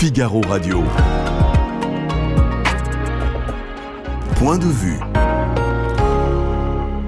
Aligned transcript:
Figaro 0.00 0.40
Radio. 0.42 0.84
Point 4.36 4.58
de 4.58 4.68
vue. 4.68 5.00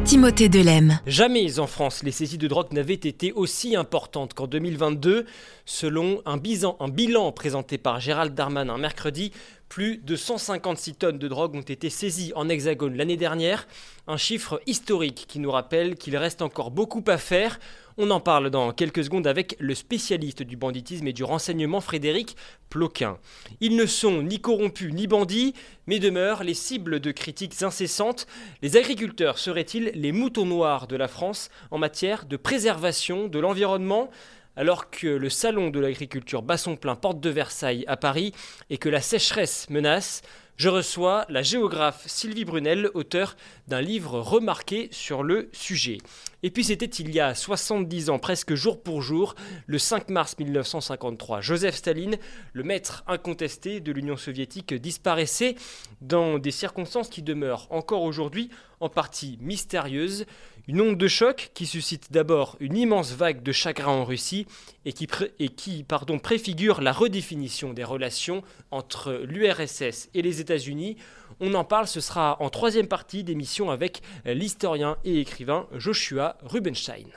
Timothée 0.04 0.48
Delem. 0.48 0.98
Jamais 1.06 1.61
en 1.61 1.68
France 1.68 2.03
les 2.03 2.11
saisies 2.11 2.37
de 2.37 2.48
drogue 2.48 2.72
n'avaient 2.72 2.95
été 2.95 3.30
aussi 3.30 3.76
importantes 3.76 4.34
qu'en 4.34 4.48
2022. 4.48 5.24
Selon 5.66 6.21
un, 6.26 6.35
un 6.81 6.88
bilan 6.88 7.31
présenté 7.31 7.79
par 7.79 8.01
Gérald 8.01 8.35
Darmanin 8.35 8.76
mercredi, 8.76 9.31
plus 9.69 9.99
de 9.99 10.17
156 10.17 10.95
tonnes 10.95 11.19
de 11.19 11.29
drogue 11.29 11.54
ont 11.54 11.61
été 11.61 11.91
saisies 11.91 12.33
en 12.35 12.49
hexagone 12.49 12.97
l'année 12.97 13.17
dernière, 13.17 13.69
un 14.09 14.17
chiffre 14.17 14.61
historique 14.67 15.27
qui 15.29 15.38
nous 15.38 15.53
rappelle 15.53 15.95
qu'il 15.95 16.16
reste 16.16 16.43
encore 16.43 16.73
beaucoup 16.73 17.05
à 17.07 17.19
faire. 17.19 17.61
On 17.98 18.11
en 18.11 18.20
parle 18.20 18.51
dans 18.51 18.73
quelques 18.73 19.05
secondes 19.05 19.27
avec 19.27 19.57
le 19.59 19.75
spécialiste 19.75 20.43
du 20.43 20.57
banditisme 20.57 21.07
et 21.07 21.12
du 21.12 21.25
renseignement 21.25 21.80
Frédéric 21.80 22.37
Ploquin. 22.69 23.19
Ils 23.61 23.77
ne 23.77 23.87
sont 23.87 24.23
ni 24.23 24.41
corrompus 24.41 24.93
ni 24.93 25.07
bandits, 25.07 25.55
mais 25.87 25.98
demeurent 25.98 26.45
les 26.45 26.55
cibles 26.55 27.01
de 27.01 27.11
critiques 27.11 27.62
incessantes. 27.62 28.27
Les 28.62 28.77
agriculteurs 28.77 29.39
seraient-ils 29.39 29.91
les 29.95 30.12
moutons 30.12 30.47
noirs 30.47 30.87
de 30.87 30.97
la 30.97 31.09
France 31.09 31.51
en 31.71 31.79
matière 31.79 32.27
de 32.27 32.37
préservation 32.37 33.29
de 33.29 33.39
l'environnement? 33.39 34.11
Alors 34.57 34.91
que 34.91 35.07
le 35.07 35.31
salon 35.31 35.70
de 35.70 35.81
l'agriculture 35.81 36.43
Basson 36.43 36.77
plein 36.77 36.97
porte 36.97 37.20
de 37.20 37.31
Versailles 37.31 37.84
à 37.87 37.97
Paris 37.97 38.33
et 38.69 38.79
que 38.79 38.89
la 38.89 39.01
sécheresse 39.01 39.70
menace, 39.70 40.23
je 40.60 40.69
reçois 40.69 41.24
la 41.30 41.42
géographe 41.42 42.02
Sylvie 42.06 42.45
Brunel, 42.45 42.91
auteure 42.92 43.34
d'un 43.66 43.80
livre 43.80 44.20
remarqué 44.20 44.91
sur 44.92 45.23
le 45.23 45.48
sujet. 45.52 45.96
Et 46.42 46.50
puis 46.50 46.64
c'était 46.64 46.84
il 46.84 47.14
y 47.14 47.19
a 47.19 47.34
70 47.34 48.10
ans, 48.10 48.19
presque 48.19 48.52
jour 48.52 48.83
pour 48.83 49.00
jour, 49.00 49.34
le 49.66 49.78
5 49.78 50.10
mars 50.10 50.38
1953. 50.38 51.41
Joseph 51.41 51.77
Staline, 51.77 52.19
le 52.52 52.62
maître 52.62 53.05
incontesté 53.06 53.80
de 53.80 53.91
l'Union 53.91 54.19
soviétique, 54.19 54.75
disparaissait 54.75 55.55
dans 56.02 56.39
des 56.39 56.50
circonstances 56.50 57.08
qui 57.08 57.22
demeurent 57.22 57.67
encore 57.70 58.02
aujourd'hui 58.02 58.50
en 58.80 58.91
partie 58.91 59.39
mystérieuses. 59.41 60.27
Une 60.71 60.83
onde 60.83 60.99
de 60.99 61.09
choc 61.09 61.51
qui 61.53 61.67
suscite 61.67 62.13
d'abord 62.13 62.57
une 62.61 62.77
immense 62.77 63.11
vague 63.13 63.43
de 63.43 63.51
chagrin 63.51 63.91
en 63.91 64.05
Russie 64.05 64.47
et 64.85 64.93
qui, 64.93 65.83
pardon, 65.83 66.21
préfigure 66.21 66.81
la 66.81 66.93
redéfinition 66.93 67.73
des 67.73 67.83
relations 67.83 68.45
entre 68.71 69.15
l'URSS 69.25 70.11
et 70.15 70.23
les 70.23 70.41
États-Unis. 70.41 70.97
On 71.41 71.55
en 71.55 71.65
parle, 71.65 71.89
ce 71.89 72.01
sera 72.01 72.41
en 72.41 72.51
troisième 72.51 72.87
partie 72.87 73.25
d'émission 73.25 73.73
avec 73.73 74.01
l'historien 74.25 74.97
et 75.03 75.19
écrivain 75.19 75.67
Joshua 75.77 76.39
Rubenstein. 76.45 77.09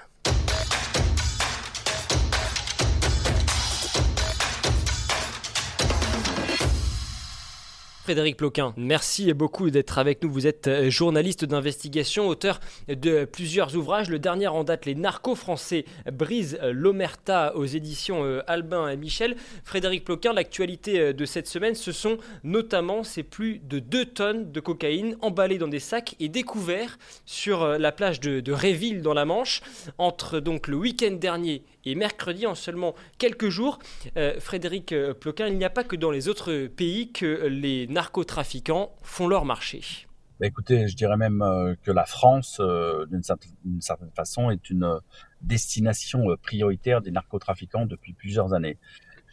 Frédéric 8.03 8.35
Ploquin, 8.35 8.73
merci 8.75 9.33
beaucoup 9.33 9.69
d'être 9.69 9.97
avec 9.97 10.21
nous. 10.21 10.29
Vous 10.29 10.45
êtes 10.45 10.67
euh, 10.67 10.89
journaliste 10.89 11.45
d'investigation, 11.45 12.27
auteur 12.27 12.59
de 12.89 13.23
plusieurs 13.23 13.77
ouvrages. 13.77 14.09
Le 14.09 14.19
dernier 14.19 14.47
en 14.47 14.65
date, 14.65 14.85
Les 14.85 14.93
narcos 14.93 15.35
français 15.35 15.85
brise 16.11 16.59
l'Omerta 16.61 17.55
aux 17.55 17.63
éditions 17.63 18.25
euh, 18.25 18.41
Albin 18.45 18.89
et 18.89 18.97
Michel. 18.97 19.37
Frédéric 19.63 20.03
Ploquin, 20.03 20.33
l'actualité 20.33 20.99
euh, 20.99 21.13
de 21.13 21.23
cette 21.23 21.47
semaine, 21.47 21.75
ce 21.75 21.93
sont 21.93 22.17
notamment 22.43 23.05
ces 23.05 23.23
plus 23.23 23.59
de 23.59 23.79
2 23.79 24.03
tonnes 24.07 24.51
de 24.51 24.59
cocaïne 24.59 25.15
emballées 25.21 25.57
dans 25.57 25.69
des 25.69 25.79
sacs 25.79 26.17
et 26.19 26.27
découverts 26.27 26.99
sur 27.25 27.65
la 27.65 27.93
plage 27.93 28.19
de, 28.19 28.41
de 28.41 28.51
Réville 28.51 29.01
dans 29.01 29.13
la 29.13 29.23
Manche 29.23 29.61
entre 29.97 30.41
donc 30.41 30.67
le 30.67 30.75
week-end 30.75 31.13
dernier 31.13 31.63
et 31.85 31.95
mercredi 31.95 32.47
en 32.47 32.55
seulement 32.55 32.95
quelques 33.17 33.49
jours. 33.49 33.79
Frédéric 34.39 34.93
Ploquin, 35.19 35.47
il 35.47 35.57
n'y 35.57 35.65
a 35.65 35.69
pas 35.69 35.83
que 35.83 35.95
dans 35.95 36.11
les 36.11 36.27
autres 36.27 36.67
pays 36.67 37.11
que 37.11 37.47
les 37.47 37.87
narcotrafiquants 37.87 38.95
font 39.01 39.27
leur 39.27 39.45
marché 39.45 39.81
bah, 40.39 40.47
Écoutez, 40.47 40.87
je 40.87 40.95
dirais 40.95 41.17
même 41.17 41.41
euh, 41.41 41.75
que 41.83 41.91
la 41.91 42.05
France, 42.05 42.57
euh, 42.59 43.05
d'une 43.05 43.23
certaine 43.81 44.11
façon, 44.15 44.49
est 44.49 44.69
une 44.69 44.83
euh, 44.83 44.99
destination 45.41 46.35
prioritaire 46.41 47.01
des 47.01 47.11
narcotrafiquants 47.11 47.85
depuis 47.85 48.13
plusieurs 48.13 48.53
années. 48.53 48.77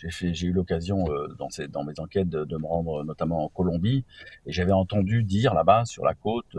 J'ai 0.02 0.46
eu 0.46 0.52
l'occasion 0.52 1.04
dans, 1.36 1.84
mes 1.84 2.00
enquêtes 2.00 2.30
de, 2.30 2.56
me 2.56 2.66
rendre 2.66 3.04
notamment 3.04 3.44
en 3.44 3.48
Colombie 3.50 4.06
et 4.46 4.52
j'avais 4.52 4.72
entendu 4.72 5.24
dire 5.24 5.52
là-bas 5.52 5.84
sur 5.84 6.06
la 6.06 6.14
côte 6.14 6.56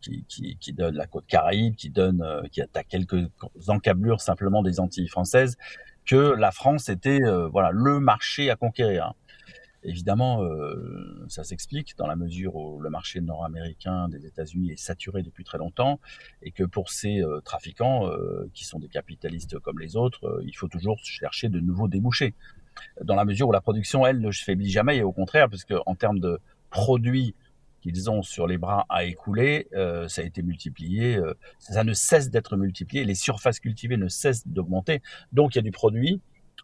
qui, 0.00 0.56
qui, 0.58 0.72
donne 0.72 0.96
la 0.96 1.06
côte 1.06 1.26
Caraïbe, 1.26 1.74
qui 1.76 1.90
donne, 1.90 2.24
qui 2.50 2.60
a 2.62 2.66
quelques 2.88 3.28
encablures 3.68 4.20
simplement 4.20 4.62
des 4.62 4.80
Antilles 4.80 5.08
françaises, 5.08 5.56
que 6.06 6.34
la 6.34 6.50
France 6.50 6.88
était 6.88 7.20
voilà 7.50 7.70
le 7.72 8.00
marché 8.00 8.50
à 8.50 8.56
conquérir. 8.56 9.14
Évidemment, 9.84 10.42
euh, 10.42 11.26
ça 11.28 11.44
s'explique 11.44 11.94
dans 11.98 12.06
la 12.06 12.16
mesure 12.16 12.56
où 12.56 12.80
le 12.80 12.88
marché 12.88 13.20
nord-américain 13.20 14.08
des 14.08 14.24
États-Unis 14.24 14.70
est 14.72 14.78
saturé 14.78 15.22
depuis 15.22 15.44
très 15.44 15.58
longtemps 15.58 16.00
et 16.40 16.52
que 16.52 16.64
pour 16.64 16.88
ces 16.88 17.22
euh, 17.22 17.40
trafiquants, 17.42 18.08
euh, 18.08 18.50
qui 18.54 18.64
sont 18.64 18.78
des 18.78 18.88
capitalistes 18.88 19.58
comme 19.58 19.78
les 19.78 19.94
autres, 19.94 20.42
il 20.46 20.56
faut 20.56 20.68
toujours 20.68 20.98
chercher 21.04 21.50
de 21.50 21.60
nouveaux 21.60 21.88
débouchés. 21.88 22.34
Dans 23.02 23.14
la 23.14 23.26
mesure 23.26 23.48
où 23.48 23.52
la 23.52 23.60
production, 23.60 24.06
elle, 24.06 24.20
ne 24.20 24.32
se 24.32 24.42
faiblit 24.42 24.70
jamais 24.70 24.96
et 24.96 25.02
au 25.02 25.12
contraire, 25.12 25.50
puisque 25.50 25.74
en 25.84 25.94
termes 25.94 26.18
de 26.18 26.40
produits 26.70 27.34
qu'ils 27.84 28.10
ont 28.10 28.22
sur 28.22 28.46
les 28.46 28.56
bras 28.58 28.86
à 28.88 29.04
écouler, 29.04 29.68
ça 30.08 30.22
a 30.22 30.24
été 30.24 30.42
multiplié, 30.42 31.20
ça 31.58 31.84
ne 31.84 31.92
cesse 31.92 32.30
d'être 32.30 32.56
multiplié, 32.56 33.04
les 33.04 33.14
surfaces 33.14 33.60
cultivées 33.60 33.98
ne 33.98 34.08
cessent 34.08 34.48
d'augmenter, 34.48 35.02
donc 35.32 35.54
il 35.54 35.58
y 35.58 35.60
a 35.60 35.62
du 35.62 35.70
produit 35.70 36.20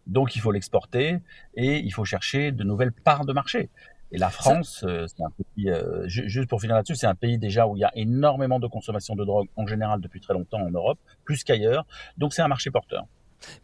donc 0.06 0.34
il 0.34 0.41
faut 0.41 0.50
l'exporter 0.50 1.19
et 1.54 1.78
il 1.78 1.92
faut 1.92 2.04
chercher 2.04 2.53
de 2.53 2.64
nouvelles 2.64 2.92
parts 2.92 3.25
de 3.25 3.32
marché. 3.32 3.70
Et 4.12 4.19
la 4.19 4.31
France, 4.31 4.84
euh, 4.84 5.06
c'est 5.06 5.22
un 5.22 5.31
pays, 5.31 5.70
euh, 5.70 6.08
juste 6.08 6.48
pour 6.48 6.60
finir 6.60 6.75
là-dessus, 6.75 6.97
c'est 6.97 7.06
un 7.06 7.14
pays 7.14 7.38
déjà 7.38 7.69
où 7.69 7.76
il 7.76 7.81
y 7.81 7.84
a 7.84 7.92
énormément 7.94 8.58
de 8.58 8.66
consommation 8.66 9.14
de 9.14 9.25
drogue 9.25 9.48
en 9.54 9.66
général 9.66 10.00
depuis 10.00 10.20
très 10.20 10.34
longtemps 10.34 10.60
en 10.60 10.70
Europe, 10.70 10.98
plus 11.25 11.44
qu'ailleurs. 11.44 11.87
Donc 12.19 12.34
c'est 12.34 12.42
un 12.42 12.48
marché 12.48 12.72
porteur. 12.72 13.06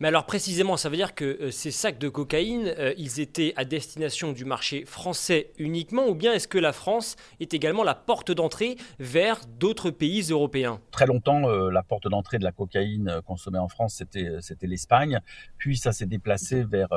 Mais 0.00 0.09
alors 0.09 0.26
précisément, 0.26 0.76
ça 0.76 0.88
veut 0.88 0.97
dire 0.97 1.14
que 1.14 1.25
euh, 1.25 1.50
ces 1.50 1.70
sacs 1.70 1.98
de 1.98 2.09
cocaïne, 2.09 2.72
euh, 2.78 2.94
ils 2.97 3.20
étaient 3.20 3.53
à 3.56 3.64
destination 3.64 4.32
du 4.32 4.44
marché 4.44 4.84
français 4.84 5.53
uniquement, 5.59 6.06
ou 6.09 6.14
bien 6.14 6.32
est-ce 6.32 6.48
que 6.48 6.59
la 6.59 6.72
France 6.72 7.16
est 7.41 7.54
également 7.54 7.84
la 7.84 7.94
porte 7.94 8.31
d'entrée 8.31 8.76
vers 8.98 9.41
d'autres 9.59 9.91
pays 9.91 10.22
européens? 10.31 10.81
Très 10.91 11.06
longtemps, 11.06 11.48
euh, 11.48 11.70
la 11.70 11.82
porte 11.82 12.09
d'entrée 12.09 12.38
de 12.38 12.44
la 12.44 12.53
cocaïne 12.53 13.20
consommée 13.25 13.59
en 13.59 13.69
France, 13.69 13.94
c'était 13.97 14.66
l'Espagne. 14.66 15.20
Puis 15.59 15.76
ça 15.76 15.93
s'est 15.93 16.06
déplacé 16.06 16.64
vers 16.64 16.88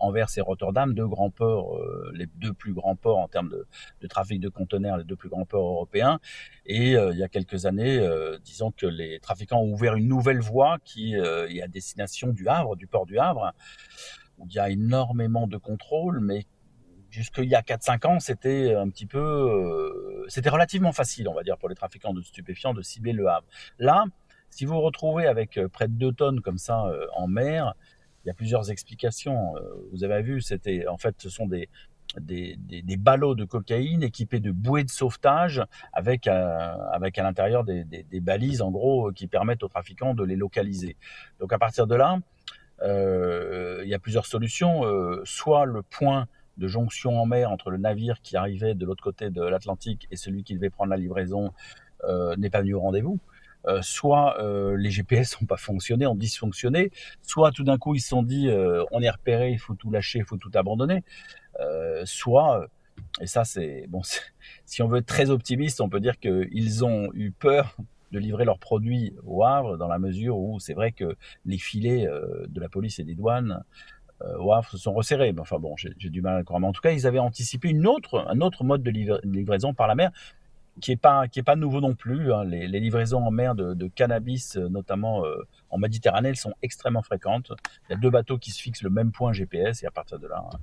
Anvers 0.00 0.28
et 0.36 0.40
Rotterdam, 0.40 0.94
deux 0.94 1.06
grands 1.06 1.30
ports, 1.30 1.78
les 2.12 2.26
deux 2.36 2.52
plus 2.52 2.72
grands 2.72 2.96
ports 2.96 3.18
en 3.18 3.28
termes 3.28 3.50
de, 4.00 4.06
trafic 4.06 4.40
de 4.40 4.48
conteneurs, 4.48 4.96
les 4.96 5.04
deux 5.04 5.16
plus 5.16 5.28
grands 5.28 5.44
ports 5.44 5.68
européens. 5.68 6.20
Et 6.68 6.92
il 6.92 7.16
y 7.16 7.22
a 7.22 7.28
quelques 7.28 7.64
années, 7.64 7.98
disons 8.44 8.70
que 8.70 8.86
les 8.86 9.20
trafiquants 9.20 9.60
ont 9.60 9.72
ouvert 9.72 9.94
une 9.94 10.06
nouvelle 10.06 10.40
voie 10.40 10.76
qui 10.84 11.14
est 11.14 11.62
à 11.62 11.66
destination 11.66 12.28
du 12.28 12.46
Havre, 12.46 12.76
du 12.76 12.86
port 12.86 13.06
du 13.06 13.18
Havre, 13.18 13.54
où 14.36 14.46
il 14.46 14.54
y 14.54 14.58
a 14.58 14.68
énormément 14.68 15.46
de 15.46 15.56
contrôles, 15.56 16.20
mais 16.20 16.44
jusqu'il 17.10 17.46
y 17.46 17.54
a 17.54 17.62
4-5 17.62 18.06
ans, 18.06 18.20
c'était 18.20 18.74
un 18.74 18.88
petit 18.88 19.06
peu, 19.06 19.18
euh, 19.18 20.24
c'était 20.28 20.50
relativement 20.50 20.92
facile, 20.92 21.28
on 21.28 21.34
va 21.34 21.42
dire, 21.42 21.56
pour 21.58 21.68
les 21.68 21.74
trafiquants 21.74 22.12
de 22.12 22.22
stupéfiants 22.22 22.74
de 22.74 22.82
cibler 22.82 23.12
le 23.12 23.28
Havre. 23.28 23.46
Là, 23.78 24.04
si 24.50 24.64
vous 24.64 24.74
vous 24.74 24.80
retrouvez 24.80 25.26
avec 25.26 25.58
euh, 25.58 25.68
près 25.68 25.88
de 25.88 25.94
2 25.94 26.12
tonnes 26.12 26.40
comme 26.40 26.58
ça 26.58 26.86
euh, 26.86 27.06
en 27.14 27.26
mer, 27.26 27.74
il 28.24 28.28
y 28.28 28.30
a 28.30 28.34
plusieurs 28.34 28.70
explications. 28.70 29.54
Vous 29.92 30.04
avez 30.04 30.20
vu, 30.22 30.42
c'était, 30.42 30.86
en 30.86 30.98
fait, 30.98 31.14
ce 31.18 31.30
sont 31.30 31.46
des, 31.46 31.70
des, 32.16 32.56
des, 32.56 32.96
ballots 32.96 33.34
de 33.34 33.44
cocaïne 33.44 34.02
équipés 34.02 34.40
de 34.40 34.50
bouées 34.50 34.84
de 34.84 34.90
sauvetage 34.90 35.62
avec, 35.92 36.26
avec 36.26 37.18
à 37.18 37.22
l'intérieur 37.22 37.64
des, 37.64 37.84
des, 37.84 38.20
balises 38.20 38.62
en 38.62 38.70
gros 38.70 39.12
qui 39.12 39.26
permettent 39.26 39.62
aux 39.62 39.68
trafiquants 39.68 40.14
de 40.14 40.24
les 40.24 40.36
localiser. 40.36 40.96
Donc 41.38 41.52
à 41.52 41.58
partir 41.58 41.86
de 41.86 41.94
là, 41.94 42.18
euh, 42.82 43.82
il 43.84 43.88
y 43.88 43.94
a 43.94 43.98
plusieurs 43.98 44.26
solutions. 44.26 44.84
Euh, 44.84 45.20
soit 45.24 45.64
le 45.66 45.82
point 45.82 46.26
de 46.56 46.66
jonction 46.66 47.20
en 47.20 47.26
mer 47.26 47.50
entre 47.50 47.70
le 47.70 47.78
navire 47.78 48.20
qui 48.22 48.36
arrivait 48.36 48.74
de 48.74 48.84
l'autre 48.84 49.02
côté 49.02 49.30
de 49.30 49.42
l'Atlantique 49.42 50.08
et 50.10 50.16
celui 50.16 50.42
qui 50.42 50.54
devait 50.54 50.70
prendre 50.70 50.90
la 50.90 50.96
livraison 50.96 51.52
euh, 52.04 52.34
n'est 52.36 52.50
pas 52.50 52.60
venu 52.60 52.74
au 52.74 52.80
rendez-vous. 52.80 53.18
Euh, 53.66 53.82
soit 53.82 54.40
euh, 54.40 54.76
les 54.76 54.90
GPS 54.90 55.40
n'ont 55.40 55.46
pas 55.46 55.56
fonctionné, 55.56 56.06
ont 56.06 56.14
dysfonctionné, 56.14 56.90
soit 57.22 57.50
tout 57.50 57.64
d'un 57.64 57.76
coup 57.76 57.94
ils 57.94 58.00
se 58.00 58.08
sont 58.08 58.22
dit 58.22 58.48
euh, 58.48 58.84
on 58.92 59.02
est 59.02 59.10
repéré, 59.10 59.50
il 59.50 59.58
faut 59.58 59.74
tout 59.74 59.90
lâcher, 59.90 60.20
il 60.20 60.24
faut 60.24 60.36
tout 60.36 60.50
abandonner, 60.54 61.02
soit 62.04 62.66
et 63.20 63.26
ça 63.26 63.44
c'est 63.44 63.86
bon 63.88 64.02
si 64.64 64.82
on 64.82 64.88
veut 64.88 64.98
être 64.98 65.06
très 65.06 65.30
optimiste, 65.30 65.80
on 65.80 65.88
peut 65.88 66.00
dire 66.00 66.18
qu'ils 66.18 66.84
ont 66.84 67.10
eu 67.14 67.30
peur 67.30 67.76
de 68.12 68.18
livrer 68.18 68.44
leurs 68.44 68.58
produits 68.58 69.14
au 69.26 69.44
Havre 69.44 69.76
dans 69.76 69.88
la 69.88 69.98
mesure 69.98 70.38
où 70.38 70.58
c'est 70.60 70.74
vrai 70.74 70.92
que 70.92 71.16
les 71.44 71.58
filets 71.58 72.06
de 72.48 72.60
la 72.60 72.68
police 72.68 72.98
et 72.98 73.04
des 73.04 73.14
douanes 73.14 73.62
au 74.38 74.52
Havre 74.52 74.70
se 74.70 74.78
sont 74.78 74.94
resserrés. 74.94 75.32
Mais 75.32 75.40
enfin 75.40 75.58
bon, 75.58 75.76
j'ai 75.76 75.92
du 76.08 76.22
mal 76.22 76.36
à 76.36 76.38
le 76.38 76.44
croire. 76.44 76.58
Mais 76.58 76.66
en 76.66 76.72
tout 76.72 76.80
cas, 76.80 76.92
ils 76.92 77.06
avaient 77.06 77.18
anticipé 77.18 77.74
un 77.74 77.84
autre 77.84 78.64
mode 78.64 78.82
de 78.82 78.90
livraison 79.24 79.74
par 79.74 79.86
la 79.86 79.94
mer 79.94 80.10
qui 80.80 80.92
est 80.92 80.96
pas 80.96 81.24
pas 81.44 81.56
nouveau 81.56 81.80
non 81.80 81.94
plus. 81.94 82.32
Hein. 82.32 82.44
Les, 82.44 82.66
livraisons 82.66 83.24
en 83.24 83.30
mer 83.30 83.54
de, 83.54 83.88
cannabis, 83.88 84.56
notamment 84.56 85.24
en 85.70 85.78
Méditerranée, 85.78 86.30
elles 86.30 86.36
sont 86.36 86.54
extrêmement 86.62 87.02
fréquentes. 87.02 87.52
Il 87.88 87.92
y 87.92 87.94
a 87.94 87.98
deux 87.98 88.10
bateaux 88.10 88.38
qui 88.38 88.50
se 88.50 88.60
fixent 88.60 88.82
le 88.82 88.90
même 88.90 89.12
point 89.12 89.32
GPS 89.32 89.82
et 89.82 89.86
à 89.86 89.90
partir 89.90 90.18
de 90.18 90.26
là, 90.26 90.44
hein, 90.52 90.58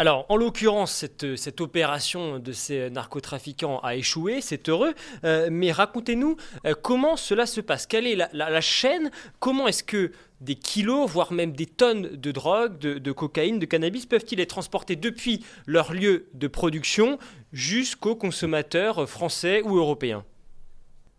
alors, 0.00 0.26
en 0.28 0.36
l'occurrence, 0.36 1.04
cette, 1.36 1.60
opération 1.60 2.38
de 2.38 2.52
ces 2.52 2.88
narcotrafiquants 2.88 3.80
a 3.80 3.96
échoué, 3.96 4.40
c'est 4.40 4.68
heureux, 4.68 4.94
euh, 5.24 5.48
mais 5.50 5.72
racontez-nous 5.72 6.36
euh, 6.66 6.74
comment 6.80 7.16
cela 7.16 7.46
se 7.46 7.60
passe, 7.60 7.84
quelle 7.86 8.06
est 8.06 8.14
la, 8.14 8.60
chaîne, 8.60 9.10
comment 9.40 9.66
est-ce 9.66 9.82
que 9.82 10.12
des 10.40 10.54
kilos, 10.54 11.10
voire 11.10 11.32
même 11.32 11.50
des 11.50 11.66
tonnes 11.66 12.02
de 12.02 12.30
drogue, 12.30 12.78
de, 12.78 13.12
cocaïne, 13.12 13.58
de 13.58 13.66
cannabis 13.66 14.06
peuvent-ils 14.06 14.38
être 14.38 14.50
transportés 14.50 14.94
depuis 14.94 15.44
leur 15.66 15.92
lieu 15.92 16.28
de 16.32 16.46
production 16.46 17.18
jusqu'aux 17.52 18.14
consommateurs 18.14 19.08
français 19.08 19.62
ou 19.62 19.78
européens? 19.78 20.24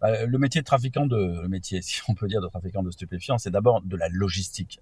Le 0.02 0.38
métier 0.38 0.62
de 0.62 0.66
trafiquant 0.66 1.06
de 1.06 1.42
le 1.42 1.48
métier, 1.48 1.82
si 1.84 2.02
on 2.08 2.14
peut 2.14 2.28
dire 2.28 2.42
de 2.42 2.48
trafiquant 2.48 2.84
de 2.84 2.92
stupéfiants, 2.92 3.38
c'est 3.38 3.52
d'abord 3.52 3.82
de 3.82 3.96
la 3.96 4.10
logistique. 4.10 4.80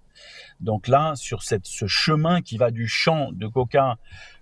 Donc 0.60 0.88
là, 0.88 1.14
sur 1.16 1.42
cette, 1.42 1.66
ce 1.66 1.86
chemin 1.86 2.40
qui 2.40 2.56
va 2.56 2.70
du 2.70 2.86
champ 2.86 3.32
de 3.32 3.46
coca 3.46 3.98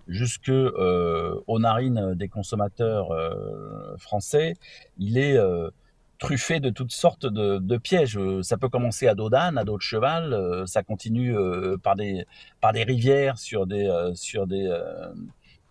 jusque 0.07 0.49
euh, 0.49 1.39
aux 1.47 1.59
narines 1.59 2.13
des 2.15 2.29
consommateurs 2.29 3.11
euh, 3.11 3.97
français, 3.97 4.55
il 4.97 5.17
est 5.17 5.37
euh, 5.37 5.69
truffé 6.17 6.59
de 6.59 6.69
toutes 6.69 6.91
sortes 6.91 7.25
de, 7.25 7.57
de, 7.59 7.77
pièges. 7.77 8.19
Ça 8.41 8.57
peut 8.57 8.69
commencer 8.69 9.07
à 9.07 9.15
dos 9.15 9.29
d'âne, 9.29 9.57
à 9.57 9.63
dos 9.63 9.77
de 9.77 9.81
cheval, 9.81 10.33
euh, 10.33 10.65
ça 10.65 10.83
continue 10.83 11.35
euh, 11.37 11.77
par 11.77 11.95
des 11.95 12.25
par 12.61 12.73
des 12.73 12.83
rivières 12.83 13.37
sur 13.37 13.67
des 13.67 13.89
sur 14.15 14.47
des 14.47 14.69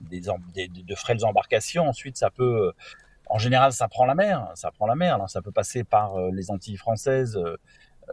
des, 0.00 0.20
des, 0.54 0.68
de 0.68 0.94
frêles 0.94 1.24
embarcations. 1.24 1.88
Ensuite, 1.88 2.16
ça 2.16 2.30
peut 2.30 2.72
en 3.28 3.38
général, 3.38 3.72
ça 3.72 3.88
prend 3.88 4.06
la 4.06 4.14
mer. 4.14 4.48
Ça 4.54 4.70
prend 4.70 4.86
la 4.86 4.94
mer. 4.94 5.14
Alors, 5.14 5.28
ça 5.28 5.42
peut 5.42 5.52
passer 5.52 5.84
par 5.84 6.16
euh, 6.16 6.30
les 6.32 6.50
Antilles 6.50 6.76
françaises. 6.76 7.36
Euh, 7.36 7.56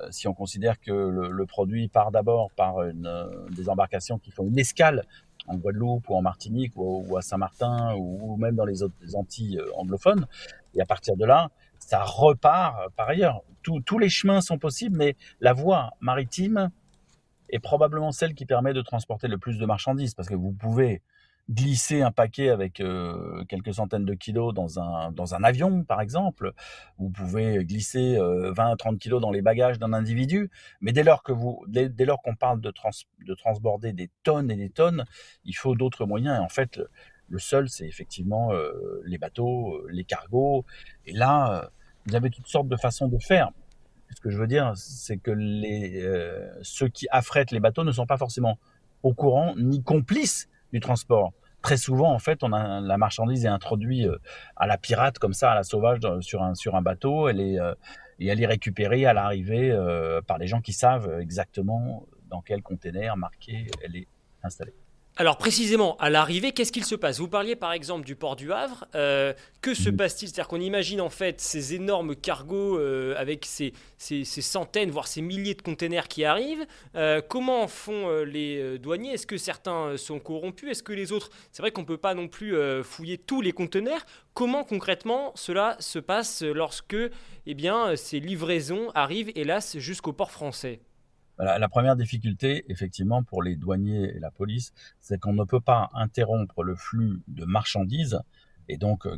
euh, 0.01 0.07
si 0.09 0.27
on 0.27 0.33
considère 0.33 0.79
que 0.79 0.91
le, 0.91 1.45
produit 1.45 1.87
part 1.87 2.11
d'abord 2.11 2.49
par 2.51 2.81
une, 2.81 3.07
des 3.51 3.69
embarcations 3.69 4.17
qui 4.17 4.31
font 4.31 4.47
une 4.47 4.57
escale 4.57 5.05
en 5.45 5.55
Guadeloupe 5.55 6.09
ou 6.09 6.15
en 6.15 6.21
Martinique 6.23 6.73
ou, 6.75 7.15
à 7.15 7.21
Saint-Martin 7.21 7.93
ou, 7.95 8.35
même 8.37 8.55
dans 8.55 8.65
les 8.65 8.81
autres 8.81 8.95
Antilles 9.13 9.61
anglophones, 9.75 10.25
et 10.73 10.81
à 10.81 10.85
partir 10.85 11.15
de 11.15 11.25
là, 11.25 11.51
ça 11.77 12.03
repart 12.03 12.89
par 12.95 13.09
ailleurs. 13.09 13.43
tous 13.61 13.99
les 13.99 14.09
chemins 14.09 14.41
sont 14.41 14.57
possibles, 14.57 14.97
mais 14.97 15.15
la 15.41 15.53
voie 15.53 15.91
maritime 15.99 16.71
est 17.49 17.59
probablement 17.59 18.11
celle 18.11 18.33
qui 18.33 18.47
permet 18.47 18.73
de 18.73 18.81
transporter 18.81 19.27
le 19.27 19.37
plus 19.37 19.59
de 19.59 19.65
marchandises, 19.67 20.15
parce 20.15 20.27
que 20.27 20.33
vous 20.33 20.53
pouvez 20.53 21.03
glisser 21.49 22.01
un 22.01 22.11
paquet 22.11 22.49
avec 22.49 22.79
euh, 22.79 23.43
quelques 23.45 23.73
centaines 23.73 24.05
de 24.05 24.13
kilos 24.13 24.53
dans 24.53 24.79
un, 24.79 25.11
dans 25.11 25.35
un 25.35 25.43
avion, 25.43 25.83
par 25.83 26.01
exemple. 26.01 26.53
Vous 26.97 27.09
pouvez 27.09 27.63
glisser 27.65 28.17
20 28.17 28.71
euh, 28.71 28.75
30 28.75 28.99
kilos 28.99 29.21
dans 29.21 29.31
les 29.31 29.41
bagages 29.41 29.79
d'un 29.79 29.93
individu. 29.93 30.49
Mais 30.81 30.93
dès 30.93 31.03
lors 31.03 31.23
que 31.23 31.31
vous, 31.31 31.63
dès, 31.67 32.05
lors 32.05 32.21
qu'on 32.21 32.35
parle 32.35 32.61
de, 32.61 32.71
trans, 32.71 32.91
de 33.25 33.33
transborder 33.33 33.93
des 33.93 34.09
tonnes 34.23 34.51
et 34.51 34.55
des 34.55 34.69
tonnes, 34.69 35.05
il 35.43 35.53
faut 35.53 35.75
d'autres 35.75 36.05
moyens. 36.05 36.37
Et 36.37 36.41
en 36.41 36.49
fait, 36.49 36.79
le 37.27 37.39
seul, 37.39 37.69
c'est 37.69 37.87
effectivement 37.87 38.53
euh, 38.53 39.01
les 39.05 39.17
bateaux, 39.17 39.85
les 39.89 40.05
cargos. 40.05 40.65
Et 41.05 41.13
là, 41.13 41.69
vous 42.05 42.15
avez 42.15 42.29
toutes 42.29 42.47
sortes 42.47 42.69
de 42.69 42.77
façons 42.77 43.07
de 43.07 43.17
faire. 43.17 43.49
Ce 44.15 44.21
que 44.21 44.29
je 44.29 44.37
veux 44.37 44.47
dire, 44.47 44.73
c'est 44.75 45.17
que 45.17 45.31
les, 45.31 46.07
ceux 46.61 46.87
qui 46.87 47.07
affrètent 47.09 47.51
les 47.51 47.59
bateaux 47.59 47.83
ne 47.83 47.91
sont 47.91 48.05
pas 48.05 48.17
forcément 48.17 48.59
au 49.01 49.13
courant 49.13 49.55
ni 49.57 49.83
complices 49.83 50.47
du 50.73 50.79
transport. 50.79 51.31
Très 51.61 51.77
souvent, 51.77 52.11
en 52.11 52.19
fait, 52.19 52.43
on 52.43 52.51
a, 52.51 52.81
la 52.81 52.97
marchandise 52.97 53.45
est 53.45 53.49
introduite 53.49 54.07
euh, 54.07 54.19
à 54.57 54.67
la 54.67 54.77
pirate, 54.77 55.17
comme 55.17 55.31
ça, 55.31 55.51
à 55.51 55.55
la 55.55 55.63
sauvage, 55.63 55.99
sur 56.19 56.43
un, 56.43 56.81
bateau. 56.81 57.29
Elle 57.29 57.39
est, 57.39 57.59
euh, 57.59 57.73
et 58.19 58.27
elle 58.27 58.41
est 58.41 58.45
récupérée 58.45 59.05
à 59.05 59.13
l'arrivée 59.13 59.71
euh, 59.71 60.21
par 60.21 60.37
les 60.37 60.47
gens 60.47 60.59
qui 60.59 60.73
savent 60.73 61.19
exactement 61.21 62.05
dans 62.29 62.41
quel 62.41 62.61
container 62.61 63.15
marqué 63.15 63.67
elle 63.81 63.95
est 63.95 64.07
installée. 64.43 64.73
Alors 65.15 65.37
précisément, 65.37 65.95
à 65.97 66.09
l'arrivée, 66.09 66.53
qu'est-ce 66.53 66.71
qu'il 66.71 66.85
se 66.85 66.95
passe? 66.95 67.19
Vous 67.19 67.27
parliez 67.27 67.55
par 67.55 67.71
exemple 67.71 68.03
du 68.03 68.15
port 68.15 68.35
du 68.35 68.51
Havre. 68.51 68.87
Euh, 68.95 69.33
que 69.61 69.75
se 69.75 69.91
passe-t-il? 69.91 70.27
C'est-à-dire 70.27 70.47
qu'on 70.47 70.59
imagine 70.59 71.01
en 71.01 71.11
fait 71.11 71.39
ces 71.39 71.75
énormes 71.75 72.15
cargos 72.15 72.79
euh, 72.79 73.13
avec 73.15 73.45
ces, 73.45 73.73
centaines, 74.25 74.89
voire 74.89 75.05
ces 75.07 75.21
milliers 75.21 75.53
de 75.53 75.61
containers 75.61 76.07
qui 76.07 76.25
arrivent. 76.25 76.65
Euh, 76.95 77.21
comment 77.21 77.67
font 77.67 78.23
les 78.23 78.79
douaniers? 78.79 79.11
Est-ce 79.11 79.27
que 79.27 79.37
certains 79.37 79.97
sont 79.97 80.19
corrompus? 80.19 80.71
Est-ce 80.71 80.81
que 80.81 80.93
les 80.93 81.11
autres? 81.11 81.29
C'est 81.51 81.61
vrai 81.61 81.69
qu'on 81.69 81.81
ne 81.81 81.87
peut 81.87 81.97
pas 81.97 82.15
non 82.15 82.27
plus 82.27 82.55
fouiller 82.83 83.19
tous 83.19 83.41
les 83.41 83.51
containers. 83.51 84.07
Comment 84.33 84.63
concrètement 84.63 85.31
cela 85.35 85.77
se 85.79 85.99
passe 85.99 86.41
lorsque 86.41 86.97
eh 87.45 87.53
bien, 87.53 87.95
ces 87.95 88.19
livraisons 88.19 88.89
arrivent, 88.95 89.31
hélas, 89.35 89.77
jusqu'au 89.77 90.11
port 90.11 90.31
français? 90.31 90.79
La 91.39 91.69
première 91.69 91.95
difficulté, 91.95 92.63
effectivement, 92.69 93.23
pour 93.23 93.41
les 93.43 93.55
douaniers 93.55 94.15
et 94.15 94.19
la 94.19 94.31
police, 94.31 94.73
c'est 94.99 95.19
qu'on 95.19 95.33
ne 95.33 95.43
peut 95.43 95.61
pas 95.61 95.89
interrompre 95.93 96.63
le 96.63 96.75
flux 96.75 97.21
de 97.27 97.45
marchandises 97.45 98.19
et 98.69 98.77
donc 98.77 99.05
euh, 99.05 99.17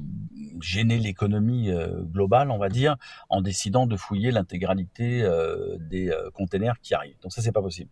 gêner 0.62 0.98
l'économie 0.98 1.70
euh, 1.70 2.02
globale, 2.02 2.52
on 2.52 2.58
va 2.58 2.70
dire, 2.70 2.98
en 3.30 3.42
décidant 3.42 3.86
de 3.86 3.96
fouiller 3.96 4.32
l'intégralité 4.32 5.24
euh, 5.24 5.78
des 5.80 6.14
containers 6.34 6.80
qui 6.82 6.94
arrivent. 6.94 7.20
Donc 7.22 7.32
ça, 7.32 7.42
c'est 7.42 7.52
pas 7.52 7.62
possible. 7.62 7.90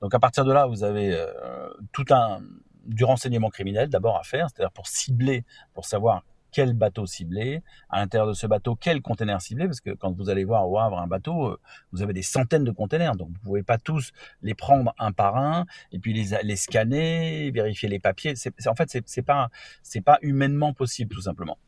Donc 0.00 0.14
à 0.14 0.18
partir 0.18 0.44
de 0.44 0.52
là, 0.52 0.66
vous 0.66 0.84
avez 0.84 1.16
tout 1.92 2.04
un 2.10 2.40
du 2.84 3.04
renseignement 3.04 3.50
criminel 3.50 3.88
d'abord 3.88 4.16
à 4.16 4.22
faire, 4.22 4.48
c'est-à-dire 4.48 4.72
pour 4.72 4.86
cibler, 4.86 5.44
pour 5.74 5.86
savoir 5.86 6.22
quel 6.56 6.72
bateau 6.72 7.04
cibler, 7.04 7.62
à 7.90 8.00
l'intérieur 8.00 8.26
de 8.26 8.32
ce 8.32 8.46
bateau, 8.46 8.76
quel 8.76 9.02
conteneur 9.02 9.42
cibler, 9.42 9.66
parce 9.66 9.82
que 9.82 9.90
quand 9.90 10.10
vous 10.10 10.30
allez 10.30 10.44
voir 10.44 10.66
au 10.66 10.78
Havre 10.78 10.98
un 10.98 11.06
bateau, 11.06 11.48
euh, 11.48 11.60
vous 11.92 12.00
avez 12.00 12.14
des 12.14 12.22
centaines 12.22 12.64
de 12.64 12.70
conteneurs, 12.70 13.14
donc 13.14 13.28
vous 13.28 13.40
pouvez 13.44 13.62
pas 13.62 13.76
tous 13.76 14.12
les 14.40 14.54
prendre 14.54 14.94
un 14.98 15.12
par 15.12 15.36
un 15.36 15.66
et 15.92 15.98
puis 15.98 16.14
les, 16.14 16.56
scanner, 16.56 17.50
vérifier 17.50 17.90
les 17.90 17.98
papiers. 17.98 18.32
En 18.68 18.74
fait, 18.74 18.88
c'est, 19.04 19.22
pas 19.22 19.50
pas 20.02 20.18
humainement 20.22 20.72
possible 20.72 21.14
tout 21.14 21.20
simplement. 21.20 21.58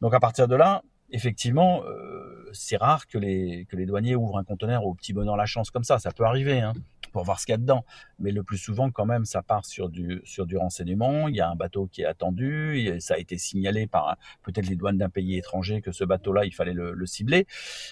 Donc 0.00 0.14
à 0.14 0.20
partir 0.20 0.48
de 0.48 0.56
là, 0.56 0.82
effectivement, 1.10 1.82
euh, 1.84 2.48
c'est 2.54 2.78
rare 2.78 3.06
que 3.06 3.18
les, 3.18 3.66
que 3.68 3.76
les 3.76 3.84
douaniers 3.84 4.16
ouvrent 4.16 4.38
un 4.38 4.44
conteneur 4.44 4.86
au 4.86 4.94
petit 4.94 5.12
bonheur 5.12 5.36
la 5.36 5.44
chance 5.44 5.70
comme 5.70 5.84
ça. 5.84 5.98
Ça 5.98 6.12
peut 6.12 6.24
arriver, 6.24 6.62
hein, 6.62 6.72
pour 7.14 7.24
voir 7.24 7.40
ce 7.40 7.46
qu'il 7.46 7.54
y 7.54 7.54
a 7.54 7.58
dedans. 7.58 7.86
Mais 8.18 8.32
le 8.32 8.42
plus 8.42 8.58
souvent, 8.58 8.90
quand 8.90 9.06
même, 9.06 9.24
ça 9.24 9.42
part 9.42 9.64
sur 9.64 9.88
du, 9.88 10.20
sur 10.24 10.44
du 10.44 10.58
renseignement. 10.58 11.28
Il 11.28 11.36
y 11.36 11.40
a 11.40 11.48
un 11.48 11.54
bateau 11.54 11.86
qui 11.86 12.02
est 12.02 12.06
attendu. 12.06 12.94
ça 12.98 13.14
a 13.14 13.18
été 13.18 13.38
signalé 13.38 13.86
par 13.86 14.18
peut-être 14.42 14.66
les 14.66 14.76
douanes 14.76 14.98
d'un 14.98 15.08
pays 15.08 15.38
étranger 15.38 15.80
que 15.80 15.92
ce 15.92 16.04
bateau-là, 16.04 16.44
il 16.44 16.54
fallait 16.54 16.74
le, 16.74 17.06
cibler. 17.06 17.46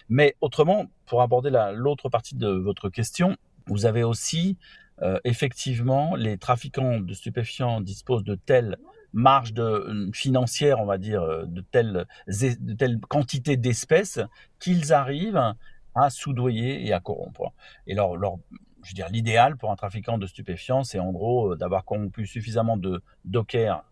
Mais 0.09 0.37
autrement, 0.41 0.87
pour 1.07 1.23
aborder 1.23 1.51
l'autre 1.75 2.11
partie 2.11 2.35
de 2.35 2.49
votre 2.49 2.91
question, 2.91 3.37
vous 3.67 3.87
avez 3.87 4.03
aussi 4.03 4.59
euh, 5.01 5.19
effectivement 5.25 6.17
les 6.17 6.37
trafiquants 6.37 7.00
de 7.00 7.14
stupéfiants 7.14 7.81
disposent 7.81 8.25
de 8.25 8.35
tels 8.35 8.76
marge 9.12 9.52
de, 9.52 9.62
euh, 9.62 10.11
financière, 10.12 10.81
on 10.81 10.87
va 10.87 10.99
dire, 10.99 11.23
euh, 11.23 11.45
de 11.47 11.61
telle, 11.61 12.07
de 12.26 12.75
telle 12.75 12.99
quantité 13.00 13.57
d'espèces 13.57 14.21
qu'ils 14.59 14.93
arrivent 14.93 15.55
à 15.95 16.11
soudoyer 16.11 16.87
et 16.87 16.93
à 16.93 17.00
corrompre. 17.00 17.52
Et 17.87 17.95
leur, 17.95 18.17
leur 18.17 18.37
je 18.83 18.95
l'idéal 19.11 19.57
pour 19.57 19.71
un 19.71 19.77
trafiquant 19.77 20.19
de 20.19 20.27
stupéfiants, 20.27 20.85
c'est 20.85 20.99
en 20.99 21.12
gros 21.12 21.53
euh, 21.53 21.57
d'avoir 21.57 21.85
corrompu 21.85 22.27
suffisamment 22.27 22.77
de 22.77 23.03
dockers 23.25 23.85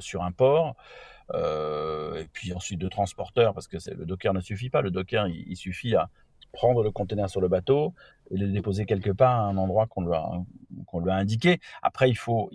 sur 0.00 0.22
un 0.22 0.32
port, 0.32 0.76
euh, 1.32 2.20
et 2.22 2.28
puis 2.32 2.52
ensuite 2.52 2.80
de 2.80 2.88
transporteurs, 2.88 3.54
parce 3.54 3.68
que 3.68 3.78
le 3.90 4.04
docker 4.04 4.34
ne 4.34 4.40
suffit 4.40 4.70
pas. 4.70 4.82
Le 4.82 4.90
docker, 4.90 5.26
il 5.28 5.56
suffit 5.56 5.94
à 5.94 6.10
prendre 6.52 6.82
le 6.82 6.90
conteneur 6.90 7.28
sur 7.28 7.40
le 7.40 7.48
bateau 7.48 7.94
et 8.30 8.36
le 8.36 8.48
déposer 8.48 8.86
quelque 8.86 9.10
part 9.10 9.40
à 9.40 9.42
un 9.44 9.56
endroit 9.56 9.86
qu'on 9.86 10.02
lui 10.02 11.10
a, 11.10 11.14
indiqué. 11.14 11.60
Après, 11.82 12.08
il 12.08 12.14
faut 12.14 12.50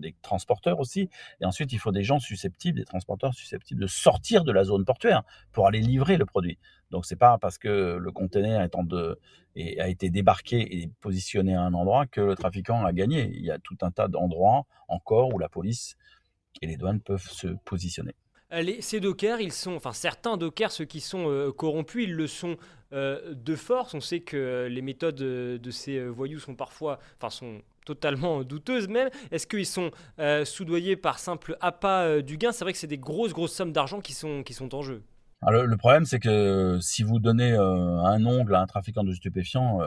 des 0.00 0.14
transporteurs 0.22 0.80
aussi. 0.80 1.10
Et 1.40 1.44
ensuite, 1.44 1.72
il 1.72 1.78
faut 1.78 1.92
des 1.92 2.02
gens 2.02 2.18
susceptibles, 2.18 2.78
des 2.78 2.84
transporteurs 2.84 3.34
susceptibles 3.34 3.80
de 3.80 3.86
sortir 3.86 4.44
de 4.44 4.52
la 4.52 4.64
zone 4.64 4.84
portuaire 4.84 5.22
pour 5.52 5.66
aller 5.66 5.80
livrer 5.80 6.16
le 6.16 6.24
produit. 6.24 6.58
Donc, 6.90 7.04
c'est 7.04 7.16
pas 7.16 7.38
parce 7.38 7.58
que 7.58 7.96
le 7.96 8.12
conteneur 8.12 8.66
et 9.56 9.80
a 9.80 9.88
été 9.88 10.10
débarqué 10.10 10.82
et 10.82 10.90
positionné 11.00 11.54
à 11.54 11.62
un 11.62 11.74
endroit 11.74 12.06
que 12.06 12.20
le 12.20 12.36
trafiquant 12.36 12.84
a 12.84 12.92
gagné. 12.92 13.30
Il 13.34 13.44
y 13.44 13.50
a 13.50 13.58
tout 13.58 13.76
un 13.82 13.90
tas 13.90 14.08
d'endroits 14.08 14.64
encore 14.88 15.34
où 15.34 15.38
la 15.38 15.48
police 15.48 15.96
et 16.62 16.66
les 16.66 16.76
douanes 16.76 17.00
peuvent 17.00 17.28
se 17.28 17.48
positionner. 17.64 18.14
Les, 18.52 18.80
ces 18.80 19.00
dockers, 19.00 19.40
ils 19.40 19.52
sont, 19.52 19.74
enfin 19.74 19.92
certains 19.92 20.36
dockers, 20.36 20.70
ceux 20.70 20.84
qui 20.84 21.00
sont 21.00 21.28
euh, 21.28 21.50
corrompus, 21.50 22.04
ils 22.04 22.14
le 22.14 22.28
sont 22.28 22.56
euh, 22.92 23.34
de 23.34 23.56
force. 23.56 23.94
On 23.94 24.00
sait 24.00 24.20
que 24.20 24.68
les 24.70 24.82
méthodes 24.82 25.20
euh, 25.20 25.58
de 25.58 25.70
ces 25.72 26.06
voyous 26.06 26.38
sont 26.38 26.54
parfois, 26.54 27.00
enfin 27.16 27.30
sont 27.30 27.60
totalement 27.84 28.44
douteuses 28.44 28.88
même. 28.88 29.10
Est-ce 29.30 29.46
qu'ils 29.46 29.66
sont 29.66 29.90
soudoyés 30.44 30.96
par 30.96 31.20
simple 31.20 31.56
appât 31.60 32.20
du 32.20 32.36
gain? 32.36 32.50
C'est 32.50 32.64
vrai 32.64 32.72
que 32.72 32.78
c'est 32.78 32.88
des 32.88 32.98
grosses 32.98 33.32
grosses 33.32 33.52
sommes 33.52 33.72
d'argent 33.72 34.00
qui 34.00 34.12
sont, 34.12 34.42
qui 34.42 34.54
sont 34.54 34.74
en 34.74 34.82
jeu. 34.82 35.02
Alors, 35.46 35.62
le 35.62 35.76
problème, 35.76 36.04
c'est 36.04 36.18
que 36.18 36.78
si 36.80 37.04
vous 37.04 37.20
donnez 37.20 37.54
un 37.54 38.26
ongle 38.26 38.54
à 38.56 38.60
un 38.60 38.66
trafiquant 38.66 39.04
de 39.04 39.12
stupéfiants, 39.12 39.78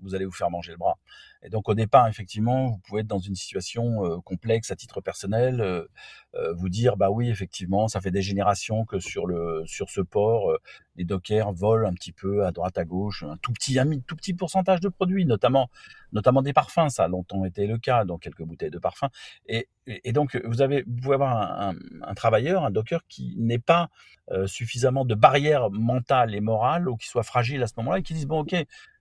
vous 0.00 0.14
allez 0.14 0.24
vous 0.24 0.32
faire 0.32 0.50
manger 0.50 0.72
le 0.72 0.78
bras. 0.78 0.98
Et 1.42 1.50
donc 1.50 1.68
au 1.68 1.74
départ, 1.74 2.08
effectivement, 2.08 2.66
vous 2.66 2.78
pouvez 2.78 3.02
être 3.02 3.06
dans 3.06 3.20
une 3.20 3.36
situation 3.36 4.04
euh, 4.04 4.20
complexe 4.20 4.70
à 4.72 4.76
titre 4.76 5.00
personnel, 5.00 5.60
euh, 5.60 5.86
euh, 6.34 6.52
vous 6.54 6.68
dire 6.68 6.96
bah 6.96 7.10
oui, 7.10 7.30
effectivement, 7.30 7.86
ça 7.86 8.00
fait 8.00 8.10
des 8.10 8.22
générations 8.22 8.84
que 8.84 8.98
sur 8.98 9.26
le 9.26 9.62
sur 9.64 9.88
ce 9.88 10.00
port, 10.00 10.52
les 10.96 11.04
dockers 11.04 11.52
volent 11.52 11.88
un 11.88 11.94
petit 11.94 12.12
peu 12.12 12.44
à 12.44 12.50
droite 12.50 12.76
à 12.76 12.84
gauche, 12.84 13.22
un 13.22 13.36
tout 13.36 13.52
petit 13.52 13.78
un 13.78 13.88
tout 14.00 14.16
petit 14.16 14.34
pourcentage 14.34 14.80
de 14.80 14.88
produits, 14.88 15.26
notamment 15.26 15.70
notamment 16.12 16.42
des 16.42 16.52
parfums, 16.52 16.88
ça 16.88 17.04
a 17.04 17.08
longtemps 17.08 17.44
été 17.44 17.66
le 17.66 17.78
cas, 17.78 18.04
dans 18.04 18.18
quelques 18.18 18.42
bouteilles 18.42 18.70
de 18.70 18.78
parfums. 18.78 19.10
Et, 19.46 19.68
donc 20.12 20.36
vous 20.44 20.60
avez 20.60 20.82
vous 20.86 20.96
pouvez 20.96 21.14
avoir 21.14 21.36
un, 21.36 21.74
un, 22.02 22.14
travailleur, 22.14 22.64
un 22.64 22.70
docker 22.70 23.06
qui 23.08 23.36
n'est 23.38 23.58
pas 23.58 23.88
suffisamment 24.46 25.06
de 25.06 25.14
barrière 25.14 25.70
mentale 25.70 26.34
et 26.34 26.40
morale 26.40 26.88
ou 26.88 26.96
qui 26.96 27.08
soit 27.08 27.22
fragile 27.22 27.62
à 27.62 27.66
ce 27.66 27.72
moment-là 27.78 28.00
et 28.00 28.02
qui 28.02 28.12
dise 28.12 28.26
bon 28.26 28.40
ok 28.40 28.54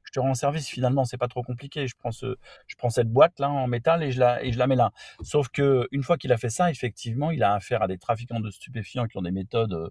je 0.08 0.12
te 0.14 0.20
rends 0.22 0.34
service 0.36 0.70
finalement, 0.70 1.04
c'est 1.04 1.18
pas 1.18 1.28
trop 1.28 1.44
compliqué. 1.44 1.86
Je 1.86 1.96
prends 1.98 2.12
ce, 2.12 2.38
je 2.68 2.76
prends 2.78 2.90
cette 2.90 3.12
boîte 3.12 3.40
là 3.40 3.50
en 3.50 3.68
métal 3.68 4.04
et 4.04 4.12
je 4.12 4.20
la 4.22 4.42
et 4.44 4.54
je 4.54 4.58
la 4.58 4.66
mets 4.66 4.78
là. 4.78 4.92
Sauf 5.22 5.50
que 5.50 5.88
une 5.92 6.02
fois 6.02 6.18
qu'il 6.18 6.32
a 6.32 6.38
fait 6.38 6.50
ça, 6.50 6.72
effectivement, 6.72 7.30
il 7.30 7.44
a 7.44 7.54
affaire 7.54 7.82
à 7.82 7.88
des 7.88 7.98
trafiquants 7.98 8.40
de 8.40 8.50
stupéfiants 8.50 9.08
qui 9.08 9.18
ont 9.18 9.22
des 9.22 9.32
méthodes 9.32 9.74
euh, 9.74 9.90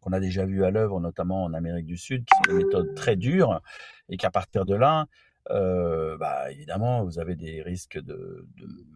qu'on 0.00 0.12
a 0.12 0.20
déjà 0.20 0.46
vues 0.46 0.64
à 0.64 0.70
l'œuvre, 0.70 1.00
notamment 1.00 1.42
en 1.42 1.52
Amérique 1.52 1.86
du 1.86 1.96
Sud, 1.96 2.24
qui 2.24 2.36
sont 2.36 2.56
des 2.56 2.64
méthodes 2.64 2.94
très 2.94 3.16
dures 3.16 3.60
et 4.08 4.16
qu'à 4.16 4.30
partir 4.30 4.64
de 4.64 4.76
là, 4.76 5.06
euh, 5.50 6.16
bah, 6.16 6.52
évidemment, 6.52 7.02
vous 7.04 7.18
avez 7.18 7.34
des 7.34 7.60
risques 7.60 7.98
de, 7.98 8.46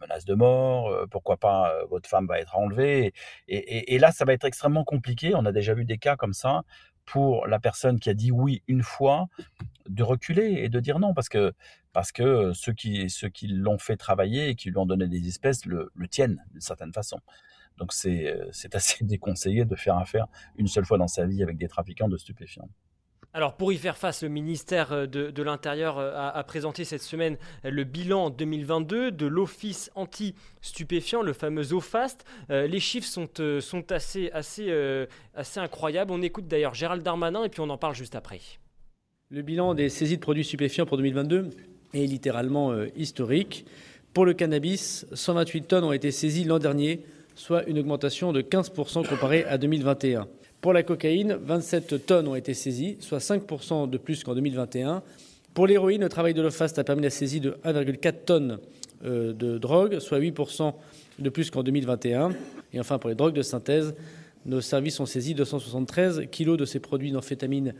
menaces 0.00 0.25
de 0.25 0.35
mort. 0.35 0.89
Euh, 0.89 1.07
pourquoi 1.11 1.37
pas, 1.37 1.73
votre 1.91 2.09
femme 2.09 2.29
va 2.29 2.39
être 2.39 2.57
enlevée. 2.57 3.12
Et, 3.49 3.99
là, 3.99 4.12
ça 4.12 4.25
va 4.25 4.35
être 4.35 4.45
extrêmement 4.45 4.85
compliqué. 4.85 5.33
On 5.35 5.45
a 5.47 5.53
déjà 5.53 5.75
vu 5.75 5.85
des 5.85 5.99
cas 5.99 6.15
comme 6.15 6.33
ça 6.33 6.62
pour 7.11 7.49
la 7.49 7.59
personne 7.59 7.99
qui 7.99 8.09
a 8.09 8.14
dit 8.14 8.31
oui 8.31 8.62
une 8.69 8.85
fois 8.85 9.26
de 9.88 10.05
reculer 10.05 10.61
et 10.62 10.69
de 10.69 10.79
dire 10.79 11.00
non 11.00 11.12
parce 11.12 11.29
que 11.29 11.52
parce 11.93 12.12
que 12.12 12.52
ceux 12.52 12.73
qui 12.73 13.11
ceux 13.11 13.29
qui 13.29 13.49
l'ont 13.49 13.79
fait 13.79 13.97
travailler 13.97 14.50
et 14.50 14.55
qui 14.55 14.71
lui 14.71 14.79
ont 14.79 14.87
donné 14.87 15.09
des 15.09 15.26
espèces 15.26 15.67
le, 15.67 15.90
le 15.97 16.07
tiennent 16.07 16.40
d'une 16.52 16.61
certaine 16.61 16.93
façon. 16.93 17.19
Donc 17.79 17.93
c'est 17.93 18.38
c'est 18.52 18.76
assez 18.76 19.05
déconseillé 19.05 19.64
de 19.64 19.75
faire 19.75 19.97
affaire 19.97 20.29
une 20.57 20.69
seule 20.69 20.85
fois 20.85 20.99
dans 20.99 21.09
sa 21.09 21.26
vie 21.26 21.43
avec 21.43 21.57
des 21.57 21.67
trafiquants 21.67 22.09
de 22.09 22.17
stupéfiants. 22.17 22.69
Alors 23.33 23.55
pour 23.55 23.73
y 23.73 23.77
faire 23.77 23.97
face, 23.97 24.25
le 24.25 24.29
ministère 24.29 24.93
euh, 24.93 25.07
de, 25.07 25.43
l'Intérieur 25.43 25.99
euh, 25.99 26.13
a, 26.17 26.43
présenté 26.43 26.85
cette 26.85 27.03
semaine 27.03 27.37
le 27.63 27.85
bilan 27.85 28.29
2022 28.29 29.13
de 29.13 29.27
l'Office 29.27 29.91
anti-stupéfiant, 29.95 31.23
le 31.23 31.33
fameux 31.33 31.73
OFAST. 31.73 32.25
Euh, 32.51 32.67
les 32.67 32.81
chiffres 32.81 33.07
sont, 33.07 33.93
assez, 33.93 34.31
assez 34.33 35.61
incroyables. 35.61 36.11
On 36.11 36.23
écoute 36.23 36.49
d'ailleurs 36.49 36.75
Gérald 36.75 37.05
Darmanin 37.05 37.45
et 37.45 37.49
puis 37.49 37.61
on 37.61 37.71
en 37.71 37.79
parle 37.79 37.95
juste 37.95 38.17
après. 38.17 38.41
Le 39.31 39.43
bilan 39.43 39.75
des 39.75 39.89
saisies 39.91 40.17
de 40.17 40.23
produits 40.23 40.45
stupéfiants 40.45 40.87
pour 40.87 40.97
2022 40.97 41.51
est 41.95 42.07
littéralement 42.07 42.75
historique. 42.97 43.65
Pour 44.13 44.27
le 44.27 44.35
cannabis, 44.35 45.07
128 45.13 45.63
tonnes 45.69 45.85
ont 45.85 45.93
été 45.93 46.11
saisies 46.11 46.43
l'an 46.43 46.59
dernier, 46.59 47.05
soit 47.37 47.63
une 47.69 47.79
augmentation 47.79 48.33
de 48.33 48.43
15% 48.43 49.09
comparée 49.09 49.45
à 49.45 49.57
2021. 49.57 50.27
Pour 50.61 50.75
la 50.75 50.83
cocaïne, 50.83 51.38
27 51.43 52.05
tonnes 52.05 52.29
ont 52.29 52.35
été 52.35 52.52
saisies, 52.52 52.99
soit 53.00 53.19
5% 53.19 53.88
de 53.88 53.97
plus 53.97 54.23
qu'en 54.23 54.35
2021. 54.35 55.02
Pour 55.55 55.67
l'héroïne, 55.67 56.02
le 56.02 56.09
travail 56.11 56.35
de 56.35 56.43
l'OFAST 56.43 56.79
a 56.79 56.85
permis 56.85 57.02
la 57.02 57.11
saisie 57.11 57.40
de 57.40 57.57
1,4 57.64 58.25
tonnes 58.26 58.59
euh, 59.05 59.33
de 59.33 59.57
drogue, 59.57 60.00
soit 60.00 60.21
8% 60.21 60.75
de 61.19 61.29
plus 61.31 61.50
qu'en 61.50 61.62
2021. 61.62 62.33
Et 62.75 62.81
enfin, 62.81 62.99
pour 62.99 63.09
les 63.09 63.17
drogues 63.17 63.33
de 63.33 63.40
synthèse, 63.40 63.95
nos 64.45 64.61
services 64.61 65.00
ont 65.00 65.07
saisi 65.07 65.35
273 65.35 66.26
kilos 66.31 66.59
de 66.59 66.67
ces 66.67 66.79
produits 66.79 67.11
d'amphétamine 67.11 67.75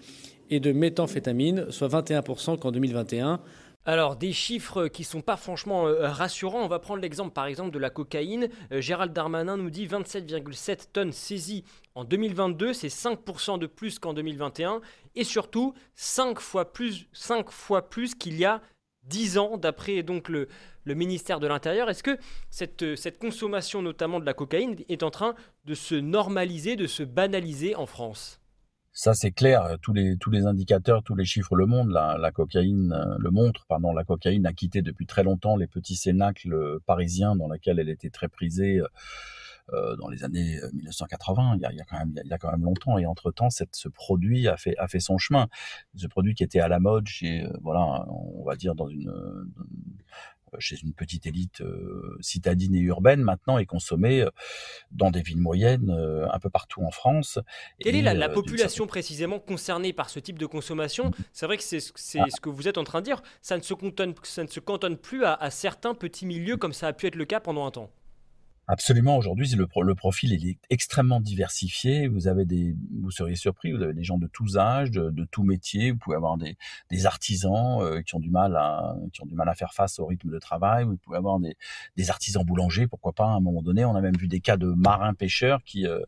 et 0.49 0.59
de 0.59 0.73
méthamphétamine, 0.73 1.67
soit 1.69 1.89
21% 1.89 2.59
qu'en 2.59 2.73
2021. 2.73 3.41
Alors, 3.87 4.17
des 4.17 4.35
chiffres 4.35 4.89
qui 4.89 5.05
sont 5.05 5.23
pas 5.23 5.39
franchement 5.39 5.87
euh, 5.87 6.11
rassurants. 6.11 6.63
On 6.63 6.69
va 6.69 6.79
prendre 6.79 7.01
l'exemple 7.01 7.33
par 7.33 7.47
exemple 7.47 7.71
de 7.71 7.79
la 7.79 7.89
cocaïne. 7.89 8.51
Euh, 8.73 8.83
Gérald 8.83 9.13
Darmanin 9.15 9.57
nous 9.57 9.71
dit 9.71 9.87
27,7 9.87 10.89
tonnes 10.93 11.13
saisies 11.13 11.65
en 11.95 12.05
2022, 12.05 12.75
c'est 12.75 12.89
5% 12.89 13.59
de 13.59 13.67
plus 13.67 13.99
qu'en 13.99 14.13
2021 14.13 14.83
et 15.15 15.25
surtout 15.25 15.73
5 15.95 16.41
fois 16.41 16.73
plus, 16.73 17.09
5 17.15 17.51
fois 17.51 17.89
plus 17.89 18.15
qu'il 18.15 18.39
y 18.39 18.45
a 18.45 18.61
10 19.05 19.39
ans 19.39 19.57
d'après 19.57 20.05
le, 20.05 20.95
ministère 20.95 21.41
de 21.41 21.47
l'Intérieur. 21.47 21.89
Est-ce 21.89 22.03
que 22.03 22.19
cette, 22.51 22.97
cette 22.97 23.19
consommation 23.19 23.81
notamment 23.81 24.21
de 24.21 24.27
la 24.27 24.35
cocaïne 24.35 24.77
est 24.91 25.03
en 25.03 25.11
train 25.11 25.35
de 25.65 25.75
se 25.75 25.95
normaliser, 25.95 26.77
de 26.77 26.87
se 26.87 27.03
banaliser 27.03 27.75
en 27.77 27.87
France? 27.87 28.40
Ça, 29.01 29.15
c'est 29.15 29.31
clair. 29.31 29.79
Tous 29.81 29.95
les, 29.95 30.19
tous 30.19 30.31
les 30.31 30.45
indicateurs, 30.45 31.03
tous 31.03 31.15
les 31.15 31.25
chiffres 31.25 31.57
le 31.57 31.65
montrent. 31.65 31.91
La, 31.91 32.31
cocaïne 32.33 32.93
euh, 32.93 33.17
le 33.19 33.31
montre. 33.31 33.65
Pardon, 33.67 33.95
la 33.95 34.05
cocaïne 34.05 34.45
a 34.45 34.53
quitté 34.53 34.83
depuis 34.83 35.07
très 35.07 35.23
longtemps 35.23 35.57
les 35.57 35.67
petits 35.67 35.97
cénacles 35.97 36.79
parisiens 36.85 37.35
dans 37.35 37.49
lesquels 37.49 37.79
elle 37.79 37.89
était 37.89 38.11
très 38.11 38.29
prisée 38.29 38.83
euh, 39.73 39.97
dans 39.97 40.11
les 40.11 40.23
années 40.23 40.61
1980. 40.75 41.57
Il 41.57 41.63
y 41.63 41.81
a, 41.81 41.85
quand 41.85 41.99
même, 41.99 42.13
il 42.23 42.29
y 42.29 42.35
a 42.35 42.37
quand 42.37 42.51
même 42.51 42.63
longtemps. 42.63 42.99
Et 42.99 43.07
entre 43.07 43.31
temps, 43.31 43.49
ce 43.49 43.89
produit 43.89 44.49
a 44.49 44.59
fait, 44.59 44.77
a 44.77 44.87
fait 44.87 45.01
son 45.01 45.17
chemin. 45.17 45.49
Ce 45.95 46.07
produit 46.07 46.35
qui 46.35 46.43
était 46.43 46.61
à 46.61 46.69
la 46.69 46.79
mode 46.79 47.07
euh, 47.23 47.51
voilà, 47.63 48.05
on 48.11 48.45
va 48.45 48.55
dire 48.55 48.75
dans 48.75 48.91
une, 48.91 49.11
chez 50.59 50.77
une 50.83 50.93
petite 50.93 51.27
élite 51.27 51.61
euh, 51.61 52.17
citadine 52.21 52.75
et 52.75 52.81
urbaine 52.81 53.23
maintenant 53.23 53.59
est 53.59 53.67
consommée 53.67 54.23
euh, 54.23 54.31
dans 54.91 55.11
des 55.11 55.23
villes 55.23 55.41
moyennes 55.41 55.91
euh, 55.91 56.27
un 56.31 56.39
peu 56.39 56.51
partout 56.51 56.83
en 56.83 56.91
France. 56.91 57.39
Quelle 57.79 57.97
est 57.97 58.03
la, 58.03 58.29
population 58.29 58.87
précisément 58.87 59.39
concernée 59.39 59.93
par 59.93 60.11
ce 60.11 60.21
type 60.21 60.39
de 60.39 60.47
consommation? 60.47 61.07
Mmh. 61.07 61.15
C'est 61.33 61.47
vrai 61.47 61.57
que 61.57 61.63
c'est 61.63 61.81
ah. 62.19 62.25
ce 62.29 62.41
que 62.41 62.49
vous 62.49 62.69
êtes 62.69 62.79
en 62.79 62.85
train 62.85 63.01
de 63.01 63.07
dire. 63.07 63.23
Ça 63.43 63.57
ne 63.57 63.63
se 63.63 63.75
cantonne, 63.75 64.15
ça 64.23 64.43
ne 64.43 64.49
se 64.49 64.61
cantonne 64.61 64.97
plus 64.97 65.25
à 65.25 65.51
certains 65.51 65.95
petits 65.95 66.27
milieux 66.27 66.57
comme 66.57 66.73
ça 66.73 66.89
a 66.89 66.93
pu 66.93 67.07
être 67.07 67.17
le 67.17 67.25
cas 67.25 67.41
pendant 67.41 67.67
un 67.67 67.71
temps. 67.71 67.91
Absolument. 68.73 69.17
Aujourd'hui, 69.17 69.49
le, 69.57 69.95
profil 69.97 70.33
est 70.33 70.57
extrêmement 70.71 71.19
diversifié. 71.21 72.07
Vous 72.07 72.29
avez 72.29 72.45
des, 72.45 72.77
vous 73.03 73.11
seriez 73.11 73.35
surpris, 73.35 73.73
vous 73.73 73.83
avez 73.83 73.95
des 73.95 74.05
gens 74.05 74.17
de 74.17 74.29
tous 74.29 74.59
âges, 74.59 74.93
de, 74.93 75.11
de 75.11 75.25
tous 75.25 75.43
métiers. 75.43 75.91
Vous 75.91 75.99
pouvez 75.99 76.15
avoir 76.15 76.39
des, 76.39 76.57
artisans 77.05 77.81
euh, 77.83 78.01
qui 78.03 78.15
ont 78.15 78.21
du 78.21 78.31
mal 78.31 78.55
à, 78.55 78.95
qui 79.13 79.23
ont 79.23 79.27
du 79.27 79.35
mal 79.35 79.49
à 79.49 79.57
faire 79.57 79.75
face 79.75 79.99
au 79.99 80.07
rythme 80.07 80.31
de 80.31 80.39
travail. 80.39 80.85
Vous 80.85 80.97
pouvez 80.99 81.17
avoir 81.17 81.41
des, 81.41 81.57
des 81.97 82.11
artisans 82.11 82.45
boulangers, 82.45 82.87
pourquoi 82.87 83.13
pas. 83.13 83.25
À 83.25 83.35
un 83.35 83.41
moment 83.41 83.61
donné, 83.61 83.85
on 83.85 83.97
a 83.97 84.01
même 84.01 84.17
vu 84.17 84.29
des 84.29 84.41
cas 84.41 84.57
de 84.57 84.69
marins 84.69 85.15
pêcheurs 85.15 85.65
qui 85.65 85.85
euh, 85.85 85.99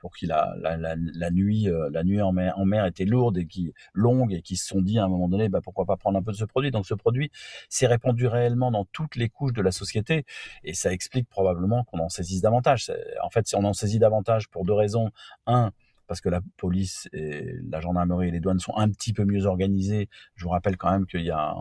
pour 0.00 0.16
qui 0.16 0.26
la, 0.26 0.54
la, 0.58 1.30
nuit, 1.30 1.68
euh, 1.68 1.88
la 1.92 2.02
nuit 2.02 2.20
en 2.20 2.32
mer, 2.32 2.58
en 2.58 2.64
mer 2.64 2.86
était 2.86 3.04
lourde 3.04 3.38
et 3.38 3.46
qui 3.46 3.72
longue 3.92 4.32
et 4.32 4.42
qui 4.42 4.56
se 4.56 4.66
sont 4.66 4.80
dit 4.80 4.98
à 4.98 5.04
un 5.04 5.08
moment 5.08 5.28
donné, 5.28 5.48
bah, 5.48 5.60
pourquoi 5.62 5.84
pas 5.84 5.96
prendre 5.96 6.18
un 6.18 6.22
peu 6.22 6.32
de 6.32 6.36
ce 6.36 6.44
produit. 6.44 6.70
Donc 6.70 6.86
ce 6.86 6.94
produit 6.94 7.30
s'est 7.68 7.86
répandu 7.86 8.26
réellement 8.26 8.70
dans 8.70 8.86
toutes 8.86 9.16
les 9.16 9.28
couches 9.28 9.52
de 9.52 9.62
la 9.62 9.72
société 9.72 10.24
et 10.64 10.74
ça 10.74 10.92
explique 10.92 11.28
probablement 11.28 11.84
qu'on 11.84 11.98
en 11.98 12.08
saisisse 12.08 12.40
davantage. 12.40 12.90
En 13.22 13.30
fait, 13.30 13.46
si 13.46 13.54
on 13.54 13.64
en 13.64 13.72
saisit 13.72 13.98
davantage 13.98 14.48
pour 14.48 14.64
deux 14.64 14.72
raisons. 14.72 15.10
Un, 15.46 15.72
parce 16.10 16.20
que 16.20 16.28
la 16.28 16.40
police 16.56 17.08
la 17.12 17.80
gendarmerie 17.80 18.26
et 18.26 18.30
les 18.32 18.40
douanes 18.40 18.58
sont 18.58 18.76
un 18.76 18.88
petit 18.90 19.12
peu 19.12 19.24
mieux 19.24 19.46
organisées. 19.46 20.08
Je 20.34 20.42
vous 20.42 20.50
rappelle 20.50 20.76
quand 20.76 20.90
même 20.90 21.06
qu'il 21.06 21.20
y 21.20 21.30
a, 21.30 21.54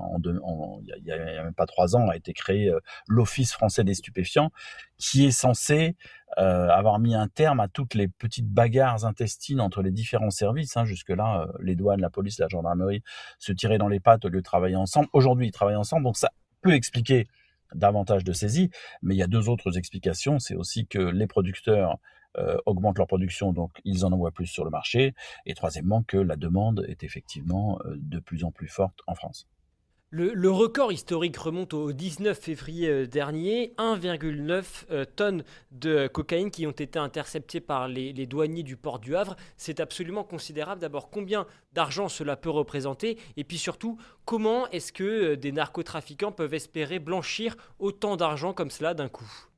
même 1.43 1.53
pas 1.53 1.67
trois 1.67 1.95
ans, 1.95 2.09
a 2.09 2.15
été 2.15 2.33
créé 2.33 2.67
euh, 2.67 2.79
l'Office 3.07 3.53
français 3.53 3.83
des 3.83 3.93
stupéfiants, 3.93 4.49
qui 4.97 5.27
est 5.27 5.31
censé 5.31 5.95
euh, 6.39 6.67
avoir 6.69 6.97
mis 6.97 7.13
un 7.13 7.27
terme 7.27 7.59
à 7.59 7.67
toutes 7.67 7.93
les 7.93 8.07
petites 8.07 8.49
bagarres 8.49 9.05
intestines 9.05 9.61
entre 9.61 9.83
les 9.83 9.91
différents 9.91 10.31
services. 10.31 10.75
Hein. 10.77 10.85
Jusque-là, 10.85 11.43
euh, 11.43 11.53
les 11.61 11.75
douanes, 11.75 12.01
la 12.01 12.09
police, 12.09 12.39
la 12.39 12.47
gendarmerie 12.47 13.03
se 13.37 13.51
tiraient 13.51 13.77
dans 13.77 13.87
les 13.87 13.99
pattes 13.99 14.25
au 14.25 14.29
lieu 14.29 14.39
de 14.39 14.43
travailler 14.43 14.77
ensemble. 14.77 15.09
Aujourd'hui, 15.13 15.45
ils 15.49 15.51
travaillent 15.51 15.75
ensemble, 15.75 16.05
donc 16.05 16.17
ça 16.17 16.31
peut 16.61 16.73
expliquer 16.73 17.27
davantage 17.75 18.23
de 18.23 18.33
saisies. 18.33 18.71
Mais 19.03 19.13
il 19.13 19.19
y 19.19 19.23
a 19.23 19.27
deux 19.27 19.47
autres 19.47 19.77
explications. 19.77 20.39
C'est 20.39 20.55
aussi 20.55 20.87
que 20.87 20.97
les 20.97 21.27
producteurs 21.27 21.99
euh, 22.37 22.57
augmentent 22.67 22.99
leur 22.99 23.07
production, 23.07 23.53
donc 23.53 23.71
ils 23.85 24.05
en 24.05 24.11
envoient 24.11 24.31
plus 24.31 24.45
sur 24.45 24.63
le 24.63 24.69
marché. 24.69 25.15
Et 25.47 25.55
troisièmement, 25.55 26.03
que 26.03 26.17
la 26.17 26.35
demande 26.35 26.85
est 26.87 27.03
effectivement 27.03 27.79
euh, 27.85 27.95
de 27.97 28.19
plus 28.19 28.43
en 28.43 28.51
plus 28.51 28.67
forte 28.67 28.99
en 29.07 29.15
France. 29.15 29.47
Le, 30.11 30.49
record 30.49 30.91
historique 30.91 31.37
remonte 31.37 31.73
au 31.73 31.91
19 31.91 32.37
février 32.37 32.87
euh, 32.87 33.07
dernier, 33.07 33.73
1,9 33.79 35.05
tonnes 35.15 35.43
de 35.71 36.07
cocaïne 36.07 36.51
qui 36.51 36.67
ont 36.67 36.71
été 36.71 36.99
interceptées 36.99 37.61
par 37.61 37.87
les, 37.87 38.13
les 38.13 38.27
douaniers 38.27 38.63
du 38.63 38.77
port 38.77 38.99
du 38.99 39.15
Havre. 39.15 39.35
C'est 39.57 39.79
absolument 39.79 40.23
considérable. 40.23 40.81
D'abord, 40.81 41.09
combien 41.09 41.47
d'argent 41.73 42.09
cela 42.09 42.35
peut 42.35 42.51
représenter? 42.51 43.17
Et 43.37 43.43
puis 43.43 43.57
surtout, 43.57 43.97
comment 44.25 44.67
est-ce 44.69 44.93
que 44.93 45.33
des 45.33 45.51
narcotrafiquants 45.51 46.31
peuvent 46.31 46.53
espérer 46.53 46.99
blanchir 46.99 47.55
autant 47.79 48.17
d'argent 48.17 48.53
comme 48.53 48.69
cela 48.69 48.93
d'un 48.93 49.09
coup? 49.09 49.48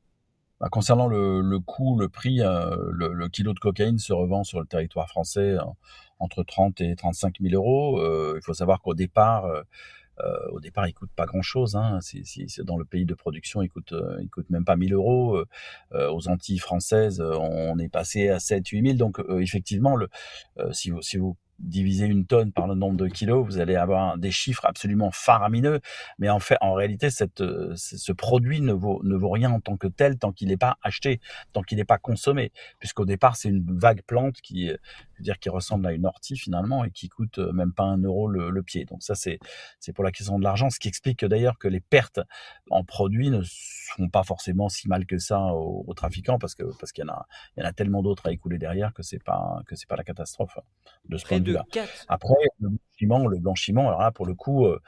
Bah, 0.61 0.67
concernant 0.69 1.07
le, 1.07 1.41
le, 1.41 1.59
coût, 1.59 1.97
le 1.97 2.07
prix, 2.07 2.39
euh, 2.41 2.75
le, 2.91 3.27
kilo 3.29 3.51
de 3.53 3.59
cocaïne 3.59 3.97
se 3.97 4.13
revend 4.13 4.43
sur 4.43 4.59
le 4.59 4.67
territoire 4.67 5.09
français 5.09 5.57
entre 6.19 6.43
30 6.43 6.79
et 6.81 6.95
35 6.95 7.37
000 7.41 7.55
euros. 7.55 7.99
Euh, 7.99 8.35
il 8.37 8.43
faut 8.43 8.53
savoir 8.53 8.79
qu'au 8.79 8.93
départ, 8.93 9.45
euh, 9.45 9.63
au 10.51 10.59
départ, 10.59 10.87
il 10.87 10.93
coûte 10.93 11.09
pas 11.15 11.25
grand-chose. 11.25 11.75
Hein. 11.75 11.97
Dans 12.59 12.77
le 12.77 12.85
pays 12.85 13.05
de 13.05 13.15
production, 13.15 13.63
il 13.63 13.69
coûte, 13.69 13.95
il 14.21 14.29
coûte 14.29 14.51
même 14.51 14.63
pas 14.63 14.75
1000 14.75 14.93
euros. 14.93 15.43
aux 15.95 16.27
Antilles 16.29 16.59
françaises, 16.59 17.21
on 17.21 17.79
est 17.79 17.89
passé 17.89 18.29
à 18.29 18.39
7 18.39 18.67
8 18.67 18.83
000. 18.83 18.97
Donc, 18.97 19.19
effectivement, 19.39 19.95
le, 19.95 20.09
si 20.73 20.91
vous, 20.91 21.01
si 21.01 21.17
vous 21.17 21.37
diviser 21.61 22.05
une 22.05 22.25
tonne 22.25 22.51
par 22.51 22.67
le 22.67 22.75
nombre 22.75 22.97
de 22.97 23.07
kilos, 23.07 23.45
vous 23.45 23.59
allez 23.59 23.75
avoir 23.75 24.17
des 24.17 24.31
chiffres 24.31 24.65
absolument 24.65 25.11
faramineux. 25.11 25.79
Mais 26.19 26.29
en 26.29 26.39
fait, 26.39 26.57
en 26.61 26.73
réalité, 26.73 27.09
cette, 27.09 27.43
ce 27.75 28.11
produit 28.11 28.61
ne 28.61 28.73
vaut, 28.73 29.01
rien 29.29 29.51
en 29.51 29.59
tant 29.59 29.77
que 29.77 29.87
tel 29.87 30.17
tant 30.17 30.31
qu'il 30.31 30.49
n'est 30.49 30.57
pas 30.57 30.77
acheté, 30.81 31.19
tant 31.53 31.61
qu'il 31.61 31.77
n'est 31.77 31.85
pas 31.85 31.97
consommé. 31.97 32.51
Puisqu'au 32.79 33.05
départ, 33.05 33.35
c'est 33.35 33.49
une 33.49 33.65
vague 33.77 34.01
plante 34.03 34.41
qui, 34.41 34.71
je 35.21 35.23
dire, 35.23 35.39
qui 35.39 35.49
ressemble 35.49 35.87
à 35.87 35.93
une 35.93 36.05
ortie 36.05 36.37
finalement 36.37 36.83
et 36.83 36.91
qui 36.91 37.09
coûte 37.09 37.37
même 37.37 37.73
pas 37.73 37.83
un 37.83 37.97
euro 37.97 38.27
le, 38.27 38.61
pied. 38.63 38.85
Donc 38.85 39.01
ça, 39.03 39.15
c'est, 39.15 39.39
pour 39.93 40.03
la 40.03 40.11
question 40.11 40.37
de 40.37 40.43
l'argent. 40.43 40.69
Ce 40.69 40.79
qui 40.79 40.87
explique 40.87 41.25
d'ailleurs 41.25 41.57
que 41.57 41.67
les 41.67 41.79
pertes 41.79 42.19
en 42.69 42.83
produits 42.83 43.29
ne 43.29 43.41
sont 43.43 44.09
pas 44.09 44.23
forcément 44.23 44.69
si 44.69 44.87
mal 44.87 45.05
que 45.05 45.17
ça 45.17 45.39
aux, 45.39 45.93
trafiquants 45.95 46.39
parce 46.39 46.55
que, 46.55 46.63
parce 46.79 46.91
qu'il 46.91 47.05
y 47.05 47.09
en 47.09 47.65
a, 47.65 47.73
tellement 47.73 48.01
d'autres 48.01 48.27
à 48.27 48.31
écouler 48.31 48.57
derrière 48.57 48.93
que 48.93 49.03
c'est 49.03 49.23
pas, 49.23 49.61
que 49.67 49.75
c'est 49.75 49.87
pas 49.87 49.95
la 49.95 50.03
catastrophe 50.03 50.57
de 51.09 51.17
ce 51.17 51.25
Après, 52.07 52.33
le 52.59 52.69
blanchiment, 52.69 53.27
le 53.27 53.39
blanchiment, 53.39 53.87
alors 53.87 54.01
là, 54.01 54.11
pour 54.11 54.25
le 54.25 54.35
coup, 54.35 54.65
euh, 54.65 54.79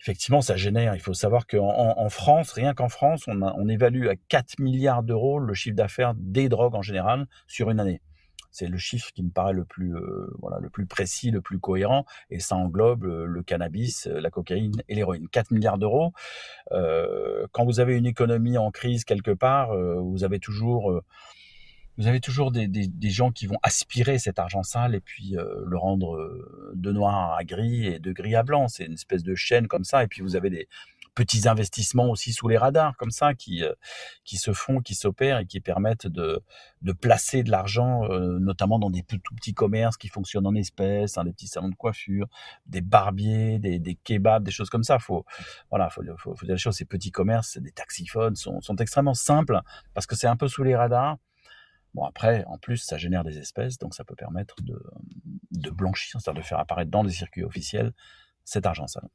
effectivement, 0.00 0.40
ça 0.40 0.56
génère. 0.56 0.94
Il 0.94 1.00
faut 1.00 1.14
savoir 1.14 1.46
qu'en 1.46 1.68
en, 1.68 2.08
France, 2.08 2.52
rien 2.52 2.74
qu'en 2.74 2.88
France, 2.88 3.24
on, 3.26 3.42
on 3.42 3.68
évalue 3.68 4.08
à 4.08 4.14
4 4.28 4.58
milliards 4.58 5.02
d'euros 5.02 5.38
le 5.38 5.54
chiffre 5.54 5.76
d'affaires 5.76 6.14
des 6.16 6.48
drogues 6.48 6.74
en 6.74 6.82
général 6.82 7.26
sur 7.46 7.70
une 7.70 7.80
année. 7.80 8.00
C'est 8.50 8.66
le 8.66 8.76
chiffre 8.76 9.10
qui 9.14 9.22
me 9.22 9.30
paraît 9.30 9.54
le 9.54 9.64
plus, 9.64 9.96
euh, 9.96 10.30
voilà, 10.40 10.58
le 10.60 10.68
plus 10.68 10.84
précis, 10.84 11.30
le 11.30 11.40
plus 11.40 11.58
cohérent, 11.58 12.04
et 12.28 12.38
ça 12.38 12.54
englobe 12.54 13.04
euh, 13.04 13.24
le, 13.24 13.42
cannabis, 13.42 14.06
la 14.06 14.30
cocaïne 14.30 14.82
et 14.88 14.94
l'héroïne. 14.94 15.26
4 15.28 15.52
milliards 15.52 15.78
d'euros. 15.78 16.12
quand 16.70 17.64
vous 17.64 17.80
avez 17.80 17.96
une 17.96 18.06
économie 18.06 18.58
en 18.58 18.70
crise 18.70 19.04
quelque 19.04 19.30
part, 19.30 19.74
vous 19.74 20.24
avez 20.24 20.38
toujours 20.38 21.02
vous 21.98 22.06
avez 22.06 22.20
toujours 22.20 22.52
des, 22.52 22.68
des, 22.68 22.86
des, 22.86 23.10
gens 23.10 23.30
qui 23.30 23.46
vont 23.46 23.58
aspirer 23.62 24.18
cet 24.18 24.38
argent 24.38 24.62
sale 24.62 24.94
et 24.94 25.00
puis 25.00 25.36
euh, 25.36 25.62
le 25.66 25.76
rendre 25.76 26.16
euh, 26.16 26.72
de 26.74 26.90
noir 26.90 27.34
à 27.36 27.44
gris 27.44 27.86
et 27.86 27.98
de 27.98 28.12
gris 28.12 28.34
à 28.34 28.42
blanc. 28.42 28.68
C'est 28.68 28.86
une 28.86 28.94
espèce 28.94 29.22
de 29.22 29.34
chaîne 29.34 29.68
comme 29.68 29.84
ça. 29.84 30.02
Et 30.02 30.06
puis 30.06 30.22
vous 30.22 30.34
avez 30.34 30.48
des 30.48 30.68
petits 31.14 31.46
investissements 31.46 32.08
aussi 32.08 32.32
sous 32.32 32.48
les 32.48 32.56
radars 32.56 32.96
comme 32.96 33.10
ça 33.10 33.34
qui 33.34 33.62
euh, 33.62 33.74
qui 34.24 34.38
se 34.38 34.54
font, 34.54 34.80
qui 34.80 34.94
s'opèrent 34.94 35.40
et 35.40 35.46
qui 35.46 35.60
permettent 35.60 36.06
de 36.06 36.42
de 36.80 36.92
placer 36.92 37.42
de 37.42 37.50
l'argent, 37.50 38.08
notamment 38.08 38.78
dans 38.78 38.90
des 38.90 39.02
tout, 39.02 39.20
petits 39.36 39.54
commerces 39.54 39.96
qui 39.98 40.08
fonctionnent 40.08 40.46
en 40.46 40.54
espèces, 40.54 41.18
hein, 41.18 41.24
des 41.24 41.32
petits 41.32 41.46
salons 41.46 41.68
de 41.68 41.74
coiffure, 41.74 42.26
des 42.66 42.80
barbiers, 42.80 43.58
des, 43.58 43.78
des 43.78 43.94
kebabs, 43.94 44.42
des 44.42 44.50
choses 44.50 44.70
comme 44.70 44.82
ça. 44.82 44.98
Faut 44.98 45.24
voilà, 45.70 45.90
faut, 45.90 46.02
faut, 46.16 46.34
faut 46.34 46.46
dire 46.46 46.54
les 46.54 46.58
choses. 46.58 46.76
Ces 46.76 46.86
petits 46.86 47.10
commerces, 47.10 47.58
des 47.58 47.72
taxiphones 47.72 48.34
sont 48.34 48.60
sont 48.62 48.76
extrêmement 48.76 49.14
simples 49.14 49.60
parce 49.94 50.06
que 50.06 50.16
c'est 50.16 50.26
un 50.26 50.36
peu 50.36 50.48
sous 50.48 50.64
les 50.64 50.74
radars 50.74 51.18
Bon, 51.94 52.04
après, 52.04 52.44
en 52.46 52.58
plus, 52.58 52.78
ça 52.78 52.96
génère 52.96 53.24
des 53.24 53.38
espèces, 53.38 53.78
donc 53.78 53.94
ça 53.94 54.04
peut 54.04 54.14
permettre 54.14 54.56
de, 54.62 55.70
blanchir, 55.70 56.20
c'est-à-dire 56.20 56.42
de 56.42 56.46
faire 56.46 56.58
apparaître 56.58 56.90
dans 56.90 57.02
les 57.02 57.12
circuits 57.12 57.44
officiels 57.44 57.92
cet 58.44 58.66
argent 58.66 58.86
sale. 58.86 59.08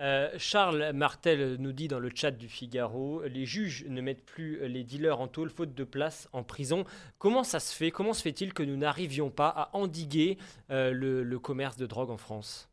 Euh, 0.00 0.30
Charles 0.38 0.92
Martel 0.92 1.56
nous 1.58 1.72
dit 1.72 1.88
dans 1.88 1.98
le 1.98 2.10
chat 2.14 2.30
du 2.30 2.48
Figaro, 2.48 3.22
les 3.24 3.46
juges 3.46 3.84
ne 3.88 4.00
mettent 4.00 4.24
plus 4.24 4.68
les 4.68 4.84
dealers 4.84 5.20
en 5.20 5.26
tôle 5.26 5.50
faute 5.50 5.74
de 5.74 5.84
place 5.84 6.28
en 6.32 6.44
prison. 6.44 6.84
Comment 7.18 7.42
ça 7.42 7.58
se 7.58 7.74
fait 7.74 7.90
Comment 7.90 8.12
se 8.12 8.22
fait-il 8.22 8.52
que 8.52 8.62
nous 8.62 8.76
n'arrivions 8.76 9.30
pas 9.30 9.48
à 9.48 9.70
endiguer 9.76 10.38
euh, 10.70 10.92
le 10.92 11.38
commerce 11.38 11.76
de 11.76 11.86
drogue 11.86 12.10
en 12.10 12.16
France? 12.16 12.68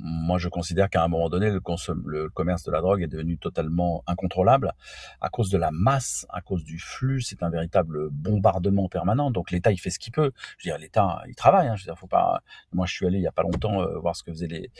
Moi, 0.00 0.38
je 0.38 0.48
considère 0.48 0.90
qu'à 0.90 1.02
un 1.02 1.08
moment 1.08 1.28
donné, 1.28 1.50
le, 1.50 1.60
le, 2.06 2.28
commerce 2.28 2.62
de 2.64 2.70
la 2.70 2.80
drogue 2.80 3.02
est 3.02 3.08
devenu 3.08 3.38
totalement 3.38 4.02
incontrôlable 4.06 4.72
à 5.20 5.28
cause 5.28 5.50
de 5.50 5.58
la 5.58 5.70
masse, 5.70 6.26
à 6.28 6.40
cause 6.40 6.64
du 6.64 6.78
flux. 6.78 7.20
C'est 7.20 7.42
un 7.42 7.50
véritable 7.50 8.10
bombardement 8.10 8.88
permanent. 8.88 9.30
Donc 9.30 9.50
l'État, 9.50 9.72
il 9.72 9.78
fait 9.78 9.90
ce 9.90 9.98
qu'il 9.98 10.12
peut. 10.12 10.32
Je 10.58 10.68
veux 10.68 10.74
dire, 10.74 10.80
l'État, 10.80 11.22
il 11.28 11.34
travaille. 11.34 11.68
Hein. 11.68 11.76
Je 11.76 11.82
veux 11.82 11.92
dire, 11.92 11.98
faut 11.98 12.06
pas. 12.06 12.42
Moi, 12.72 12.86
je 12.86 12.94
suis 12.94 13.06
allé 13.06 13.18
il 13.18 13.22
y 13.22 13.26
a 13.26 13.32
pas 13.32 13.42
longtemps 13.42 13.80
euh, 13.80 13.98
voir 13.98 14.14
ce 14.14 14.22
que 14.22 14.30
faisaient 14.30 14.46
les 14.46 14.70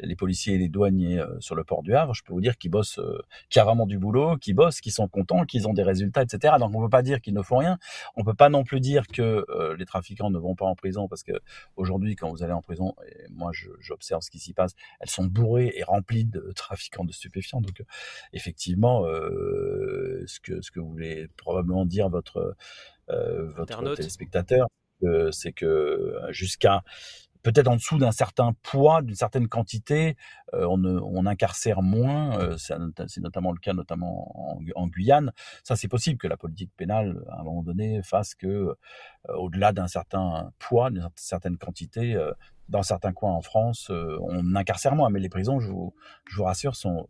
les 0.00 0.16
policiers 0.16 0.54
et 0.54 0.58
les 0.58 0.68
douaniers 0.68 1.18
euh, 1.18 1.40
sur 1.40 1.54
le 1.54 1.64
port 1.64 1.82
du 1.82 1.94
Havre, 1.94 2.14
je 2.14 2.22
peux 2.22 2.32
vous 2.32 2.40
dire 2.40 2.56
qu'ils 2.56 2.70
bossent, 2.70 2.98
euh, 2.98 3.20
qu'il 3.50 3.58
y 3.58 3.62
a 3.62 3.64
vraiment 3.64 3.86
du 3.86 3.98
boulot, 3.98 4.36
qu'ils 4.36 4.54
bossent, 4.54 4.80
qu'ils 4.80 4.92
sont 4.92 5.08
contents, 5.08 5.44
qu'ils 5.44 5.66
ont 5.66 5.74
des 5.74 5.82
résultats, 5.82 6.22
etc. 6.22 6.54
Donc 6.58 6.74
on 6.74 6.80
peut 6.80 6.88
pas 6.88 7.02
dire 7.02 7.20
qu'ils 7.20 7.34
ne 7.34 7.42
font 7.42 7.58
rien. 7.58 7.78
On 8.16 8.24
peut 8.24 8.34
pas 8.34 8.48
non 8.48 8.64
plus 8.64 8.80
dire 8.80 9.06
que 9.06 9.44
euh, 9.48 9.76
les 9.76 9.84
trafiquants 9.84 10.30
ne 10.30 10.38
vont 10.38 10.54
pas 10.54 10.66
en 10.66 10.74
prison 10.74 11.08
parce 11.08 11.22
que 11.22 11.32
aujourd'hui, 11.76 12.16
quand 12.16 12.30
vous 12.30 12.42
allez 12.42 12.52
en 12.52 12.62
prison, 12.62 12.94
et 13.06 13.28
moi 13.30 13.50
j'observe 13.80 14.22
ce 14.22 14.30
qui 14.30 14.38
s'y 14.38 14.52
passe, 14.52 14.74
elles 15.00 15.10
sont 15.10 15.24
bourrées 15.24 15.72
et 15.74 15.82
remplies 15.82 16.24
de 16.24 16.52
trafiquants 16.56 17.04
de 17.04 17.12
stupéfiants. 17.12 17.60
Donc 17.60 17.82
effectivement, 18.32 19.04
ce 19.04 20.40
que 20.40 20.60
ce 20.60 20.70
que 20.70 20.80
voulez 20.80 21.28
probablement 21.36 21.84
dire 21.84 22.08
votre 22.08 22.56
votre 23.08 23.94
téléspectateur, 23.94 24.68
c'est 25.30 25.52
que 25.52 26.14
jusqu'à 26.30 26.82
peut-être 27.52 27.68
en 27.68 27.76
dessous 27.76 27.96
d'un 27.96 28.12
certain 28.12 28.52
poids, 28.62 29.00
d'une 29.00 29.14
certaine 29.14 29.48
quantité, 29.48 30.16
euh, 30.52 30.66
on, 30.68 31.24
incarcère 31.24 31.80
moins. 31.80 32.38
Euh, 32.38 32.56
c'est 32.58 33.20
notamment 33.20 33.52
le 33.52 33.58
cas, 33.58 33.72
notamment 33.72 34.58
en, 34.76 34.86
Guyane. 34.86 35.32
Ça, 35.64 35.74
c'est 35.74 35.88
possible 35.88 36.18
que 36.18 36.28
la 36.28 36.36
politique 36.36 36.70
pénale, 36.76 37.24
à 37.30 37.40
un 37.40 37.44
moment 37.44 37.62
donné, 37.62 38.02
fasse 38.02 38.34
que, 38.34 38.46
euh, 38.46 38.74
au-delà 39.28 39.72
d'un 39.72 39.88
certain 39.88 40.52
poids, 40.58 40.90
d'une 40.90 41.08
certaine 41.16 41.56
quantité, 41.56 42.18
dans 42.68 42.82
certains 42.82 43.12
coins 43.12 43.32
en 43.32 43.40
France, 43.40 43.90
on 43.90 44.54
incarcère 44.54 44.94
moins. 44.94 45.08
Mais 45.08 45.20
les 45.20 45.30
prisons, 45.30 45.58
je 45.58 45.72
je 46.26 46.36
vous 46.36 46.44
rassure, 46.44 46.76
sont 46.76 47.08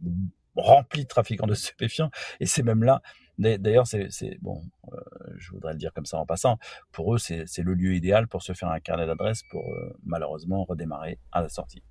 remplies 0.54 1.02
de 1.02 1.08
trafiquants 1.08 1.48
de 1.48 1.54
stupéfiants. 1.54 2.10
Et 2.38 2.46
c'est 2.46 2.62
même 2.62 2.84
là 2.84 3.02
D'ailleurs, 3.38 3.86
c'est 3.86 4.38
bon, 4.42 4.62
euh, 4.92 4.96
je 5.36 5.52
voudrais 5.52 5.72
le 5.72 5.78
dire 5.78 5.92
comme 5.92 6.06
ça 6.06 6.18
en 6.18 6.26
passant. 6.26 6.58
Pour 6.90 7.14
eux, 7.14 7.18
c'est 7.18 7.58
le 7.58 7.74
lieu 7.74 7.94
idéal 7.94 8.26
pour 8.26 8.42
se 8.42 8.52
faire 8.52 8.70
un 8.70 8.80
carnet 8.80 9.06
d'adresse 9.06 9.42
pour 9.50 9.72
euh, 9.72 9.96
malheureusement 10.04 10.64
redémarrer 10.64 11.18
à 11.30 11.42
la 11.42 11.48
sortie. 11.48 11.82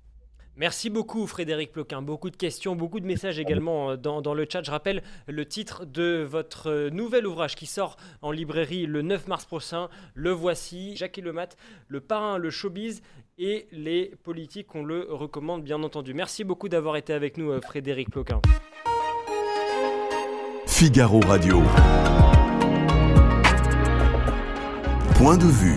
Merci 0.56 0.90
beaucoup 0.90 1.28
Frédéric 1.28 1.70
Ploquin. 1.70 2.02
Beaucoup 2.02 2.30
de 2.30 2.36
questions, 2.36 2.74
beaucoup 2.74 2.98
de 2.98 3.06
messages 3.06 3.38
également 3.38 3.92
euh, 3.92 3.96
dans, 3.96 4.34
le 4.34 4.46
chat. 4.50 4.62
Je 4.62 4.72
rappelle 4.72 5.02
le 5.26 5.46
titre 5.46 5.86
de 5.86 6.26
votre 6.28 6.88
nouvel 6.90 7.26
ouvrage 7.26 7.54
qui 7.54 7.66
sort 7.66 7.96
en 8.22 8.32
librairie 8.32 8.84
le 8.84 9.02
9 9.02 9.28
mars 9.28 9.46
prochain. 9.46 9.88
Le 10.14 10.32
voici, 10.32 10.96
Jacques 10.96 11.16
Lemat, 11.16 11.50
le 11.86 12.00
parrain, 12.00 12.38
le 12.38 12.50
showbiz 12.50 13.02
et 13.38 13.68
les 13.70 14.16
politiques. 14.24 14.74
On 14.74 14.82
le 14.82 15.06
recommande 15.08 15.62
bien 15.62 15.82
entendu. 15.82 16.12
Merci 16.12 16.42
beaucoup 16.42 16.68
d'avoir 16.68 16.96
été 16.96 17.12
avec 17.12 17.38
nous 17.38 17.58
Frédéric 17.62 18.10
Ploquin. 18.10 18.42
Figaro 20.78 21.18
Radio. 21.26 21.60
Point 25.16 25.36
de 25.36 25.48
vue. 25.48 25.76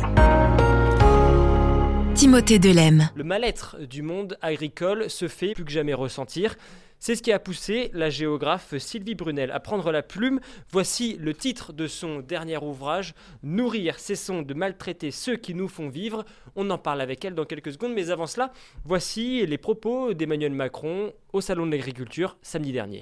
Timothée 2.14 2.60
Delem. 2.60 3.10
Le 3.16 3.24
mal-être 3.24 3.80
du 3.80 4.04
monde 4.04 4.38
agricole 4.44 5.10
se 5.10 5.28
fait 5.28 5.56
plus 5.56 5.66
que 5.66 5.72
jamais 5.72 5.96
ressentir. 5.96 6.56
C'est 7.00 7.16
ce 7.16 7.24
qui 7.24 7.32
a 7.32 7.40
poussé 7.40 7.90
la 7.96 8.12
géographe 8.12 8.78
Sylvie 8.78 9.16
Brunel 9.16 9.50
à 9.50 9.60
prendre 9.60 9.92
la 9.92 10.04
plume. 10.04 10.40
Voici 10.70 11.18
le 11.20 11.34
titre 11.34 11.74
de 11.74 11.88
son 11.88 12.20
dernier 12.20 12.60
ouvrage, 12.60 13.16
Nourrir, 13.42 13.98
cessons 13.98 14.44
de 14.44 14.54
maltraiter 14.54 15.10
ceux 15.10 15.36
qui 15.36 15.56
nous 15.56 15.68
font 15.68 15.90
vivre. 15.90 16.26
On 16.56 16.70
en 16.70 16.78
parle 16.78 17.02
avec 17.02 17.26
elle 17.26 17.34
dans 17.34 17.46
quelques 17.46 17.72
secondes, 17.72 17.96
mais 17.96 18.12
avant 18.12 18.28
cela, 18.28 18.54
voici 18.86 19.48
les 19.48 19.58
propos 19.58 20.14
d'Emmanuel 20.14 20.54
Macron 20.54 21.12
au 21.34 21.42
Salon 21.42 21.66
de 21.66 21.72
l'Agriculture 21.72 22.38
samedi 22.44 22.72
dernier. 22.72 23.02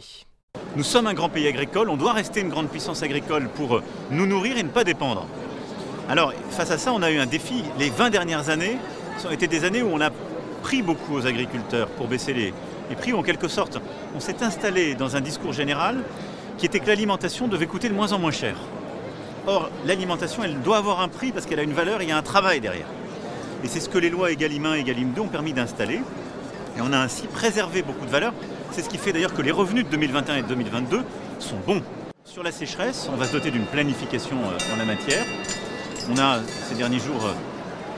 Nous 0.76 0.84
sommes 0.84 1.08
un 1.08 1.14
grand 1.14 1.30
pays 1.30 1.48
agricole, 1.48 1.90
on 1.90 1.98
doit 1.98 2.14
rester 2.14 2.40
une 2.40 2.50
grande 2.50 2.70
puissance 2.70 3.04
agricole 3.04 3.50
pour 3.50 3.82
nous 4.12 4.26
nourrir 4.26 4.58
et 4.58 4.64
ne 4.64 4.70
pas 4.70 4.84
dépendre. 4.84 5.28
Alors, 6.08 6.32
face 6.52 6.72
à 6.72 6.78
ça, 6.78 6.94
on 6.94 7.02
a 7.02 7.12
eu 7.12 7.20
un 7.20 7.26
défi. 7.26 7.64
Les 7.78 7.90
20 7.90 8.12
dernières 8.12 8.50
années 8.50 8.78
ont 9.28 9.32
été 9.32 9.48
des 9.48 9.66
années 9.66 9.82
où 9.82 9.90
on 9.92 10.00
a 10.00 10.10
pris 10.64 10.82
beaucoup 10.82 11.16
aux 11.16 11.28
agriculteurs 11.28 11.88
pour 11.90 12.08
baisser 12.08 12.34
les, 12.34 12.54
prix, 12.96 13.14
en 13.14 13.24
quelque 13.24 13.48
sorte, 13.48 13.80
on 14.16 14.20
s'est 14.20 14.42
installé 14.42 14.96
dans 14.96 15.16
un 15.16 15.22
discours 15.22 15.54
général 15.54 16.04
qui 16.58 16.66
était 16.66 16.80
que 16.80 16.88
l'alimentation 16.88 17.48
devait 17.48 17.68
coûter 17.68 17.90
de 17.90 17.94
moins 17.94 18.14
en 18.14 18.20
moins 18.20 18.32
cher. 18.32 18.56
Or, 19.48 19.70
l'alimentation, 19.86 20.44
elle 20.44 20.62
doit 20.62 20.78
avoir 20.78 21.02
un 21.02 21.10
prix 21.10 21.32
parce 21.32 21.46
qu'elle 21.46 21.60
a 21.60 21.64
une 21.64 21.74
valeur 21.74 22.02
et 22.02 22.06
il 22.06 22.10
y 22.10 22.14
a 22.14 22.18
un 22.18 22.24
travail 22.24 22.62
derrière. 22.62 22.88
Et 23.64 23.68
c'est 23.68 23.80
ce 23.80 23.90
que 23.90 23.98
les 23.98 24.10
lois 24.10 24.32
Egalim 24.32 24.66
1 24.66 24.76
et 24.76 24.80
Egalim 24.80 25.12
2 25.12 25.22
ont 25.22 25.28
permis 25.28 25.54
d'installer. 25.54 26.02
Et 26.78 26.82
on 26.82 26.94
a 26.94 27.00
ainsi 27.00 27.28
préservé 27.28 27.82
beaucoup 27.82 28.06
de 28.06 28.12
valeurs. 28.12 28.34
C'est 28.72 28.84
ce 28.84 28.90
qui 28.90 28.98
fait 28.98 29.12
d'ailleurs 29.12 29.34
que 29.34 29.42
les 29.42 29.52
revenus 29.52 29.84
de 29.86 29.90
2021 29.90 30.36
et 30.38 30.42
2022 30.44 31.02
sont 31.40 31.56
bons. 31.66 31.82
Sur 32.24 32.44
la 32.44 32.52
sécheresse, 32.52 33.10
on 33.12 33.16
va 33.16 33.26
se 33.26 33.32
doter 33.32 33.50
d'une 33.50 33.66
planification 33.66 34.36
euh, 34.36 34.74
en 34.74 34.78
la 34.78 34.86
matière. 34.86 35.26
On 36.12 36.18
a 36.20 36.40
ces 36.68 36.76
derniers 36.76 37.00
jours 37.00 37.26
euh, 37.26 37.34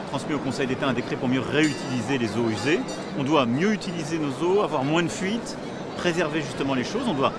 transmis 0.10 0.34
au 0.34 0.40
Conseil 0.40 0.68
d'État 0.68 0.88
un 0.88 0.94
décret 0.94 1.18
pour 1.18 1.28
mieux 1.28 1.42
réutiliser 1.42 2.18
les 2.18 2.38
eaux 2.38 2.50
usées. 2.50 2.80
On 3.20 3.24
doit 3.24 3.46
mieux 3.46 3.74
utiliser 3.74 4.18
nos 4.18 4.32
eaux, 4.46 4.62
avoir 4.62 4.86
moins 4.86 5.04
de 5.04 5.10
fuites, 5.10 5.58
préserver 5.98 6.42
justement 6.42 6.74
les 6.74 6.86
choses. 6.86 7.04
On 7.06 7.14
doit 7.14 7.34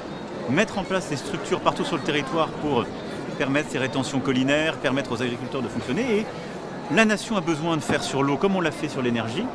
mettre 0.51 0.79
en 0.79 0.85
place 0.85 1.09
des 1.09 1.17
structures 1.17 1.61
partout 1.61 1.85
sur 1.85 1.97
le 1.97 2.03
territoire 2.03 2.49
pour 2.49 2.85
permettre 3.39 3.71
ces 3.71 3.79
rétentions 3.79 4.21
collinaires, 4.21 4.77
permettre 4.77 5.11
aux 5.13 5.23
agriculteurs 5.23 5.63
de 5.63 5.69
fonctionner. 5.69 6.19
Et 6.19 6.27
la 6.95 7.07
nation 7.07 7.39
a 7.39 7.41
besoin 7.41 7.79
de 7.79 7.83
faire 7.83 8.03
sur 8.03 8.23
l'eau, 8.23 8.37
comme 8.37 8.57
on 8.57 8.61
l'a 8.61 8.73
fait 8.73 8.89
sur 8.89 9.01
l'énergie, 9.01 9.47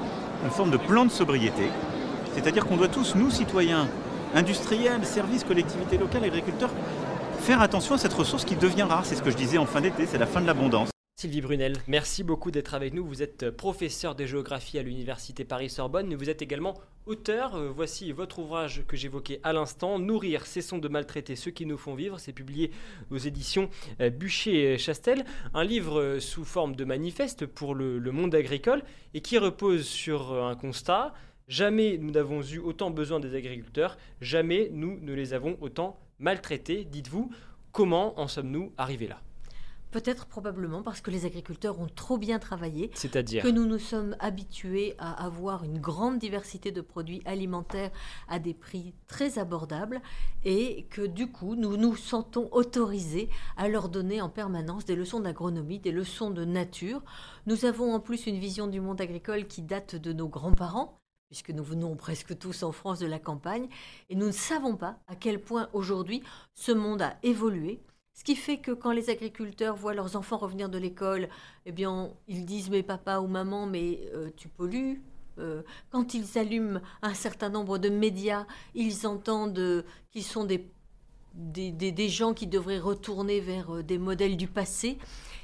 une 0.43 0.49
forme 0.51 0.71
de 0.71 0.77
plan 0.77 1.05
de 1.05 1.11
sobriété 1.11 1.69
c'est-à-dire 2.37 2.67
qu'on 2.67 2.77
doit 2.77 2.87
tous, 2.87 3.15
nous 3.15 3.31
citoyens, 3.31 3.89
industriels, 4.35 5.03
services, 5.03 5.43
collectivités 5.43 5.97
locales, 5.97 6.23
agriculteurs, 6.23 6.69
faire 7.39 7.61
attention 7.61 7.95
à 7.95 7.97
cette 7.97 8.13
ressource 8.13 8.45
qui 8.45 8.55
devient 8.55 8.83
rare. 8.83 9.05
C'est 9.05 9.15
ce 9.15 9.23
que 9.23 9.31
je 9.31 9.35
disais 9.35 9.57
en 9.57 9.65
fin 9.65 9.81
d'été, 9.81 10.05
c'est 10.05 10.19
la 10.19 10.27
fin 10.27 10.39
de 10.39 10.45
l'abondance. 10.45 10.89
Sylvie 11.19 11.41
Brunel, 11.41 11.73
merci 11.87 12.23
beaucoup 12.23 12.51
d'être 12.51 12.75
avec 12.75 12.93
nous. 12.93 13.03
Vous 13.03 13.23
êtes 13.23 13.49
professeur 13.49 14.13
de 14.13 14.27
géographie 14.27 14.77
à 14.77 14.83
l'Université 14.83 15.45
Paris-Sorbonne, 15.45 16.05
mais 16.05 16.13
vous 16.13 16.29
êtes 16.29 16.43
également 16.43 16.75
auteur. 17.07 17.55
Euh, 17.55 17.71
voici 17.75 18.11
votre 18.11 18.37
ouvrage 18.37 18.83
que 18.87 18.95
j'évoquais 18.95 19.39
à 19.41 19.51
l'instant, 19.51 19.97
Nourrir, 19.97 20.45
cessons 20.45 20.77
de 20.77 20.87
maltraiter 20.87 21.35
ceux 21.35 21.49
qui 21.49 21.65
nous 21.65 21.79
font 21.79 21.95
vivre. 21.95 22.19
C'est 22.19 22.33
publié 22.33 22.69
aux 23.09 23.17
éditions 23.17 23.71
euh, 23.99 24.11
Bûcher-Chastel, 24.11 25.25
un 25.55 25.63
livre 25.63 25.99
euh, 25.99 26.19
sous 26.19 26.45
forme 26.45 26.75
de 26.75 26.85
manifeste 26.85 27.47
pour 27.47 27.73
le, 27.73 27.97
le 27.97 28.11
monde 28.11 28.35
agricole 28.35 28.83
et 29.15 29.21
qui 29.21 29.39
repose 29.39 29.87
sur 29.87 30.33
un 30.33 30.55
constat. 30.55 31.15
Jamais 31.47 31.97
nous 31.97 32.11
n'avons 32.11 32.41
eu 32.41 32.59
autant 32.59 32.91
besoin 32.91 33.21
des 33.21 33.33
agriculteurs, 33.33 33.97
jamais 34.19 34.69
nous 34.73 34.99
ne 34.99 35.13
les 35.13 35.33
avons 35.33 35.57
autant 35.61 35.97
maltraités. 36.19 36.83
Dites-vous, 36.83 37.31
comment 37.71 38.19
en 38.19 38.27
sommes-nous 38.27 38.73
arrivés 38.77 39.07
là? 39.07 39.21
Peut-être 39.91 40.25
probablement 40.25 40.83
parce 40.83 40.99
que 40.99 41.09
les 41.09 41.25
agriculteurs 41.25 41.79
ont 41.79 41.87
trop 41.87 42.17
bien 42.17 42.37
travaillé. 42.37 42.91
C'est-à-dire 42.93 43.41
Que 43.41 43.47
nous 43.47 43.65
nous 43.65 43.79
sommes 43.79 44.17
habitués 44.19 44.95
à 44.97 45.25
avoir 45.25 45.63
une 45.63 45.79
grande 45.79 46.19
diversité 46.19 46.73
de 46.73 46.81
produits 46.81 47.21
alimentaires 47.23 47.91
à 48.27 48.39
des 48.39 48.53
prix 48.53 48.93
très 49.07 49.39
abordables 49.39 50.01
et 50.43 50.85
que 50.89 51.07
du 51.07 51.31
coup 51.31 51.55
nous 51.55 51.77
nous 51.77 51.95
sentons 51.95 52.49
autorisés 52.51 53.29
à 53.55 53.69
leur 53.69 53.87
donner 53.87 54.19
en 54.19 54.27
permanence 54.27 54.83
des 54.83 54.97
leçons 54.97 55.21
d'agronomie, 55.21 55.79
des 55.79 55.93
leçons 55.93 56.29
de 56.29 56.43
nature. 56.43 57.01
Nous 57.45 57.63
avons 57.63 57.93
en 57.93 58.01
plus 58.01 58.27
une 58.27 58.39
vision 58.39 58.67
du 58.67 58.81
monde 58.81 58.99
agricole 58.99 59.47
qui 59.47 59.61
date 59.61 59.95
de 59.95 60.11
nos 60.11 60.27
grands-parents 60.27 60.99
puisque 61.27 61.51
nous 61.51 61.63
venons 61.63 61.95
presque 61.95 62.37
tous 62.37 62.63
en 62.63 62.71
France 62.71 62.99
de 62.99 63.07
la 63.07 63.19
campagne, 63.19 63.67
et 64.09 64.15
nous 64.15 64.27
ne 64.27 64.31
savons 64.31 64.75
pas 64.75 64.99
à 65.07 65.15
quel 65.15 65.41
point 65.41 65.69
aujourd'hui 65.73 66.23
ce 66.55 66.71
monde 66.71 67.01
a 67.01 67.17
évolué, 67.23 67.81
ce 68.17 68.23
qui 68.23 68.35
fait 68.35 68.57
que 68.57 68.71
quand 68.71 68.91
les 68.91 69.11
agriculteurs 69.11 69.75
voient 69.75 69.93
leurs 69.93 70.15
enfants 70.15 70.37
revenir 70.37 70.69
de 70.69 70.79
l'école, 70.79 71.29
eh 71.67 71.71
bien, 71.71 72.09
ils 72.27 72.45
disent 72.45 72.71
mais 72.71 72.81
papa 72.81 73.19
ou 73.19 73.27
maman, 73.27 73.67
mais 73.67 74.09
euh, 74.15 74.31
tu 74.35 74.47
pollues. 74.47 75.03
Euh, 75.37 75.61
quand 75.91 76.15
ils 76.15 76.39
allument 76.39 76.81
un 77.03 77.13
certain 77.13 77.49
nombre 77.49 77.77
de 77.77 77.89
médias, 77.89 78.47
ils 78.73 79.05
entendent 79.05 79.85
qu'ils 80.09 80.23
sont 80.23 80.45
des, 80.45 80.67
des, 81.35 82.09
gens 82.09 82.33
qui 82.33 82.47
devraient 82.47 82.79
retourner 82.79 83.39
vers 83.39 83.75
euh, 83.75 83.83
des 83.83 83.99
modèles 83.99 84.35
du 84.35 84.47
passé. 84.47 84.97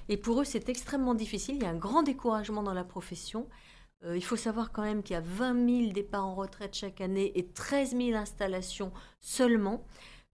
Et 0.09 0.17
pour 0.17 0.41
eux, 0.41 0.45
c'est 0.45 0.67
extrêmement 0.67 1.13
difficile. 1.13 1.57
Il 1.57 1.61
y 1.61 1.67
a 1.67 1.69
un 1.69 1.77
grand 1.77 2.01
découragement 2.01 2.63
dans 2.63 2.73
la 2.73 2.83
profession. 2.83 3.47
Il 4.15 4.23
faut 4.23 4.35
savoir 4.35 4.71
quand 4.71 4.81
même 4.81 5.03
qu'il 5.03 5.13
y 5.13 5.17
a 5.17 5.21
20 5.21 5.81
000 5.83 5.93
départs 5.93 6.25
en 6.25 6.35
retraite 6.35 6.75
chaque 6.75 7.01
année 7.01 7.31
et 7.35 7.47
13 7.47 7.95
000 7.95 8.17
installations 8.17 8.91
seulement. 9.21 9.85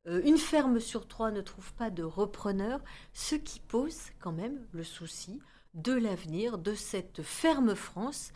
Euh, 0.08 0.22
une 0.24 0.38
ferme 0.38 0.80
sur 0.80 1.08
trois 1.08 1.32
ne 1.32 1.42
trouve 1.42 1.74
pas 1.74 1.90
de 1.90 2.04
repreneur, 2.04 2.82
ce 3.14 3.36
qui 3.36 3.60
pose 3.60 3.98
quand 4.20 4.32
même 4.32 4.66
le 4.72 4.84
souci 4.84 5.40
de 5.74 5.94
l'avenir 5.94 6.58
de 6.58 6.74
cette 6.74 7.22
ferme 7.22 7.76
France 7.76 8.32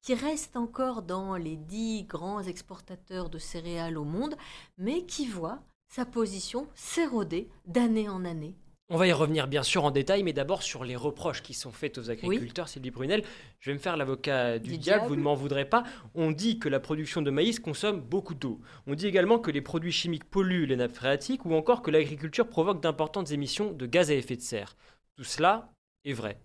qui 0.00 0.14
reste 0.14 0.56
encore 0.56 1.02
dans 1.02 1.36
les 1.36 1.56
dix 1.56 2.04
grands 2.04 2.42
exportateurs 2.42 3.28
de 3.28 3.38
céréales 3.38 3.98
au 3.98 4.04
monde, 4.04 4.36
mais 4.78 5.04
qui 5.04 5.26
voit 5.26 5.60
sa 5.88 6.06
position 6.06 6.68
s'éroder 6.74 7.50
d'année 7.66 8.08
en 8.08 8.24
année. 8.24 8.56
On 8.90 8.96
va 8.96 9.06
y 9.06 9.12
revenir 9.12 9.48
bien 9.48 9.62
sûr 9.62 9.84
en 9.84 9.90
détail, 9.90 10.22
mais 10.22 10.32
d'abord 10.32 10.62
sur 10.62 10.82
les 10.82 10.96
reproches 10.96 11.42
qui 11.42 11.52
sont 11.52 11.72
faits 11.72 11.98
aux 11.98 12.10
agriculteurs. 12.10 12.68
Sylvie 12.68 12.90
Brunel, 12.90 13.22
je 13.60 13.70
vais 13.70 13.74
me 13.74 13.80
faire 13.80 13.98
l'avocat 13.98 14.58
du, 14.58 14.78
diable, 14.78 15.06
vous 15.08 15.16
ne 15.16 15.20
m'en 15.20 15.34
voudrez 15.34 15.66
pas. 15.66 15.82
On 16.14 16.30
dit 16.30 16.58
que 16.58 16.70
la 16.70 16.80
production 16.80 17.20
de 17.20 17.30
maïs 17.30 17.60
consomme 17.60 18.00
beaucoup 18.00 18.34
d'eau. 18.34 18.60
On 18.86 18.94
dit 18.94 19.06
également 19.06 19.38
que 19.38 19.50
les 19.50 19.60
produits 19.60 19.92
chimiques 19.92 20.24
polluent 20.24 20.64
les 20.64 20.76
nappes 20.76 20.94
phréatiques 20.94 21.44
ou 21.44 21.54
encore 21.54 21.82
que 21.82 21.90
l'agriculture 21.90 22.48
provoque 22.48 22.82
d'importantes 22.82 23.30
émissions 23.30 23.72
de 23.72 23.84
gaz 23.84 24.10
à 24.10 24.14
effet 24.14 24.36
de 24.36 24.40
serre. 24.42 24.74
Tout 25.16 25.24
cela 25.24 25.70
est 26.06 26.14
vrai. 26.14 26.40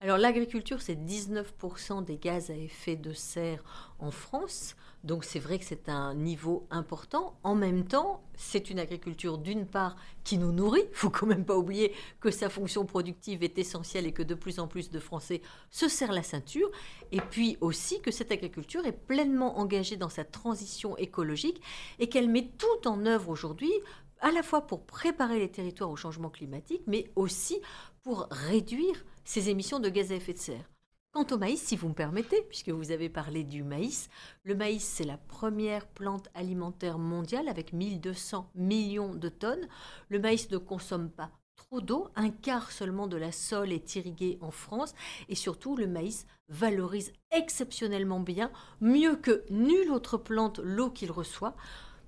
Alors 0.00 0.16
l'agriculture, 0.16 0.80
c'est 0.80 0.94
19% 0.94 2.04
des 2.04 2.18
gaz 2.18 2.50
à 2.50 2.54
effet 2.54 2.94
de 2.94 3.12
serre 3.12 3.94
en 3.98 4.12
France. 4.12 4.76
Donc 5.02 5.24
c'est 5.24 5.38
vrai 5.38 5.58
que 5.58 5.64
c'est 5.64 5.88
un 5.88 6.14
niveau 6.14 6.66
important. 6.70 7.38
En 7.42 7.54
même 7.54 7.86
temps, 7.86 8.22
c'est 8.36 8.68
une 8.68 8.78
agriculture 8.78 9.38
d'une 9.38 9.66
part 9.66 9.96
qui 10.24 10.36
nous 10.36 10.52
nourrit. 10.52 10.84
Il 10.88 10.88
faut 10.94 11.10
quand 11.10 11.26
même 11.26 11.44
pas 11.44 11.56
oublier 11.56 11.92
que 12.20 12.30
sa 12.30 12.50
fonction 12.50 12.84
productive 12.84 13.42
est 13.42 13.58
essentielle 13.58 14.06
et 14.06 14.12
que 14.12 14.22
de 14.22 14.34
plus 14.34 14.58
en 14.60 14.68
plus 14.68 14.90
de 14.90 15.00
Français 15.00 15.40
se 15.70 15.88
serrent 15.88 16.12
la 16.12 16.22
ceinture. 16.22 16.70
Et 17.12 17.20
puis 17.20 17.56
aussi 17.60 18.00
que 18.02 18.10
cette 18.10 18.30
agriculture 18.30 18.84
est 18.84 18.92
pleinement 18.92 19.58
engagée 19.58 19.96
dans 19.96 20.10
sa 20.10 20.24
transition 20.24 20.96
écologique 20.98 21.62
et 21.98 22.08
qu'elle 22.08 22.28
met 22.28 22.50
tout 22.58 22.88
en 22.88 23.06
œuvre 23.06 23.30
aujourd'hui 23.30 23.72
à 24.20 24.30
la 24.30 24.42
fois 24.42 24.66
pour 24.66 24.84
préparer 24.84 25.38
les 25.38 25.50
territoires 25.50 25.90
au 25.90 25.96
changement 25.96 26.28
climatique, 26.28 26.82
mais 26.86 27.10
aussi 27.16 27.58
pour 28.02 28.26
réduire 28.30 29.04
ses 29.24 29.48
émissions 29.48 29.80
de 29.80 29.88
gaz 29.88 30.12
à 30.12 30.16
effet 30.16 30.34
de 30.34 30.38
serre. 30.38 30.70
Quant 31.12 31.26
au 31.32 31.38
maïs, 31.38 31.60
si 31.60 31.74
vous 31.74 31.88
me 31.88 31.94
permettez, 31.94 32.40
puisque 32.48 32.68
vous 32.68 32.92
avez 32.92 33.08
parlé 33.08 33.42
du 33.42 33.64
maïs, 33.64 34.08
le 34.44 34.54
maïs, 34.54 34.84
c'est 34.84 35.04
la 35.04 35.16
première 35.16 35.88
plante 35.88 36.28
alimentaire 36.34 37.00
mondiale 37.00 37.48
avec 37.48 37.72
1200 37.72 38.48
millions 38.54 39.12
de 39.16 39.28
tonnes. 39.28 39.66
Le 40.08 40.20
maïs 40.20 40.48
ne 40.52 40.56
consomme 40.56 41.10
pas 41.10 41.32
trop 41.56 41.80
d'eau, 41.80 42.06
un 42.14 42.30
quart 42.30 42.70
seulement 42.70 43.08
de 43.08 43.16
la 43.16 43.32
sole 43.32 43.72
est 43.72 43.96
irrigué 43.96 44.38
en 44.40 44.52
France. 44.52 44.94
Et 45.28 45.34
surtout 45.34 45.74
le 45.74 45.88
maïs 45.88 46.26
valorise 46.48 47.12
exceptionnellement 47.32 48.20
bien, 48.20 48.52
mieux 48.80 49.16
que 49.16 49.44
nulle 49.50 49.90
autre 49.90 50.16
plante, 50.16 50.60
l'eau 50.60 50.90
qu'il 50.90 51.10
reçoit 51.10 51.56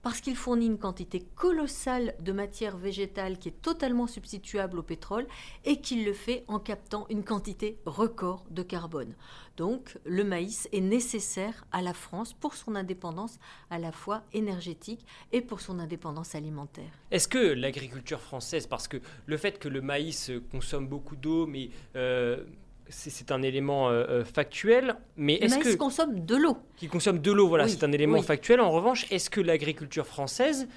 parce 0.03 0.21
qu'il 0.21 0.37
fournit 0.37 0.67
une 0.67 0.79
quantité 0.79 1.21
colossale 1.37 2.15
de 2.21 2.33
matière 2.33 2.77
végétale 2.77 3.39
qui 3.39 3.49
est 3.49 3.63
totalement 3.63 4.07
substituable 4.07 4.81
au 4.81 4.83
pétrole 4.83 5.27
et 5.65 5.81
qu'il 5.81 6.05
le 6.05 6.13
fait 6.13 6.45
en 6.49 6.59
captant 6.59 7.07
une 7.09 7.25
quantité 7.25 7.79
record 7.87 8.45
de 8.51 8.63
carbone. 8.63 9.15
Donc 9.57 9.99
le 10.05 10.25
maïs 10.25 10.69
est 10.73 10.81
nécessaire 10.81 11.65
à 11.73 11.83
la 11.83 11.95
France 11.95 12.33
pour 12.33 12.55
son 12.55 12.75
indépendance 12.75 13.39
à 13.71 13.79
la 13.79 13.93
fois 13.93 14.23
énergétique 14.33 15.07
et 15.31 15.41
pour 15.41 15.61
son 15.61 15.79
indépendance 15.79 16.35
alimentaire. 16.35 16.91
Est-ce 17.11 17.29
que 17.29 17.39
l'agriculture 17.39 18.21
française, 18.21 18.67
parce 18.67 18.89
que 18.89 18.99
le 19.27 19.37
fait 19.37 19.59
que 19.59 19.69
le 19.69 19.83
maïs 19.83 20.31
consomme 20.51 20.89
beaucoup 20.89 21.17
d'eau, 21.17 21.47
mais 21.47 21.71
euh, 21.97 22.45
c'est 22.89 23.33
un 23.33 23.43
élément 23.43 23.89
euh, 23.89 24.05
euh, 24.09 24.25
factuel, 24.25 24.97
mais 25.17 25.35
est-ce 25.35 25.59
que 25.59 25.75
consomme 25.77 26.25
de 26.25 26.37
l'eau. 26.37 26.57
Qui 26.77 26.89
consomme 26.89 27.19
de 27.21 27.33
l'eau, 27.33 27.49
voilà, 27.49 27.69
c'est 27.69 27.85
un 27.85 27.93
élément 27.93 28.23
factuel. 28.23 28.61
En 28.61 28.71
revanche, 28.71 29.07
est-ce 29.11 29.31
que 29.31 29.41
l'agriculture 29.41 30.07
française 30.07 30.69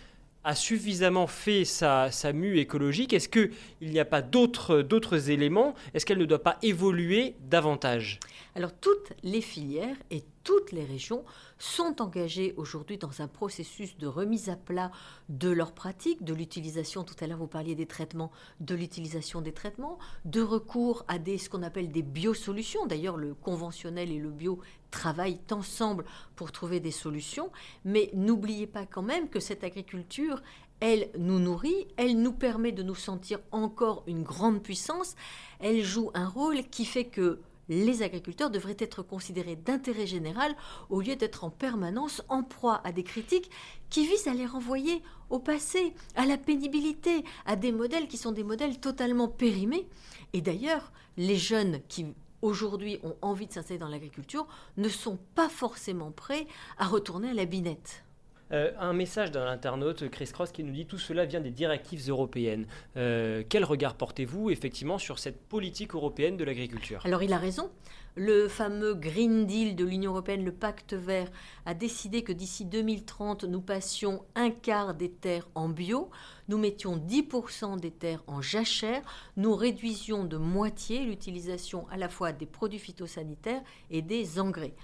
a 0.44 0.56
suffisamment 0.56 1.28
fait 1.28 1.66
sa, 1.66 2.12
sa 2.12 2.32
mue 2.32 2.60
écologique? 2.60 3.14
Est-ce 3.14 3.30
qu'il 3.30 3.52
n'y 3.82 4.00
a 4.00 4.06
pas 4.06 4.22
d'autres 4.22 5.30
éléments? 5.30 5.74
Est-ce 5.94 6.06
qu'elle 6.06 6.20
ne 6.20 6.26
doit 6.26 6.44
pas 6.44 6.58
évoluer 6.62 7.36
davantage? 7.50 8.20
Alors 8.58 8.72
toutes 8.72 9.12
les 9.22 9.42
filières 9.42 9.98
et 10.12 10.24
toutes 10.46 10.72
les 10.72 10.86
régions 10.86 11.26
sont 11.60 12.02
engagées 12.02 12.54
aujourd'hui 12.56 12.98
dans 12.98 13.22
un 13.22 13.28
processus 13.28 13.98
de 13.98 14.08
remise 14.08 14.48
à 14.48 14.56
plat 14.56 14.92
de 15.28 15.50
leurs 15.50 15.74
pratiques, 15.74 16.24
de 16.24 16.34
l'utilisation, 16.34 17.04
tout 17.04 17.16
à 17.20 17.28
l'heure 17.28 17.38
vous 17.38 17.48
parliez 17.48 17.76
des 17.76 17.86
traitements, 17.86 18.32
de 18.62 18.74
l'utilisation 18.74 19.42
des 19.42 19.52
traitements, 19.52 20.00
de 20.24 20.42
recours 20.42 21.04
à 21.10 21.20
des, 21.20 21.38
ce 21.38 21.50
qu'on 21.50 21.64
appelle 21.64 21.92
des 21.92 22.02
biosolutions. 22.02 22.86
D'ailleurs, 22.86 23.18
le 23.18 23.34
conventionnel 23.34 24.10
et 24.10 24.20
le 24.20 24.32
bio 24.32 24.62
travaillent 24.90 25.42
ensemble 25.52 26.06
pour 26.38 26.54
trouver 26.54 26.80
des 26.80 26.92
solutions. 26.92 27.52
Mais 27.84 28.10
n'oubliez 28.14 28.68
pas 28.68 28.86
quand 28.86 29.02
même 29.02 29.28
que 29.28 29.42
cette 29.42 29.66
agriculture, 29.66 30.42
elle 30.80 31.10
nous 31.18 31.40
nourrit, 31.40 31.88
elle 31.98 32.22
nous 32.22 32.32
permet 32.32 32.72
de 32.72 32.84
nous 32.84 32.96
sentir 32.96 33.40
encore 33.52 34.04
une 34.08 34.24
grande 34.24 34.64
puissance, 34.64 35.16
elle 35.60 35.84
joue 35.84 36.12
un 36.14 36.30
rôle 36.30 36.64
qui 36.70 36.86
fait 36.86 37.06
que 37.06 37.42
les 37.70 38.04
agriculteurs 38.04 38.50
devraient 38.50 38.78
être 38.80 39.02
considérés 39.02 39.56
d'intérêt 39.56 40.08
général 40.08 40.56
au 40.90 41.02
lieu 41.02 41.16
d'être 41.16 41.44
en 41.44 41.50
permanence 41.50 42.22
en 42.30 42.44
proie 42.44 42.82
à 42.84 42.92
des 42.92 43.04
critiques 43.04 43.50
qui 43.90 44.08
visent 44.08 44.28
à 44.28 44.34
les 44.34 44.46
renvoyer 44.46 45.02
au 45.30 45.40
passé, 45.40 45.94
à 46.16 46.26
la 46.26 46.38
pénibilité, 46.38 47.24
à 47.46 47.56
des 47.56 47.72
modèles 47.72 48.08
qui 48.08 48.18
sont 48.18 48.32
des 48.32 48.44
modèles 48.44 48.80
totalement 48.80 49.28
périmés. 49.28 49.88
Et 50.34 50.42
d'ailleurs, 50.42 50.92
les 51.18 51.38
jeunes 51.38 51.82
qui 51.88 52.06
aujourd'hui 52.42 53.00
ont 53.04 53.16
envie 53.22 53.48
de 53.48 53.54
s'installer 53.54 53.80
dans 53.80 53.88
l'agriculture 53.88 54.48
ne 54.78 54.90
sont 54.90 55.18
pas 55.34 55.50
forcément 55.50 56.12
prêts 56.12 56.48
à 56.78 56.86
retourner 56.86 57.30
à 57.30 57.34
la 57.34 57.46
binette. 57.46 58.05
Euh, 58.52 58.72
un 58.80 58.94
message 58.94 59.32
d'un 59.32 59.48
internaute, 59.48 60.10
Chris 60.10 60.30
Cross, 60.32 60.52
qui 60.52 60.64
nous 60.64 60.74
dit 60.74 60.86
tout 60.86 61.00
cela 61.00 61.26
vient 61.26 61.42
des 61.42 61.50
directives 61.50 62.08
européennes. 62.10 62.68
Euh, 62.96 63.44
quel 63.50 63.64
regard 63.64 63.96
portez-vous 63.96 64.52
effectivement 64.52 64.98
sur 64.98 65.18
cette 65.18 65.42
politique 65.42 65.96
européenne 65.96 66.38
de 66.38 66.44
l'agriculture? 66.44 67.02
Alors 67.06 67.24
il 67.24 67.34
a 67.34 67.38
raison. 67.38 67.72
Le 68.18 68.48
fameux 68.48 68.94
Green 68.94 69.46
Deal 69.46 69.76
de 69.76 69.84
l'Union 69.84 70.12
européenne, 70.12 70.46
le 70.46 70.54
pacte 70.54 70.94
vert, 70.94 71.30
a 71.66 71.74
décidé 71.74 72.24
que 72.24 72.32
d'ici 72.32 72.64
2030, 72.64 73.44
nous 73.44 73.60
passions 73.60 74.24
un 74.36 74.52
quart 74.52 74.94
des 74.94 75.12
terres 75.12 75.50
en 75.54 75.68
bio, 75.68 76.10
nous 76.48 76.58
mettions 76.58 76.96
10% 76.96 77.78
des 77.78 77.92
terres 77.92 78.24
en 78.28 78.42
jachère, 78.42 79.02
nous 79.36 79.54
réduisions 79.54 80.24
de 80.24 80.38
moitié 80.38 81.04
l'utilisation 81.04 81.88
à 81.90 81.98
la 81.98 82.08
fois 82.08 82.32
des 82.32 82.46
produits 82.46 82.80
phytosanitaires 82.80 83.64
et 83.90 84.02
des 84.02 84.40
engrais. 84.40 84.76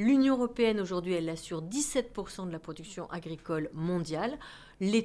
L'Union 0.00 0.36
européenne, 0.36 0.80
aujourd'hui, 0.80 1.12
elle 1.12 1.28
assure 1.28 1.60
17% 1.60 2.46
de 2.46 2.52
la 2.52 2.58
production 2.58 3.06
agricole 3.10 3.68
mondiale. 3.74 4.38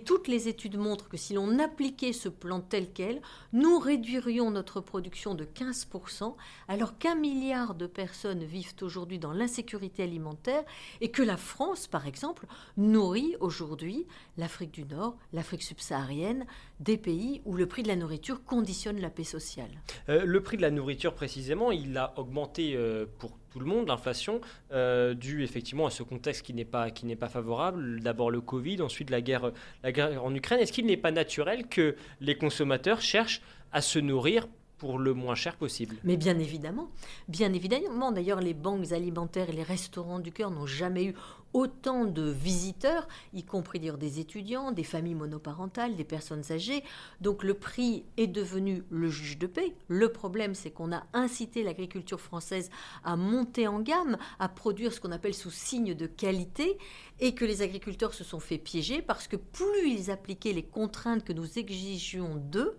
Toutes 0.05 0.27
les 0.27 0.47
études 0.47 0.77
montrent 0.77 1.09
que 1.09 1.17
si 1.17 1.33
l'on 1.33 1.59
appliquait 1.59 2.13
ce 2.13 2.29
plan 2.29 2.61
tel 2.61 2.91
quel, 2.93 3.21
nous 3.51 3.77
réduirions 3.77 4.49
notre 4.49 4.79
production 4.79 5.35
de 5.35 5.43
15%, 5.43 6.35
alors 6.67 6.97
qu'un 6.97 7.15
milliard 7.15 7.75
de 7.75 7.85
personnes 7.85 8.43
vivent 8.43 8.73
aujourd'hui 8.81 9.19
dans 9.19 9.33
l'insécurité 9.33 10.03
alimentaire 10.03 10.63
et 11.01 11.09
que 11.09 11.21
la 11.21 11.37
France, 11.37 11.87
par 11.87 12.07
exemple, 12.07 12.45
nourrit 12.77 13.35
aujourd'hui 13.39 14.05
l'Afrique 14.37 14.71
du 14.71 14.85
Nord, 14.85 15.17
l'Afrique 15.33 15.63
subsaharienne, 15.63 16.45
des 16.79 16.97
pays 16.97 17.41
où 17.45 17.55
le 17.55 17.65
prix 17.67 17.83
de 17.83 17.87
la 17.87 17.95
nourriture 17.95 18.43
conditionne 18.43 18.99
la 18.99 19.09
paix 19.09 19.23
sociale. 19.23 19.71
Euh, 20.09 20.23
le 20.25 20.41
prix 20.41 20.57
de 20.57 20.61
la 20.61 20.71
nourriture, 20.71 21.13
précisément, 21.13 21.71
il 21.71 21.97
a 21.97 22.13
augmenté 22.17 22.75
euh, 22.75 23.05
pour 23.19 23.37
tout 23.55 23.61
le 23.61 23.65
monde, 23.67 23.87
l'inflation, 23.87 24.41
euh, 24.73 25.13
due 25.13 25.41
effectivement 25.41 25.85
à 25.85 25.89
ce 25.89 26.03
contexte 26.03 26.41
qui 26.41 26.53
n'est 26.53 26.65
pas 26.65 27.29
favorable. 27.29 28.01
D'abord 28.01 28.29
le 28.29 28.41
Covid, 28.41 28.81
ensuite 28.81 29.09
la 29.09 29.21
guerre, 29.21 29.53
la 29.83 29.91
guerre 29.91 30.23
en 30.23 30.33
Ukraine. 30.33 30.59
Est-ce 30.59 30.71
qu'il 30.71 30.85
n'est 30.85 30.97
pas 30.97 31.11
naturel 31.11 31.67
que 31.67 31.95
les 32.21 32.37
consommateurs 32.37 33.01
cherchent 33.01 33.41
à 33.71 33.81
se 33.81 33.99
nourrir 33.99 34.47
pour 34.77 34.99
le 34.99 35.13
moins 35.13 35.35
cher 35.35 35.55
possible. 35.55 35.95
Mais 36.03 36.17
bien 36.17 36.37
évidemment, 36.37 36.89
bien 37.27 37.53
évidemment. 37.53 38.11
D'ailleurs, 38.11 38.41
les 38.41 38.53
banques 38.53 38.91
alimentaires 38.91 39.49
et 39.49 39.53
les 39.53 39.63
restaurants 39.63 40.19
du 40.19 40.31
cœur 40.31 40.51
n'ont 40.51 40.65
jamais 40.65 41.05
eu 41.05 41.15
autant 41.53 42.03
de 42.03 42.29
visiteurs, 42.29 43.07
y 43.33 43.43
compris 43.43 43.79
d'ailleurs 43.79 43.97
des 43.97 44.19
étudiants, 44.19 44.73
des 44.73 44.83
familles 44.83 45.15
monoparentales, 45.15 45.95
des 45.95 46.03
personnes 46.03 46.43
âgées. 46.51 46.83
Donc 47.21 47.43
le 47.43 47.53
prix 47.53 48.03
est 48.17 48.27
devenu 48.27 48.83
le 48.89 49.07
juge 49.07 49.37
de 49.37 49.47
paix. 49.47 49.73
Le 49.87 50.11
problème, 50.11 50.53
c'est 50.53 50.71
qu'on 50.71 50.91
a 50.91 51.03
incité 51.13 51.63
l'agriculture 51.63 52.19
française 52.19 52.69
à 53.05 53.15
monter 53.15 53.69
en 53.69 53.79
gamme, 53.79 54.17
à 54.39 54.49
produire 54.49 54.91
ce 54.91 54.99
qu'on 54.99 55.13
appelle 55.13 55.33
sous 55.33 55.49
signe 55.49 55.93
de 55.93 56.07
qualité, 56.07 56.77
et 57.21 57.33
que 57.33 57.45
les 57.45 57.61
agriculteurs 57.61 58.13
se 58.13 58.25
sont 58.25 58.41
fait 58.41 58.57
piéger 58.57 59.01
parce 59.01 59.29
que 59.29 59.37
plus 59.37 59.89
ils 59.89 60.11
appliquaient 60.11 60.51
les 60.51 60.65
contraintes 60.65 61.23
que 61.23 61.31
nous 61.31 61.57
exigions 61.57 62.35
d'eux, 62.35 62.75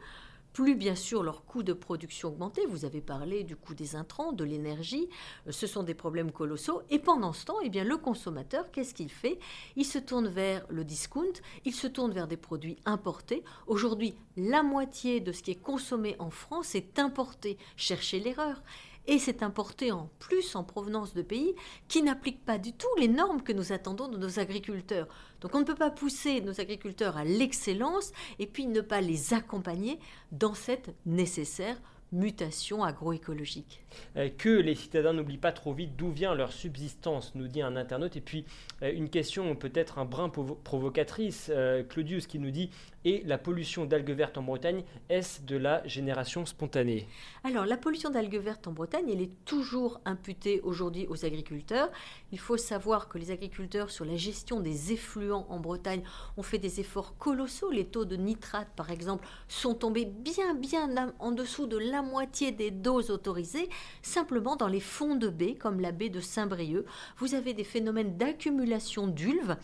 plus 0.56 0.74
bien 0.74 0.94
sûr 0.94 1.22
leur 1.22 1.44
coût 1.44 1.62
de 1.62 1.74
production 1.74 2.28
augmenté. 2.28 2.64
Vous 2.64 2.86
avez 2.86 3.02
parlé 3.02 3.44
du 3.44 3.56
coût 3.56 3.74
des 3.74 3.94
intrants, 3.94 4.32
de 4.32 4.42
l'énergie. 4.42 5.06
Euh, 5.46 5.52
ce 5.52 5.66
sont 5.66 5.82
des 5.82 5.92
problèmes 5.92 6.32
colossaux. 6.32 6.80
Et 6.88 6.98
pendant 6.98 7.34
ce 7.34 7.44
temps, 7.44 7.58
eh 7.62 7.68
le 7.68 7.96
consommateur, 7.98 8.70
qu'est-ce 8.70 8.94
qu'il 8.94 9.10
fait? 9.10 9.38
Il 9.76 9.84
se 9.84 9.98
tourne 9.98 10.28
vers 10.28 10.64
le 10.70 10.82
discount, 10.82 11.42
il 11.66 11.74
se 11.74 11.86
tourne 11.86 12.12
vers 12.12 12.26
des 12.26 12.38
produits 12.38 12.78
importés. 12.86 13.44
Aujourd'hui, 13.66 14.14
la 14.38 14.62
moitié 14.62 15.20
de 15.20 15.30
ce 15.30 15.42
qui 15.42 15.50
est 15.50 15.62
consommé 15.62 16.16
en 16.20 16.30
France 16.30 16.74
est 16.74 16.98
importé. 16.98 17.58
Cherchez 17.76 18.18
l'erreur 18.18 18.62
et 19.08 19.18
c'est 19.18 19.42
importé 19.42 19.92
en 19.92 20.10
plus 20.18 20.56
en 20.56 20.64
provenance 20.64 21.14
de 21.14 21.22
pays 21.22 21.54
qui 21.86 22.02
n'appliquent 22.02 22.44
pas 22.44 22.58
du 22.58 22.72
tout 22.72 22.88
les 22.98 23.08
normes 23.08 23.42
que 23.42 23.52
nous 23.52 23.72
attendons 23.72 24.08
de 24.08 24.16
nos 24.16 24.38
agriculteurs. 24.38 25.06
Donc 25.40 25.54
on 25.54 25.60
ne 25.60 25.64
peut 25.64 25.74
pas 25.74 25.90
pousser 25.90 26.40
nos 26.40 26.60
agriculteurs 26.60 27.16
à 27.16 27.24
l'excellence 27.24 28.12
et 28.38 28.46
puis 28.46 28.66
ne 28.66 28.80
pas 28.80 29.00
les 29.00 29.34
accompagner 29.34 29.98
dans 30.32 30.54
cette 30.54 30.94
nécessaire 31.04 31.76
mutation 32.12 32.84
agroécologique. 32.84 33.82
Euh, 34.16 34.28
que 34.36 34.48
les 34.48 34.74
citadins 34.74 35.12
n'oublient 35.12 35.38
pas 35.38 35.52
trop 35.52 35.72
vite 35.72 35.96
d'où 35.96 36.10
vient 36.10 36.34
leur 36.34 36.52
subsistance, 36.52 37.34
nous 37.34 37.48
dit 37.48 37.62
un 37.62 37.76
internaute. 37.76 38.16
Et 38.16 38.20
puis 38.20 38.44
euh, 38.82 38.92
une 38.92 39.10
question 39.10 39.54
peut-être 39.56 39.98
un 39.98 40.04
brin 40.04 40.28
provocatrice, 40.28 41.50
euh, 41.52 41.82
Claudius 41.82 42.26
qui 42.26 42.38
nous 42.38 42.50
dit 42.50 42.70
et 43.06 43.22
la 43.24 43.38
pollution 43.38 43.84
d'algues 43.84 44.10
vertes 44.10 44.36
en 44.36 44.42
Bretagne, 44.42 44.82
est-ce 45.08 45.40
de 45.42 45.56
la 45.56 45.86
génération 45.86 46.44
spontanée? 46.44 47.06
Alors, 47.44 47.64
la 47.64 47.76
pollution 47.76 48.10
d'algues 48.10 48.40
vertes 48.40 48.66
en 48.66 48.72
Bretagne, 48.72 49.08
elle 49.08 49.20
est 49.20 49.44
toujours 49.44 50.00
imputée 50.04 50.60
aujourd'hui 50.62 51.06
aux 51.08 51.24
agriculteurs. 51.24 51.88
Il 52.32 52.40
faut 52.40 52.56
savoir 52.56 53.08
que 53.08 53.16
les 53.16 53.30
agriculteurs, 53.30 53.90
sur 53.90 54.04
la 54.04 54.16
gestion 54.16 54.58
des 54.58 54.92
effluents 54.92 55.46
en 55.50 55.60
Bretagne, 55.60 56.02
ont 56.36 56.42
fait 56.42 56.58
des 56.58 56.80
efforts 56.80 57.16
colossaux. 57.16 57.70
Les 57.70 57.84
taux 57.84 58.04
de 58.04 58.16
nitrate, 58.16 58.70
par 58.74 58.90
exemple, 58.90 59.24
sont 59.46 59.74
tombés 59.74 60.04
bien, 60.04 60.54
bien 60.54 61.14
en 61.20 61.30
dessous 61.30 61.68
de 61.68 61.78
la 61.78 62.02
moitié 62.02 62.50
des 62.50 62.72
doses 62.72 63.10
autorisées. 63.10 63.68
Simplement, 64.02 64.56
dans 64.56 64.66
les 64.66 64.80
fonds 64.80 65.14
de 65.14 65.28
baies, 65.28 65.54
comme 65.54 65.78
la 65.78 65.92
baie 65.92 66.08
de 66.08 66.18
Saint-Brieuc, 66.18 66.84
vous 67.18 67.36
avez 67.36 67.54
des 67.54 67.62
phénomènes 67.62 68.16
d'accumulation 68.16 69.06
d'ulves 69.06 69.56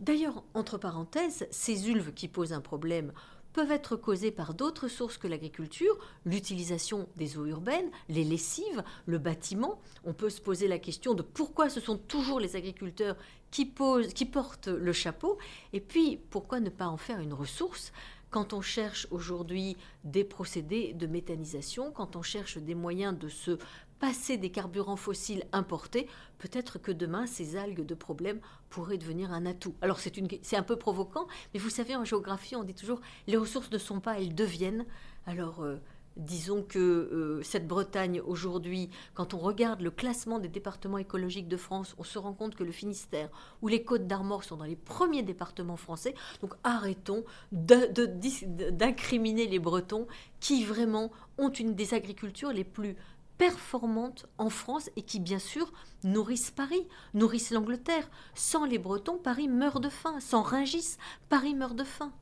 D'ailleurs, 0.00 0.44
entre 0.54 0.78
parenthèses, 0.78 1.46
ces 1.50 1.90
ulves 1.90 2.12
qui 2.12 2.28
posent 2.28 2.52
un 2.52 2.60
problème 2.60 3.12
peuvent 3.52 3.72
être 3.72 3.96
causées 3.96 4.30
par 4.30 4.54
d'autres 4.54 4.86
sources 4.86 5.18
que 5.18 5.26
l'agriculture, 5.26 5.98
l'utilisation 6.24 7.08
des 7.16 7.38
eaux 7.38 7.46
urbaines, 7.46 7.90
les 8.08 8.22
lessives, 8.22 8.84
le 9.06 9.18
bâtiment. 9.18 9.80
On 10.04 10.12
peut 10.12 10.30
se 10.30 10.40
poser 10.40 10.68
la 10.68 10.78
question 10.78 11.14
de 11.14 11.22
pourquoi 11.22 11.68
ce 11.68 11.80
sont 11.80 11.96
toujours 11.96 12.38
les 12.38 12.54
agriculteurs 12.54 13.16
qui, 13.50 13.64
portent 13.66 14.68
le 14.68 14.92
chapeau, 14.92 15.38
et 15.72 15.80
puis 15.80 16.20
pourquoi 16.30 16.60
ne 16.60 16.70
pas 16.70 16.86
en 16.86 16.98
faire 16.98 17.18
une 17.18 17.32
ressource 17.32 17.92
quand 18.30 18.52
on 18.52 18.60
cherche 18.60 19.08
aujourd'hui 19.10 19.76
des 20.04 20.22
procédés 20.22 20.92
de 20.92 21.06
méthanisation, 21.06 21.90
quand 21.90 22.14
on 22.14 22.22
cherche 22.22 22.58
des 22.58 22.74
moyens 22.74 23.18
de 23.18 23.28
se 23.28 23.58
passer 24.00 24.36
des 24.36 24.50
carburants 24.50 24.96
fossiles 24.96 25.44
importés, 25.52 26.06
peut-être 26.38 26.78
que 26.78 26.92
demain, 26.92 27.26
ces 27.26 27.56
algues 27.56 27.84
de 27.84 27.94
problème 27.94 28.40
pourraient 28.70 28.98
devenir 28.98 29.32
un 29.32 29.46
atout. 29.46 29.74
Alors 29.80 30.00
c'est, 30.00 30.12
c'est 30.42 30.56
un 30.56 30.62
peu 30.62 30.76
provoquant, 30.76 31.26
mais 31.52 31.60
vous 31.60 31.70
savez, 31.70 31.96
en 31.96 32.04
géographie, 32.04 32.56
on 32.56 32.64
dit 32.64 32.74
toujours, 32.74 33.00
les 33.26 33.36
ressources 33.36 33.70
ne 33.70 33.78
sont 33.78 34.00
pas, 34.00 34.18
elles 34.18 34.34
deviennent. 34.34 34.86
Alors... 35.26 35.62
Euh, 35.62 35.76
disons 36.18 36.62
que 36.62 36.78
euh, 36.78 37.42
cette 37.42 37.66
Bretagne 37.66 38.20
aujourd'hui, 38.20 38.90
quand 39.14 39.32
on 39.34 39.38
regarde 39.38 39.80
le 39.80 39.90
classement 39.90 40.38
des 40.38 40.48
départements 40.48 40.98
écologiques 40.98 41.48
de 41.48 41.56
France, 41.56 41.94
on 41.96 42.02
se 42.02 42.18
rend 42.18 42.34
compte 42.34 42.54
que 42.56 42.64
le 42.64 42.72
Finistère 42.72 43.30
ou 43.62 43.68
les 43.68 43.84
Côtes 43.84 44.06
d'Armor 44.06 44.44
sont 44.44 44.56
dans 44.56 44.64
les 44.64 44.76
premiers 44.76 45.22
départements 45.22 45.76
français. 45.76 46.14
Donc 46.42 46.54
arrêtons 46.64 47.24
d'incriminer 47.52 49.46
les 49.46 49.60
Bretons 49.60 50.06
qui 50.40 50.64
vraiment 50.64 51.10
ont 51.38 51.50
une 51.50 51.74
des 51.74 51.94
agricultures 51.94 52.52
les 52.52 52.64
plus 52.64 52.96
performantes 53.38 54.26
en 54.36 54.50
France 54.50 54.90
et 54.96 55.02
qui, 55.02 55.20
bien 55.20 55.38
sûr, 55.38 55.72
nourrissent 56.04 56.50
Paris, 56.50 56.86
nourrissent 57.14 57.50
l'Angleterre. 57.50 58.10
Sans 58.34 58.64
les 58.64 58.78
Bretons, 58.78 59.18
Paris 59.18 59.48
meurt 59.48 59.82
de 59.82 59.88
faim. 59.88 60.20
Sans 60.20 60.42
Ringis, 60.42 60.96
Paris 61.28 61.54
meurt 61.54 61.76
de 61.76 61.84
faim. 61.84 62.12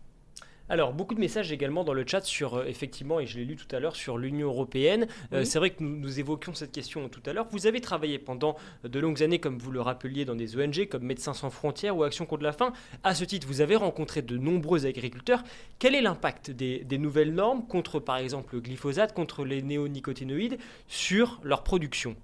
Alors, 0.68 0.92
beaucoup 0.92 1.14
de 1.14 1.20
messages 1.20 1.52
également 1.52 1.85
dans 1.85 1.92
le 1.92 2.05
chat 2.05 2.22
sur, 2.22 2.55
euh, 2.55 2.64
effectivement, 2.66 3.20
et 3.20 3.26
je 3.26 3.38
l'ai 3.38 3.44
lu 3.44 3.55
tout 3.55 3.74
à 3.74 3.79
l'heure, 3.79 3.94
sur 3.94 4.18
l'Union 4.18 4.48
européenne. 4.48 5.07
Euh, 5.33 5.44
c'est 5.44 5.61
vrai 5.61 5.70
que 5.70 5.83
nous, 5.83 5.96
nous, 5.96 6.18
évoquions 6.18 6.55
cette 6.55 6.72
question 6.72 7.09
tout 7.09 7.20
à 7.26 7.33
l'heure. 7.33 7.46
Vous 7.52 7.68
avez 7.68 7.81
travaillé 7.81 8.18
pendant 8.18 8.57
de 8.83 8.98
longues 8.98 9.22
années, 9.22 9.38
comme 9.38 9.59
vous 9.59 9.70
le 9.70 9.81
rappeliez, 9.81 10.24
dans 10.24 10.35
des 10.35 10.57
ONG 10.57 10.88
comme 10.88 11.05
Médecins 11.05 11.35
sans 11.35 11.50
frontières 11.50 11.96
ou 11.96 12.02
Action 12.02 12.26
contre 12.26 12.42
la 12.42 12.52
faim. 12.52 12.72
À 13.05 13.14
ce 13.14 13.24
titre, 13.24 13.46
vous 13.46 13.61
avez 13.61 13.76
rencontré 13.76 14.22
de 14.22 14.37
nombreux 14.37 14.87
agriculteurs. 14.87 15.44
Quel 15.79 15.94
est 15.94 16.02
l'impact 16.02 16.50
des, 16.50 16.81
des 16.81 16.98
nouvelles 16.98 17.33
normes 17.33 17.64
contre, 17.66 18.00
par 18.00 18.16
exemple, 18.16 18.57
le 18.57 18.61
glyphosate, 18.61 19.14
contre 19.14 19.44
les 19.44 19.62
néonicotinoïdes, 19.62 20.59
sur 20.88 21.40
leur 21.44 21.62
production? 21.62 22.16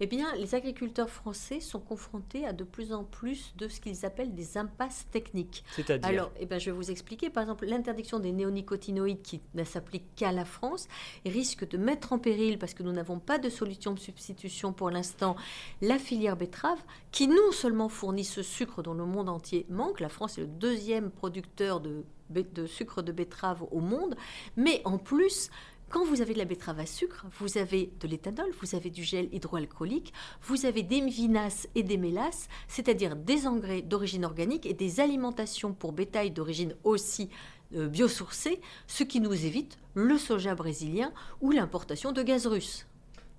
Eh 0.00 0.06
bien, 0.06 0.26
les 0.36 0.54
agriculteurs 0.54 1.08
français 1.08 1.60
sont 1.60 1.80
confrontés 1.80 2.46
à 2.46 2.52
de 2.52 2.64
plus 2.64 2.92
en 2.92 3.04
plus 3.04 3.54
de 3.56 3.68
ce 3.68 3.80
qu'ils 3.80 4.04
appellent 4.04 4.34
des 4.34 4.58
impasses 4.58 5.06
techniques. 5.10 5.64
C'est-à-dire 5.74 6.08
Alors, 6.08 6.30
eh 6.38 6.46
bien, 6.46 6.58
je 6.58 6.70
vais 6.70 6.76
vous 6.76 6.90
expliquer. 6.90 7.30
Par 7.30 7.42
exemple, 7.42 7.66
l'interdiction 7.66 8.18
des 8.18 8.32
néonicotinoïdes 8.32 9.22
qui 9.22 9.40
ne 9.54 9.64
s'applique 9.64 10.04
qu'à 10.14 10.32
la 10.32 10.44
France 10.44 10.88
risque 11.24 11.66
de 11.68 11.78
mettre 11.78 12.12
en 12.12 12.18
péril, 12.18 12.58
parce 12.58 12.74
que 12.74 12.82
nous 12.82 12.92
n'avons 12.92 13.18
pas 13.18 13.38
de 13.38 13.48
solution 13.48 13.92
de 13.92 13.98
substitution 13.98 14.72
pour 14.72 14.90
l'instant, 14.90 15.36
la 15.80 15.98
filière 15.98 16.36
betterave, 16.36 16.78
qui 17.10 17.28
non 17.28 17.52
seulement 17.52 17.88
fournit 17.88 18.24
ce 18.24 18.42
sucre 18.42 18.82
dont 18.82 18.94
le 18.94 19.06
monde 19.06 19.28
entier 19.28 19.66
manque, 19.70 20.00
la 20.00 20.08
France 20.08 20.36
est 20.36 20.42
le 20.42 20.46
deuxième 20.46 21.10
producteur 21.10 21.80
de, 21.80 22.04
de 22.30 22.66
sucre 22.66 23.02
de 23.02 23.12
betterave 23.12 23.64
au 23.70 23.80
monde, 23.80 24.16
mais 24.56 24.82
en 24.84 24.98
plus 24.98 25.50
quand 25.88 26.04
vous 26.04 26.20
avez 26.20 26.34
de 26.34 26.38
la 26.38 26.44
betterave 26.44 26.80
à 26.80 26.86
sucre, 26.86 27.26
vous 27.38 27.58
avez 27.58 27.92
de 28.00 28.08
l'éthanol, 28.08 28.50
vous 28.60 28.74
avez 28.74 28.90
du 28.90 29.04
gel 29.04 29.28
hydroalcoolique, 29.32 30.12
vous 30.42 30.66
avez 30.66 30.82
des 30.82 31.00
vinasses 31.00 31.68
et 31.76 31.84
des 31.84 31.96
mélasses, 31.96 32.48
c'est-à-dire 32.66 33.14
des 33.14 33.46
engrais 33.46 33.82
d'origine 33.82 34.24
organique 34.24 34.66
et 34.66 34.74
des 34.74 34.98
alimentations 34.98 35.72
pour 35.72 35.92
bétail 35.92 36.32
d'origine 36.32 36.74
aussi 36.82 37.30
euh, 37.74 37.86
biosourcée, 37.86 38.60
ce 38.88 39.04
qui 39.04 39.20
nous 39.20 39.32
évite 39.32 39.78
le 39.94 40.18
soja 40.18 40.56
brésilien 40.56 41.12
ou 41.40 41.52
l'importation 41.52 42.10
de 42.10 42.22
gaz 42.22 42.48
russe. 42.48 42.86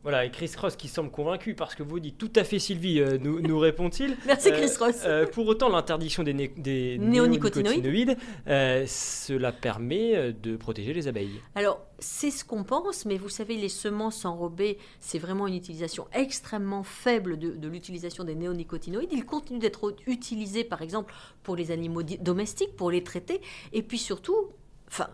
Voilà, 0.07 0.23
et 0.23 0.31
Chris 0.31 0.51
Ross 0.57 0.77
qui 0.77 0.87
semble 0.87 1.11
convaincu 1.11 1.53
parce 1.53 1.75
que 1.75 1.83
vous 1.83 1.99
dites 1.99 2.17
tout 2.17 2.31
à 2.37 2.45
fait 2.45 2.59
Sylvie, 2.59 3.01
euh, 3.01 3.17
nous, 3.17 3.59
répond-il. 3.59 4.15
Merci 4.25 4.51
Chris 4.51 4.71
euh, 4.79 4.85
Ross. 4.85 4.95
Euh, 5.03 5.25
pour 5.25 5.45
autant, 5.47 5.67
l'interdiction 5.67 6.23
des, 6.23 6.97
néonicotinoïdes, 6.97 8.15
cela 8.45 9.51
permet 9.51 10.31
de 10.31 10.55
protéger 10.55 10.93
les 10.93 11.09
abeilles. 11.09 11.41
Alors, 11.55 11.85
c'est 11.99 12.31
ce 12.31 12.45
qu'on 12.45 12.63
pense, 12.63 13.05
mais 13.05 13.17
vous 13.17 13.27
savez, 13.27 13.57
les 13.57 13.67
semences 13.67 14.23
enrobées, 14.23 14.77
c'est 15.01 15.19
vraiment 15.19 15.45
une 15.45 15.55
utilisation 15.55 16.07
extrêmement 16.13 16.83
faible 16.83 17.37
de, 17.37 17.49
de 17.49 17.67
l'utilisation 17.67 18.23
des 18.23 18.35
néonicotinoïdes. 18.35 19.11
Ils 19.11 19.25
continuent 19.25 19.59
d'être 19.59 19.93
utilisés, 20.05 20.63
par 20.63 20.81
exemple, 20.81 21.13
pour 21.43 21.57
les 21.57 21.69
animaux 21.69 22.03
domestiques, 22.03 22.77
pour 22.77 22.91
les 22.91 23.03
traiter, 23.03 23.41
et 23.73 23.83
puis 23.83 23.97
surtout, 23.97 24.53
enfin, 24.87 25.09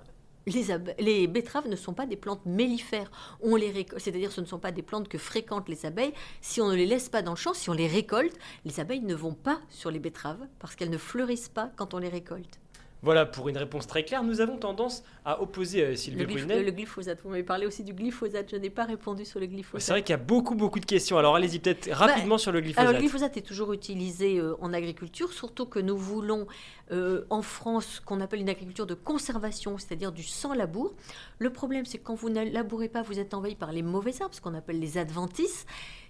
les, 0.45 1.27
betteraves 1.27 1.67
ne 1.67 1.75
sont 1.75 1.93
pas 1.93 2.05
des 2.05 2.15
plantes 2.15 2.45
mellifères. 2.45 3.11
On 3.41 3.55
les 3.55 3.85
c'est-à-dire 3.97 4.31
ce 4.31 4.41
ne 4.41 4.45
sont 4.45 4.59
pas 4.59 4.71
des 4.71 4.81
plantes 4.81 5.07
que 5.07 5.17
fréquentent 5.17 5.69
les 5.69 5.85
abeilles. 5.85 6.13
Si 6.41 6.61
on 6.61 6.69
ne 6.69 6.75
les 6.75 6.85
laisse 6.85 7.09
pas 7.09 7.21
dans 7.21 7.31
le 7.31 7.37
champ, 7.37 7.53
si 7.53 7.69
on 7.69 7.73
les 7.73 7.87
récolte, 7.87 8.37
les 8.65 8.79
abeilles 8.79 9.01
ne 9.01 9.15
vont 9.15 9.33
pas 9.33 9.61
sur 9.69 9.91
les 9.91 9.99
betteraves 9.99 10.45
parce 10.59 10.75
qu'elles 10.75 10.89
ne 10.89 10.97
fleurissent 10.97 11.49
pas 11.49 11.71
quand 11.75 11.93
on 11.93 11.99
les 11.99 12.09
récolte. 12.09 12.62
Voilà 13.03 13.25
pour 13.25 13.49
une 13.49 13.57
réponse 13.57 13.85
très 13.85 14.05
claire. 14.05 14.23
Nous 14.23 14.39
avons 14.39 14.55
tendance 14.57 15.03
à 15.25 15.41
opposer 15.41 15.83
euh, 15.83 15.95
Sylvie 15.95 16.21
Le, 16.21 16.25
glyph- 16.25 16.37
Brunel. 16.45 16.65
le 16.65 16.71
glyphosate, 16.71 17.19
vous 17.21 17.29
m'avez 17.29 17.43
parlé 17.43 17.65
aussi 17.65 17.83
du 17.83 17.93
glyphosate, 17.93 18.49
je 18.51 18.55
n'ai 18.55 18.69
pas 18.69 18.85
répondu 18.85 19.25
sur 19.25 19.41
le 19.41 19.45
glyphosate. 19.45 19.81
C'est 19.81 19.91
vrai 19.91 20.01
qu'il 20.03 20.11
y 20.11 20.13
a 20.13 20.17
beaucoup, 20.17 20.55
beaucoup 20.55 20.79
de 20.79 20.85
questions. 20.85 21.17
Alors 21.17 21.35
allez-y 21.35 21.59
peut-être 21.59 21.89
rapidement 21.91 22.37
sur 22.37 22.53
le 22.53 22.61
glyphosate. 22.61 22.77
Bah, 22.85 22.89
Alors, 22.89 22.93
le 22.93 22.99
glyphosate 22.99 23.35
est 23.37 23.41
toujours 23.41 23.73
utilisé 23.73 24.39
euh, 24.39 24.55
en 24.61 24.71
agriculture, 24.73 25.33
surtout 25.33 25.65
que 25.65 25.79
nous 25.79 25.97
voulons 25.97 26.47
euh, 26.91 27.25
en 27.29 27.41
France 27.41 27.85
ce 27.95 28.01
qu'on 28.01 28.21
appelle 28.21 28.39
une 28.39 28.49
agriculture 28.49 28.85
de 28.85 28.93
conservation, 28.93 29.77
c'est-à-dire 29.77 30.13
du 30.13 30.23
sans 30.23 30.53
labour. 30.53 30.93
Le 31.39 31.49
problème, 31.49 31.83
c'est 31.85 31.97
que 31.97 32.03
quand 32.03 32.15
vous 32.15 32.29
ne 32.29 32.45
labourez 32.51 32.87
pas, 32.87 33.01
vous 33.01 33.19
êtes 33.19 33.33
envahi 33.33 33.55
par 33.55 33.73
les 33.73 33.81
mauvais 33.81 34.13
arbres, 34.21 34.33
ce 34.33 34.39
qu'on 34.41 34.53
appelle 34.55 34.79
les 34.79 34.97
adventices. 34.97 35.65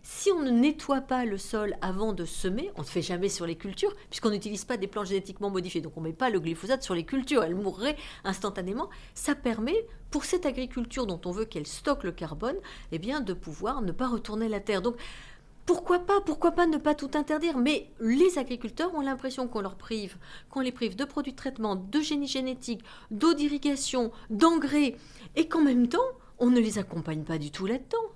Si 0.06 0.30
on 0.32 0.42
ne 0.42 0.52
nettoie 0.52 1.00
pas 1.00 1.24
le 1.24 1.38
sol 1.38 1.78
avant 1.82 2.12
de 2.12 2.26
semer, 2.26 2.72
on 2.76 2.82
ne 2.82 2.86
fait 2.86 3.02
jamais 3.02 3.30
sur 3.30 3.48
les 3.48 3.56
cultures, 3.56 3.96
puisqu'on 4.10 4.32
n'utilise 4.32 4.66
pas 4.66 4.76
des 4.76 4.88
plantes 4.88 5.08
génétiquement 5.08 5.50
modifiées. 5.50 5.80
Donc 5.80 5.94
on 5.96 6.02
ne 6.02 6.08
met 6.08 6.14
pas 6.14 6.30
le 6.30 6.42
glyphosate 6.42 6.84
sur 6.84 6.94
les 6.94 7.06
cultures, 7.06 7.42
elles 7.42 7.56
mourraient 7.56 7.96
instantanément. 8.26 8.90
Ça 9.16 9.34
permet, 9.34 9.88
pour 10.12 10.26
cette 10.26 10.46
agriculture 10.46 11.08
dont 11.08 11.22
on 11.24 11.32
veut 11.32 11.46
qu'elle 11.46 11.66
stocke 11.66 12.04
le 12.04 12.12
carbone, 12.12 12.58
eh 12.92 13.00
bien, 13.00 13.22
de 13.22 13.34
pouvoir 13.34 13.82
ne 13.82 13.94
pas 13.94 14.10
retourner 14.10 14.50
la 14.50 14.60
terre. 14.60 14.82
Donc 14.82 14.98
pourquoi 15.66 16.00
pas 16.00 16.20
Pourquoi 16.20 16.52
pas 16.52 16.68
ne 16.68 16.78
pas 16.78 16.96
tout 16.96 17.12
interdire? 17.14 17.58
Mais 17.58 17.90
les 18.02 18.38
agriculteurs 18.38 18.94
ont 18.96 19.02
l'impression 19.02 19.48
qu'on 19.48 19.62
leur 19.62 19.76
prive, 19.76 20.18
qu'on 20.50 20.60
les 20.60 20.74
prive 20.74 20.98
de 20.98 21.06
produits 21.06 21.32
de 21.32 21.38
traitement, 21.38 21.78
de 21.78 22.02
génie 22.02 22.28
génétique, 22.28 22.84
d'eau 23.10 23.34
d'irrigation, 23.34 24.12
d'engrais, 24.30 24.98
et 25.38 25.48
qu'en 25.48 25.62
même 25.62 25.88
temps, 25.88 26.00
on 26.40 26.50
ne 26.50 26.60
les 26.60 26.78
accompagne 26.78 27.24
pas 27.24 27.38
du 27.38 27.52
tout 27.52 27.66
là-dedans. 27.66 28.13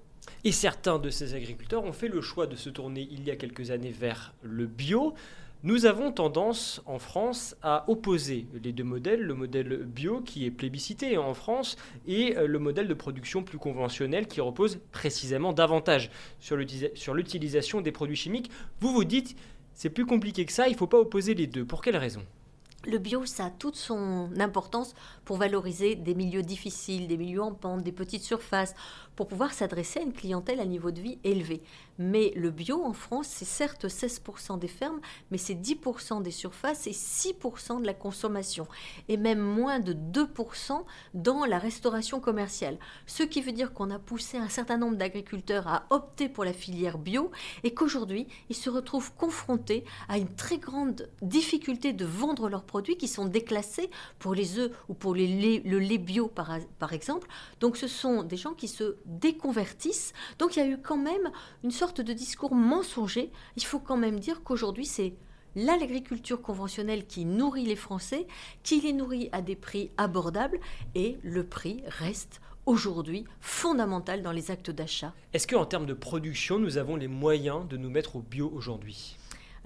Et 0.47 0.53
certains 0.53 0.97
de 0.97 1.09
ces 1.09 1.33
agriculteurs 1.33 1.83
ont 1.83 1.91
fait 1.91 2.07
le 2.07 2.21
choix 2.21 2.47
de 2.47 2.55
se 2.55 2.69
tourner 2.69 3.05
il 3.11 3.27
y 3.27 3.31
a 3.31 3.35
quelques 3.35 3.69
années 3.69 3.91
vers 3.91 4.33
le 4.43 4.65
bio. 4.65 5.13
Nous 5.63 5.85
avons 5.85 6.13
tendance 6.13 6.81
en 6.85 6.99
France 6.99 7.57
à 7.61 7.83
opposer 7.89 8.47
les 8.63 8.71
deux 8.71 8.85
modèles, 8.85 9.23
le 9.23 9.33
modèle 9.33 9.83
bio 9.83 10.21
qui 10.21 10.45
est 10.45 10.51
plébiscité 10.51 11.17
en 11.17 11.33
France 11.33 11.75
et 12.07 12.37
euh, 12.37 12.47
le 12.47 12.59
modèle 12.59 12.87
de 12.87 12.93
production 12.93 13.43
plus 13.43 13.57
conventionnel 13.57 14.25
qui 14.25 14.39
repose 14.39 14.79
précisément 14.93 15.51
davantage 15.51 16.11
sur 16.39 16.55
l'utilisa- 16.55 16.95
sur 16.95 17.13
l'utilisation 17.13 17.81
des 17.81 17.91
produits 17.91 18.15
chimiques. 18.15 18.49
Vous 18.79 18.93
vous 18.93 19.03
dites, 19.03 19.35
c'est 19.73 19.89
plus 19.89 20.05
compliqué 20.05 20.45
que 20.45 20.53
ça, 20.53 20.69
il 20.69 20.71
ne 20.71 20.77
faut 20.77 20.87
pas 20.87 20.99
opposer 20.99 21.33
les 21.33 21.47
deux. 21.47 21.65
Pour 21.65 21.81
quelle 21.81 21.97
raison? 21.97 22.23
Le 22.85 22.99
bio, 22.99 23.25
ça 23.25 23.47
a 23.47 23.49
toute 23.49 23.75
son 23.75 24.29
importance 24.39 24.93
pour 25.25 25.35
valoriser 25.35 25.95
des 25.95 26.15
milieux 26.15 26.43
difficiles, 26.43 27.07
des 27.07 27.17
milieux 27.17 27.41
en 27.41 27.51
pente, 27.51 27.83
des 27.83 27.91
petites 27.91 28.23
surfaces, 28.23 28.75
pour 29.17 29.27
pouvoir 29.27 29.51
s'adresser 29.51 29.99
à 29.99 30.03
une 30.03 30.13
clientèle 30.13 30.61
à 30.61 30.65
niveau 30.65 30.91
de 30.91 31.01
vie 31.01 31.17
élevé. 31.25 31.61
Mais 31.97 32.31
le 32.35 32.51
bio 32.51 32.85
en 32.85 32.93
France, 32.93 33.27
c'est 33.27 33.45
certes 33.45 33.85
16% 33.85 34.59
des 34.59 34.67
fermes, 34.67 35.01
mais 35.31 35.39
c'est 35.39 35.55
10% 35.55 36.21
des 36.21 36.31
surfaces 36.31 36.87
et 36.87 36.91
6% 36.91 37.81
de 37.81 37.85
la 37.85 37.95
consommation, 37.95 38.67
et 39.09 39.17
même 39.17 39.39
moins 39.39 39.79
de 39.79 39.93
2% 39.93 40.83
dans 41.15 41.45
la 41.45 41.57
restauration 41.57 42.19
commerciale. 42.19 42.77
Ce 43.07 43.23
qui 43.23 43.41
veut 43.41 43.51
dire 43.51 43.73
qu'on 43.73 43.89
a 43.89 43.97
poussé 43.97 44.37
un 44.37 44.49
certain 44.49 44.77
nombre 44.77 44.95
d'agriculteurs 44.95 45.67
à 45.67 45.87
opter 45.89 46.29
pour 46.29 46.45
la 46.45 46.53
filière 46.53 46.99
bio 46.99 47.31
et 47.63 47.73
qu'aujourd'hui, 47.73 48.27
ils 48.49 48.55
se 48.55 48.69
retrouvent 48.69 49.13
confrontés 49.15 49.83
à 50.07 50.19
une 50.19 50.33
très 50.35 50.59
grande 50.59 51.09
difficulté 51.23 51.91
de 51.91 52.05
vendre 52.05 52.49
leurs 52.49 52.65
produits 52.65 52.97
qui 52.97 53.07
sont 53.07 53.25
déclassés 53.25 53.89
pour 54.19 54.35
les 54.35 54.59
œufs 54.59 54.71
ou 54.89 54.93
pour 54.93 55.15
le 55.15 55.25
lait 55.79 55.97
bio 55.97 56.27
par 56.27 56.93
exemple. 56.93 57.27
Donc 57.59 57.77
ce 57.77 57.87
sont 57.87 58.21
des 58.21 58.37
gens 58.37 58.53
qui 58.53 58.67
se 58.67 58.97
déconvertissent. 59.07 60.13
Donc 60.37 60.55
il 60.55 60.59
y 60.59 60.61
a 60.61 60.67
eu 60.67 60.77
quand 60.77 60.97
même 60.97 61.31
une 61.63 61.71
sorte 61.71 62.01
de 62.01 62.13
discours 62.13 62.53
mensonger. 62.53 63.31
Il 63.55 63.63
faut 63.63 63.79
quand 63.79 63.97
même 63.97 64.19
dire 64.19 64.43
qu'aujourd'hui 64.43 64.85
c'est 64.85 65.15
l'agriculture 65.55 66.41
conventionnelle 66.41 67.07
qui 67.07 67.25
nourrit 67.25 67.65
les 67.65 67.75
Français, 67.75 68.27
qui 68.63 68.79
les 68.81 68.93
nourrit 68.93 69.29
à 69.31 69.41
des 69.41 69.55
prix 69.55 69.89
abordables 69.97 70.59
et 70.93 71.17
le 71.23 71.43
prix 71.43 71.81
reste 71.87 72.41
aujourd'hui 72.67 73.25
fondamental 73.39 74.21
dans 74.21 74.33
les 74.33 74.51
actes 74.51 74.69
d'achat. 74.69 75.13
Est-ce 75.33 75.47
qu'en 75.47 75.65
termes 75.65 75.85
de 75.85 75.93
production, 75.93 76.59
nous 76.59 76.77
avons 76.77 76.95
les 76.95 77.07
moyens 77.07 77.67
de 77.67 77.77
nous 77.77 77.89
mettre 77.89 78.17
au 78.17 78.21
bio 78.21 78.51
aujourd'hui? 78.53 79.17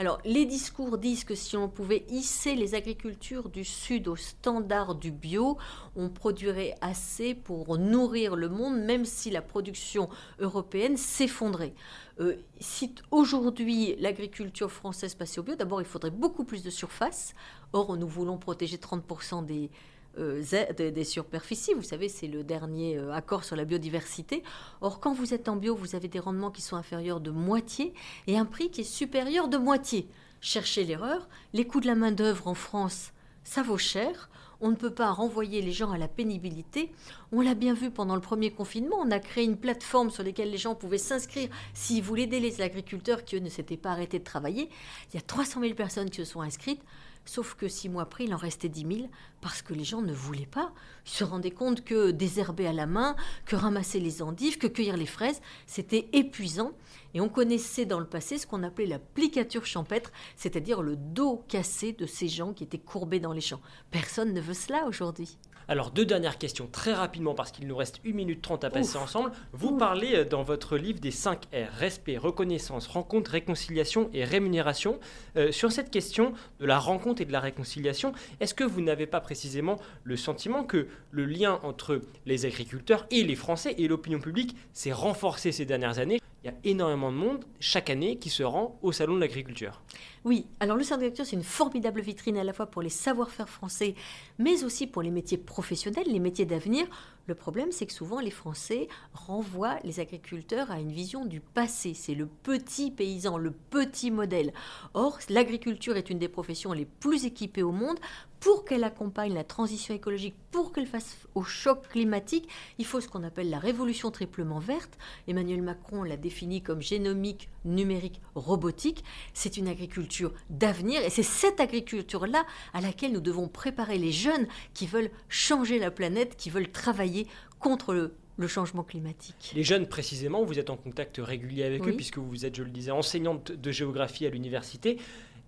Alors, 0.01 0.17
les 0.25 0.47
discours 0.47 0.97
disent 0.97 1.25
que 1.25 1.35
si 1.35 1.55
on 1.55 1.69
pouvait 1.69 2.05
hisser 2.09 2.55
les 2.55 2.73
agricultures 2.73 3.49
du 3.49 3.63
Sud 3.63 4.07
au 4.07 4.15
standard 4.15 4.95
du 4.95 5.11
bio, 5.11 5.59
on 5.95 6.09
produirait 6.09 6.73
assez 6.81 7.35
pour 7.35 7.77
nourrir 7.77 8.35
le 8.35 8.49
monde, 8.49 8.79
même 8.79 9.05
si 9.05 9.29
la 9.29 9.43
production 9.43 10.09
européenne 10.39 10.97
s'effondrait. 10.97 11.75
Euh, 12.19 12.37
si 12.59 12.95
aujourd'hui 13.11 13.95
l'agriculture 13.99 14.71
française 14.71 15.13
passait 15.13 15.39
au 15.39 15.43
bio, 15.43 15.53
d'abord 15.53 15.83
il 15.83 15.87
faudrait 15.87 16.09
beaucoup 16.09 16.45
plus 16.45 16.63
de 16.63 16.71
surface. 16.71 17.35
Or, 17.71 17.95
nous 17.95 18.07
voulons 18.07 18.39
protéger 18.39 18.77
30% 18.77 19.45
des, 19.45 19.69
euh, 20.17 20.43
des 20.77 21.03
superficies. 21.03 21.73
Vous 21.73 21.83
savez, 21.83 22.09
c'est 22.09 22.27
le 22.27 22.43
dernier 22.43 22.97
euh, 22.97 23.13
accord 23.13 23.43
sur 23.43 23.55
la 23.55 23.65
biodiversité. 23.65 24.43
Or, 24.81 24.99
quand 24.99 25.13
vous 25.13 25.33
êtes 25.33 25.47
en 25.47 25.55
bio, 25.55 25.75
vous 25.75 25.95
avez 25.95 26.07
des 26.07 26.19
rendements 26.19 26.51
qui 26.51 26.61
sont 26.61 26.75
inférieurs 26.75 27.21
de 27.21 27.31
moitié 27.31 27.93
et 28.27 28.37
un 28.37 28.45
prix 28.45 28.69
qui 28.69 28.81
est 28.81 28.83
supérieur 28.83 29.47
de 29.47 29.57
moitié. 29.57 30.07
Cherchez 30.41 30.83
l'erreur. 30.83 31.29
Les 31.53 31.65
coûts 31.65 31.79
de 31.79 31.87
la 31.87 31.95
main-d'œuvre 31.95 32.47
en 32.47 32.55
France, 32.55 33.11
ça 33.43 33.63
vaut 33.63 33.77
cher. 33.77 34.29
On 34.63 34.69
ne 34.69 34.75
peut 34.75 34.93
pas 34.93 35.11
renvoyer 35.11 35.61
les 35.61 35.71
gens 35.71 35.91
à 35.91 35.97
la 35.97 36.07
pénibilité. 36.07 36.91
On 37.31 37.41
l'a 37.41 37.55
bien 37.55 37.73
vu 37.73 37.89
pendant 37.89 38.13
le 38.13 38.21
premier 38.21 38.51
confinement. 38.51 38.97
On 38.99 39.09
a 39.09 39.19
créé 39.19 39.43
une 39.43 39.57
plateforme 39.57 40.11
sur 40.11 40.23
laquelle 40.23 40.51
les 40.51 40.57
gens 40.57 40.75
pouvaient 40.75 40.99
s'inscrire 40.99 41.49
s'ils 41.73 42.03
voulaient 42.03 42.23
aider 42.23 42.39
les 42.39 42.61
agriculteurs 42.61 43.23
qui, 43.23 43.37
eux, 43.37 43.39
ne 43.39 43.49
s'étaient 43.49 43.77
pas 43.77 43.91
arrêtés 43.91 44.19
de 44.19 44.23
travailler. 44.23 44.69
Il 45.09 45.15
y 45.15 45.17
a 45.17 45.21
300 45.21 45.61
000 45.61 45.73
personnes 45.73 46.11
qui 46.11 46.17
se 46.17 46.25
sont 46.25 46.41
inscrites. 46.41 46.81
Sauf 47.25 47.53
que 47.53 47.67
six 47.67 47.87
mois 47.87 48.03
après, 48.03 48.25
il 48.25 48.33
en 48.33 48.37
restait 48.37 48.69
10 48.69 48.95
000 48.97 49.09
parce 49.41 49.61
que 49.61 49.73
les 49.73 49.83
gens 49.83 50.01
ne 50.01 50.13
voulaient 50.13 50.45
pas. 50.45 50.73
Ils 51.05 51.11
se 51.11 51.23
rendaient 51.23 51.51
compte 51.51 51.83
que 51.83 52.11
désherber 52.11 52.65
à 52.67 52.73
la 52.73 52.87
main, 52.87 53.15
que 53.45 53.55
ramasser 53.55 53.99
les 53.99 54.21
endives, 54.21 54.57
que 54.57 54.67
cueillir 54.67 54.97
les 54.97 55.05
fraises, 55.05 55.41
c'était 55.67 56.09
épuisant. 56.13 56.71
Et 57.13 57.21
on 57.21 57.29
connaissait 57.29 57.85
dans 57.85 57.99
le 57.99 58.07
passé 58.07 58.37
ce 58.37 58.47
qu'on 58.47 58.63
appelait 58.63 58.87
la 58.87 58.99
plicature 58.99 59.65
champêtre, 59.65 60.11
c'est-à-dire 60.35 60.81
le 60.81 60.95
dos 60.95 61.43
cassé 61.47 61.93
de 61.93 62.05
ces 62.05 62.27
gens 62.27 62.53
qui 62.53 62.63
étaient 62.63 62.79
courbés 62.79 63.19
dans 63.19 63.33
les 63.33 63.41
champs. 63.41 63.61
Personne 63.91 64.33
ne 64.33 64.41
veut 64.41 64.53
cela 64.53 64.85
aujourd'hui. 64.87 65.37
Alors, 65.67 65.91
deux 65.91 66.05
dernières 66.05 66.37
questions 66.37 66.67
très 66.71 66.93
rapidement 66.93 67.33
parce 67.33 67.51
qu'il 67.51 67.67
nous 67.67 67.75
reste 67.75 67.99
1 68.05 68.13
minute 68.13 68.41
30 68.41 68.63
à 68.63 68.69
passer 68.69 68.97
Ouf. 68.97 69.03
ensemble. 69.03 69.31
Vous 69.53 69.69
Ouf. 69.69 69.79
parlez 69.79 70.15
euh, 70.15 70.25
dans 70.25 70.43
votre 70.43 70.77
livre 70.77 70.99
des 70.99 71.11
5 71.11 71.45
R 71.53 71.71
respect, 71.77 72.17
reconnaissance, 72.17 72.87
rencontre, 72.87 73.31
réconciliation 73.31 74.09
et 74.13 74.23
rémunération. 74.23 74.99
Euh, 75.37 75.51
sur 75.51 75.71
cette 75.71 75.91
question 75.91 76.33
de 76.59 76.65
la 76.65 76.79
rencontre 76.79 77.21
et 77.21 77.25
de 77.25 77.31
la 77.31 77.39
réconciliation, 77.39 78.13
est-ce 78.39 78.53
que 78.53 78.63
vous 78.63 78.81
n'avez 78.81 79.05
pas 79.07 79.21
précisément 79.21 79.79
le 80.03 80.17
sentiment 80.17 80.63
que 80.63 80.87
le 81.11 81.25
lien 81.25 81.59
entre 81.63 82.01
les 82.25 82.45
agriculteurs 82.45 83.05
et 83.11 83.23
les 83.23 83.35
Français 83.35 83.75
et 83.77 83.87
l'opinion 83.87 84.19
publique 84.19 84.55
s'est 84.73 84.91
renforcé 84.93 85.51
ces 85.51 85.65
dernières 85.65 85.99
années? 85.99 86.19
Il 86.43 86.47
y 86.47 86.49
a 86.49 86.57
énormément 86.63 87.11
de 87.11 87.17
monde 87.17 87.45
chaque 87.59 87.91
année 87.91 88.17
qui 88.17 88.31
se 88.31 88.41
rend 88.41 88.79
au 88.81 88.91
salon 88.91 89.13
de 89.15 89.19
l'agriculture. 89.19 89.83
Oui, 90.23 90.45
alors 90.59 90.77
le 90.77 90.83
salon 90.83 91.01
d'agriculture, 91.01 91.25
c'est 91.25 91.35
une 91.35 91.43
formidable 91.43 91.99
vitrine 91.99 92.37
à 92.37 92.43
la 92.43 92.53
fois 92.53 92.67
pour 92.67 92.83
les 92.83 92.89
savoir-faire 92.89 93.49
français, 93.49 93.95
mais 94.37 94.63
aussi 94.63 94.85
pour 94.85 95.01
les 95.01 95.09
métiers 95.09 95.39
professionnels, 95.39 96.05
les 96.05 96.19
métiers 96.19 96.45
d'avenir. 96.45 96.85
Le 97.27 97.35
problème, 97.35 97.71
c'est 97.71 97.85
que 97.85 97.93
souvent 97.93 98.19
les 98.19 98.31
Français 98.31 98.87
renvoient 99.13 99.79
les 99.83 99.99
agriculteurs 99.99 100.69
à 100.69 100.79
une 100.79 100.91
vision 100.91 101.25
du 101.25 101.39
passé. 101.39 101.93
C'est 101.93 102.15
le 102.15 102.25
petit 102.25 102.91
paysan, 102.91 103.37
le 103.37 103.51
petit 103.51 104.11
modèle. 104.11 104.53
Or, 104.93 105.19
l'agriculture 105.29 105.97
est 105.97 106.09
une 106.09 106.19
des 106.19 106.27
professions 106.27 106.73
les 106.73 106.85
plus 106.85 107.25
équipées 107.25 107.63
au 107.63 107.71
monde. 107.71 107.99
Pour 108.39 108.65
qu'elle 108.65 108.83
accompagne 108.83 109.35
la 109.35 109.43
transition 109.43 109.93
écologique, 109.93 110.33
pour 110.51 110.73
qu'elle 110.73 110.87
fasse 110.87 111.15
au 111.35 111.43
choc 111.43 111.87
climatique, 111.89 112.49
il 112.79 112.85
faut 112.85 112.99
ce 112.99 113.07
qu'on 113.07 113.23
appelle 113.23 113.51
la 113.51 113.59
révolution 113.59 114.09
triplement 114.09 114.57
verte. 114.57 114.97
Emmanuel 115.27 115.61
Macron 115.61 116.01
l'a 116.01 116.17
définie 116.17 116.63
comme 116.63 116.81
génomique, 116.81 117.49
numérique, 117.65 118.19
robotique. 118.33 119.03
C'est 119.35 119.57
une 119.57 119.67
agriculture 119.67 120.10
d'avenir 120.49 121.01
et 121.03 121.09
c'est 121.09 121.23
cette 121.23 121.59
agriculture-là 121.59 122.45
à 122.73 122.81
laquelle 122.81 123.11
nous 123.11 123.21
devons 123.21 123.47
préparer 123.47 123.97
les 123.97 124.11
jeunes 124.11 124.47
qui 124.73 124.87
veulent 124.87 125.11
changer 125.29 125.79
la 125.79 125.91
planète, 125.91 126.35
qui 126.37 126.49
veulent 126.49 126.71
travailler 126.71 127.27
contre 127.59 127.93
le, 127.93 128.13
le 128.37 128.47
changement 128.47 128.83
climatique. 128.83 129.53
Les 129.55 129.63
jeunes, 129.63 129.87
précisément, 129.87 130.43
vous 130.43 130.59
êtes 130.59 130.69
en 130.69 130.77
contact 130.77 131.19
régulier 131.21 131.63
avec 131.63 131.87
eux, 131.87 131.93
puisque 131.95 132.17
vous 132.17 132.45
êtes, 132.45 132.55
je 132.55 132.63
le 132.63 132.69
disais, 132.69 132.91
enseignante 132.91 133.51
de 133.51 133.71
géographie 133.71 134.25
à 134.25 134.29
l'université. 134.29 134.97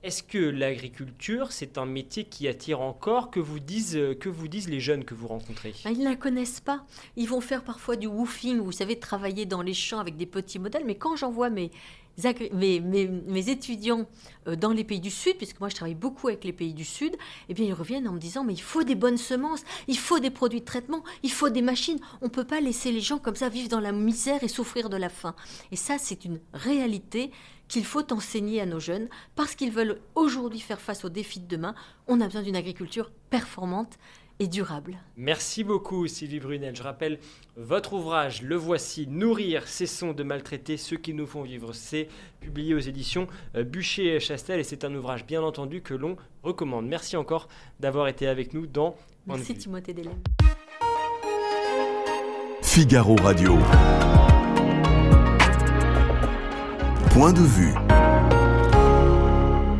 Est-ce 0.04 0.22
que 0.22 0.38
l'agriculture, 0.38 1.54
c'est 1.54 1.78
un 1.78 1.86
métier 1.86 2.26
qui 2.26 2.50
attire 2.50 2.82
encore 2.82 3.32
Que 3.32 3.40
vous 3.40 3.62
disent, 3.62 3.98
que 4.20 4.28
vous 4.28 4.50
disent 4.50 4.70
les 4.70 4.82
jeunes 4.82 5.06
que 5.06 5.14
vous 5.14 5.30
rencontrez? 5.30 5.74
Ben, 5.86 5.92
Ils 5.92 6.00
ne 6.00 6.10
la 6.10 6.18
connaissent 6.18 6.60
pas. 6.60 6.86
Ils 7.16 7.30
vont 7.30 7.40
faire 7.40 7.64
parfois 7.64 7.96
du 7.96 8.08
woofing, 8.08 8.60
vous 8.60 8.74
savez, 8.74 9.00
travailler 9.00 9.46
dans 9.46 9.62
les 9.62 9.74
champs 9.74 10.00
avec 10.00 10.18
des 10.18 10.26
petits 10.26 10.60
modèles. 10.60 10.84
Mais 10.86 10.96
quand 10.96 11.16
j'envoie 11.16 11.50
mes, 11.50 11.72
mes, 12.52 13.50
étudiants 13.50 14.06
euh, 14.48 14.56
dans 14.56 14.72
les 14.72 14.84
pays 14.84 15.00
du 15.00 15.10
Sud, 15.10 15.38
puisque 15.38 15.60
moi 15.60 15.70
je 15.70 15.76
travaille 15.76 15.96
beaucoup 15.96 16.28
avec 16.28 16.44
les 16.44 16.54
pays 16.54 16.74
du 16.74 16.86
Sud, 16.86 17.16
eh 17.50 17.54
bien 17.54 17.66
ils 17.66 17.74
reviennent 17.74 18.08
en 18.08 18.14
me 18.14 18.20
disant 18.20 18.44
mais 18.44 18.54
il 18.54 18.62
faut 18.62 18.84
des 18.84 18.96
bonnes 18.96 19.18
semences, 19.18 19.64
il 19.88 19.98
faut 19.98 20.20
des 20.20 20.30
produits 20.30 20.60
de 20.60 20.66
traitement, 20.66 21.04
il 21.24 21.32
faut 21.32 21.50
des 21.50 21.62
machines. 21.62 22.00
On 22.22 22.26
ne 22.26 22.32
peut 22.32 22.44
pas 22.44 22.60
laisser 22.60 22.92
les 22.92 23.02
gens 23.02 23.18
comme 23.18 23.36
ça 23.36 23.50
vivre 23.50 23.70
dans 23.70 23.80
la 23.80 23.92
misère 23.92 24.44
et 24.44 24.48
souffrir 24.48 24.90
de 24.90 24.98
la 24.98 25.10
faim. 25.10 25.36
Et 25.72 25.76
ça, 25.76 25.98
c'est 25.98 26.26
une 26.26 26.40
réalité 26.54 27.32
qu'il 27.68 27.86
faut 27.86 28.12
enseigner 28.14 28.62
à 28.62 28.66
nos 28.66 28.80
jeunes 28.80 29.10
parce 29.36 29.56
qu'ils 29.56 29.72
veulent 29.72 30.00
aujourd'hui 30.16 30.60
faire 30.60 30.82
face 30.82 31.06
aux 31.06 31.10
défis 31.10 31.40
de 31.40 31.48
demain. 31.48 31.76
On 32.08 32.22
a 32.22 32.26
besoin 32.26 32.44
d'une 32.44 32.56
agriculture 32.56 33.12
performante 33.30 33.98
et 34.40 34.48
durable. 34.48 34.98
Merci 35.16 35.64
beaucoup 35.64 36.08
Sylvie 36.08 36.40
Brunel. 36.40 36.76
Je 36.76 36.84
rappelle 36.84 37.20
votre 37.56 37.94
ouvrage, 37.94 38.42
le 38.42 38.56
voici, 38.56 39.08
Nourrir, 39.08 39.68
cessons 39.68 40.14
de 40.14 40.24
maltraiter 40.24 40.78
ceux 40.78 40.98
qui 40.98 41.14
nous 41.14 41.28
font 41.28 41.44
vivre. 41.44 41.74
C'est 41.74 42.08
publié 42.40 42.74
aux 42.74 42.80
éditions 42.80 43.28
euh, 43.56 43.64
Bûcher-Chastel 43.64 44.60
et 44.60 44.64
c'est 44.64 44.86
un 44.86 44.94
ouvrage 44.96 45.26
bien 45.26 45.42
entendu 45.42 45.82
que 45.82 45.94
l'on 45.94 46.18
recommande. 46.42 46.88
Merci 46.88 47.16
encore 47.16 47.48
d'avoir 47.80 48.08
été 48.08 48.28
avec 48.28 48.54
nous 48.54 48.66
dans... 48.66 48.96
Merci 49.28 49.56
Timothée 49.56 49.94
Delem. 49.94 50.18
Figaro 52.62 53.16
Radio. 53.18 53.58
Point 57.14 57.32
de 57.32 57.42
vue. 57.42 57.76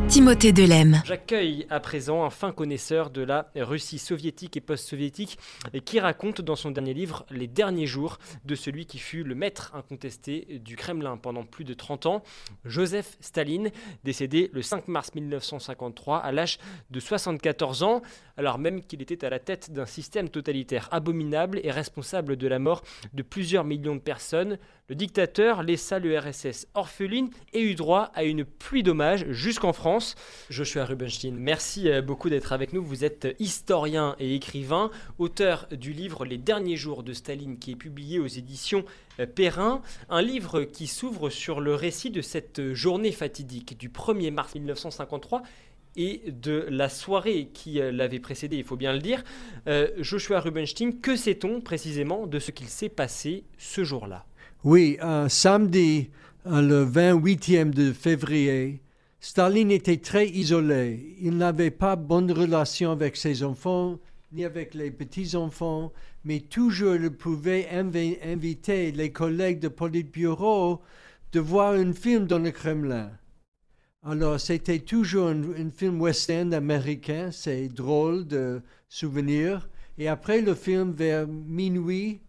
Timothée 0.06 0.52
Delem. 0.52 1.02
J'accueille 1.04 1.66
à 1.68 1.80
présent 1.80 2.22
un 2.22 2.30
fin 2.30 2.52
connaisseur 2.52 3.10
de 3.10 3.22
la 3.22 3.50
Russie 3.56 3.98
soviétique 3.98 4.56
et 4.56 4.60
post-soviétique 4.60 5.40
qui 5.84 5.98
raconte 5.98 6.40
dans 6.40 6.54
son 6.54 6.70
dernier 6.70 6.94
livre 6.94 7.26
les 7.30 7.48
derniers 7.48 7.88
jours 7.88 8.18
de 8.44 8.54
celui 8.54 8.86
qui 8.86 9.00
fut 9.00 9.24
le 9.24 9.34
maître 9.34 9.72
incontesté 9.74 10.60
du 10.64 10.76
Kremlin 10.76 11.16
pendant 11.16 11.42
plus 11.42 11.64
de 11.64 11.74
30 11.74 12.06
ans, 12.06 12.22
Joseph 12.64 13.16
Staline, 13.18 13.72
décédé 14.04 14.50
le 14.52 14.62
5 14.62 14.86
mars 14.86 15.12
1953 15.16 16.18
à 16.18 16.30
l'âge 16.30 16.60
de 16.92 17.00
74 17.00 17.82
ans, 17.82 18.00
alors 18.36 18.58
même 18.58 18.84
qu'il 18.84 19.02
était 19.02 19.24
à 19.24 19.30
la 19.30 19.40
tête 19.40 19.72
d'un 19.72 19.86
système 19.86 20.28
totalitaire 20.28 20.88
abominable 20.92 21.58
et 21.64 21.72
responsable 21.72 22.36
de 22.36 22.46
la 22.46 22.60
mort 22.60 22.82
de 23.14 23.22
plusieurs 23.24 23.64
millions 23.64 23.96
de 23.96 24.00
personnes. 24.00 24.58
Le 24.86 24.94
dictateur 24.94 25.62
laissa 25.62 25.98
le 25.98 26.18
RSS 26.18 26.66
orpheline 26.74 27.30
et 27.54 27.62
eut 27.62 27.74
droit 27.74 28.10
à 28.14 28.22
une 28.24 28.44
pluie 28.44 28.82
d'hommages 28.82 29.24
jusqu'en 29.30 29.72
France. 29.72 30.14
Joshua 30.50 30.84
Rubenstein, 30.84 31.34
merci 31.38 31.88
euh, 31.88 32.02
beaucoup 32.02 32.28
d'être 32.28 32.52
avec 32.52 32.74
nous. 32.74 32.84
Vous 32.84 33.02
êtes 33.02 33.34
historien 33.38 34.14
et 34.18 34.34
écrivain, 34.34 34.90
auteur 35.18 35.68
du 35.70 35.94
livre 35.94 36.26
Les 36.26 36.36
derniers 36.36 36.76
jours 36.76 37.02
de 37.02 37.14
Staline 37.14 37.58
qui 37.58 37.70
est 37.70 37.76
publié 37.76 38.18
aux 38.18 38.26
éditions 38.26 38.84
euh, 39.20 39.26
Perrin, 39.26 39.80
un 40.10 40.20
livre 40.20 40.64
qui 40.64 40.86
s'ouvre 40.86 41.30
sur 41.30 41.62
le 41.62 41.74
récit 41.74 42.10
de 42.10 42.20
cette 42.20 42.74
journée 42.74 43.12
fatidique 43.12 43.78
du 43.78 43.88
1er 43.88 44.32
mars 44.32 44.54
1953 44.54 45.44
et 45.96 46.20
de 46.26 46.66
la 46.68 46.90
soirée 46.90 47.48
qui 47.54 47.80
euh, 47.80 47.90
l'avait 47.90 48.20
précédée, 48.20 48.58
il 48.58 48.64
faut 48.64 48.76
bien 48.76 48.92
le 48.92 48.98
dire. 48.98 49.24
Joshua 49.96 50.40
Rubenstein, 50.40 51.00
que 51.00 51.16
sait-on 51.16 51.62
précisément 51.62 52.26
de 52.26 52.38
ce 52.38 52.50
qu'il 52.50 52.68
s'est 52.68 52.90
passé 52.90 53.44
ce 53.56 53.82
jour-là? 53.82 54.26
Oui, 54.64 54.96
un 55.02 55.28
samedi, 55.28 56.08
le 56.46 56.86
28e 56.86 57.70
de 57.70 57.92
février, 57.92 58.80
Staline 59.20 59.70
était 59.70 59.98
très 59.98 60.26
isolé. 60.26 61.16
Il 61.20 61.36
n'avait 61.36 61.70
pas 61.70 61.96
bonne 61.96 62.32
relation 62.32 62.90
avec 62.90 63.16
ses 63.16 63.42
enfants, 63.42 63.98
ni 64.32 64.42
avec 64.42 64.72
les 64.72 64.90
petits-enfants, 64.90 65.92
mais 66.24 66.40
toujours 66.40 66.94
il 66.96 67.10
pouvait 67.10 67.68
inviter 67.70 68.90
les 68.92 69.12
collègues 69.12 69.60
de 69.60 69.68
Politburo 69.68 70.80
de 71.32 71.40
voir 71.40 71.74
un 71.74 71.92
film 71.92 72.26
dans 72.26 72.38
le 72.38 72.50
Kremlin. 72.50 73.10
Alors, 74.02 74.40
c'était 74.40 74.78
toujours 74.78 75.28
un, 75.28 75.70
film 75.76 76.00
western 76.00 76.54
américain, 76.54 77.30
c'est 77.32 77.68
drôle 77.68 78.26
de 78.26 78.62
souvenir. 78.88 79.68
Et 79.98 80.08
après 80.08 80.40
le 80.40 80.54
film, 80.54 80.92
vers 80.92 81.26
minuit 81.26 82.20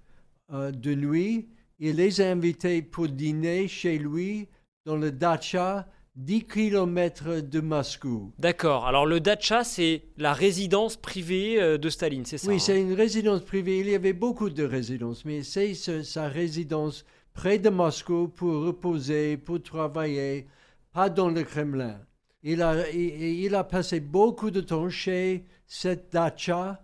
euh, 0.51 0.71
de 0.71 0.95
nuit, 0.95 1.47
il 1.79 1.95
les 1.95 2.21
a 2.21 2.31
invités 2.31 2.81
pour 2.81 3.07
dîner 3.07 3.67
chez 3.67 3.97
lui 3.97 4.47
dans 4.85 4.95
le 4.95 5.11
dacha 5.11 5.87
10 6.15 6.45
km 6.45 7.41
de 7.41 7.59
Moscou. 7.59 8.31
D'accord. 8.39 8.85
Alors 8.85 9.05
le 9.05 9.19
dacha, 9.19 9.65
c'est 9.65 10.03
la 10.17 10.31
résidence 10.33 10.95
privée 10.95 11.61
euh, 11.61 11.77
de 11.77 11.89
Staline, 11.89 12.25
c'est 12.25 12.37
ça 12.37 12.47
Oui, 12.47 12.55
hein? 12.55 12.59
c'est 12.59 12.79
une 12.79 12.93
résidence 12.93 13.41
privée. 13.41 13.79
Il 13.79 13.89
y 13.89 13.95
avait 13.95 14.13
beaucoup 14.13 14.49
de 14.49 14.63
résidences, 14.63 15.25
mais 15.25 15.43
c'est 15.43 15.73
sa 15.73 16.29
résidence 16.29 17.05
près 17.33 17.59
de 17.59 17.69
Moscou 17.69 18.29
pour 18.29 18.63
reposer, 18.63 19.35
pour 19.35 19.61
travailler, 19.61 20.47
pas 20.93 21.09
dans 21.09 21.29
le 21.29 21.43
Kremlin. 21.43 21.99
Il 22.43 22.61
a, 22.61 22.89
il 22.91 23.53
a 23.55 23.63
passé 23.65 23.99
beaucoup 23.99 24.51
de 24.51 24.61
temps 24.61 24.89
chez 24.89 25.43
cette 25.67 26.13
dacha 26.13 26.81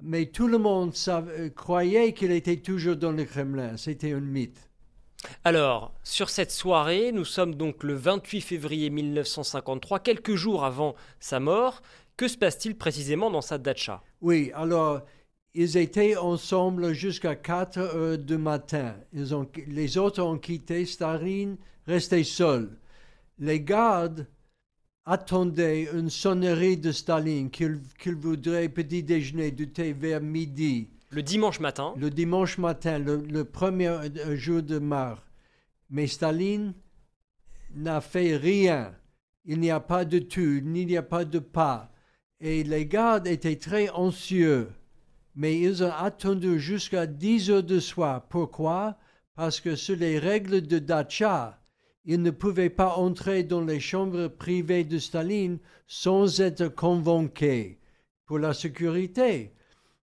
mais 0.00 0.26
tout 0.26 0.48
le 0.48 0.58
monde 0.58 0.92
euh, 1.08 1.50
croyait 1.50 2.12
qu'il 2.12 2.30
était 2.32 2.56
toujours 2.56 2.96
dans 2.96 3.12
le 3.12 3.24
Kremlin. 3.24 3.76
C'était 3.76 4.12
un 4.12 4.20
mythe. 4.20 4.70
Alors, 5.44 5.94
sur 6.02 6.30
cette 6.30 6.50
soirée, 6.50 7.12
nous 7.12 7.24
sommes 7.24 7.54
donc 7.54 7.84
le 7.84 7.94
28 7.94 8.40
février 8.40 8.90
1953, 8.90 10.00
quelques 10.00 10.34
jours 10.34 10.64
avant 10.64 10.94
sa 11.20 11.38
mort. 11.38 11.82
Que 12.16 12.28
se 12.28 12.36
passe-t-il 12.36 12.76
précisément 12.76 13.30
dans 13.30 13.40
sa 13.40 13.58
datcha 13.58 14.02
Oui, 14.20 14.50
alors, 14.54 15.02
ils 15.54 15.76
étaient 15.76 16.16
ensemble 16.16 16.92
jusqu'à 16.92 17.36
4 17.36 17.78
heures 17.78 18.18
du 18.18 18.36
matin. 18.36 18.96
les 19.12 19.98
autres 19.98 20.22
ont 20.22 20.38
quitté, 20.38 20.86
Staline 20.86 21.56
restait 21.86 22.24
seul. 22.24 22.78
Les 23.38 23.60
gardes 23.60 24.26
attendait 25.04 25.88
une 25.92 26.10
sonnerie 26.10 26.76
de 26.76 26.92
Staline 26.92 27.50
qu'il 27.50 27.80
voudrait 28.14 28.68
petit 28.68 29.02
déjeuner 29.02 29.50
du 29.50 29.68
thé 29.68 29.92
vers 29.92 30.20
midi. 30.20 30.88
Le 31.10 31.22
dimanche 31.22 31.60
matin 31.60 31.92
Le 31.98 32.08
dimanche 32.08 32.58
matin, 32.58 32.98
le, 32.98 33.44
premier 33.44 33.88
euh, 33.88 34.36
jour 34.36 34.62
de 34.62 34.78
mars. 34.78 35.20
Mais 35.90 36.06
Staline 36.06 36.72
n'a 37.74 38.00
fait 38.00 38.36
rien. 38.36 38.94
Il 39.44 39.60
n'y 39.60 39.70
a 39.70 39.80
pas 39.80 40.04
de 40.04 40.18
tu, 40.18 40.62
il 40.64 40.86
n'y 40.86 40.96
a 40.96 41.02
pas 41.02 41.24
de 41.24 41.38
pas. 41.38 41.90
Et 42.40 42.62
les 42.62 42.86
gardes 42.86 43.26
étaient 43.26 43.56
très 43.56 43.90
anxieux. 43.90 44.70
Mais 45.34 45.58
ils 45.58 45.82
ont 45.82 45.92
attendu 45.92 46.60
jusqu'à 46.60 47.06
10 47.06 47.50
heures 47.50 47.62
de 47.62 47.80
soir. 47.80 48.26
Pourquoi? 48.28 48.96
Parce 49.34 49.60
que 49.60 49.76
sur 49.76 49.96
les 49.96 50.18
règles 50.18 50.62
de 50.66 50.78
Dacha, 50.78 51.61
il 52.04 52.22
ne 52.22 52.30
pouvait 52.30 52.70
pas 52.70 52.96
entrer 52.96 53.44
dans 53.44 53.60
les 53.60 53.80
chambres 53.80 54.28
privées 54.28 54.84
de 54.84 54.98
Staline 54.98 55.58
sans 55.86 56.40
être 56.40 56.68
convoqué 56.68 57.78
pour 58.26 58.38
la 58.38 58.54
sécurité. 58.54 59.52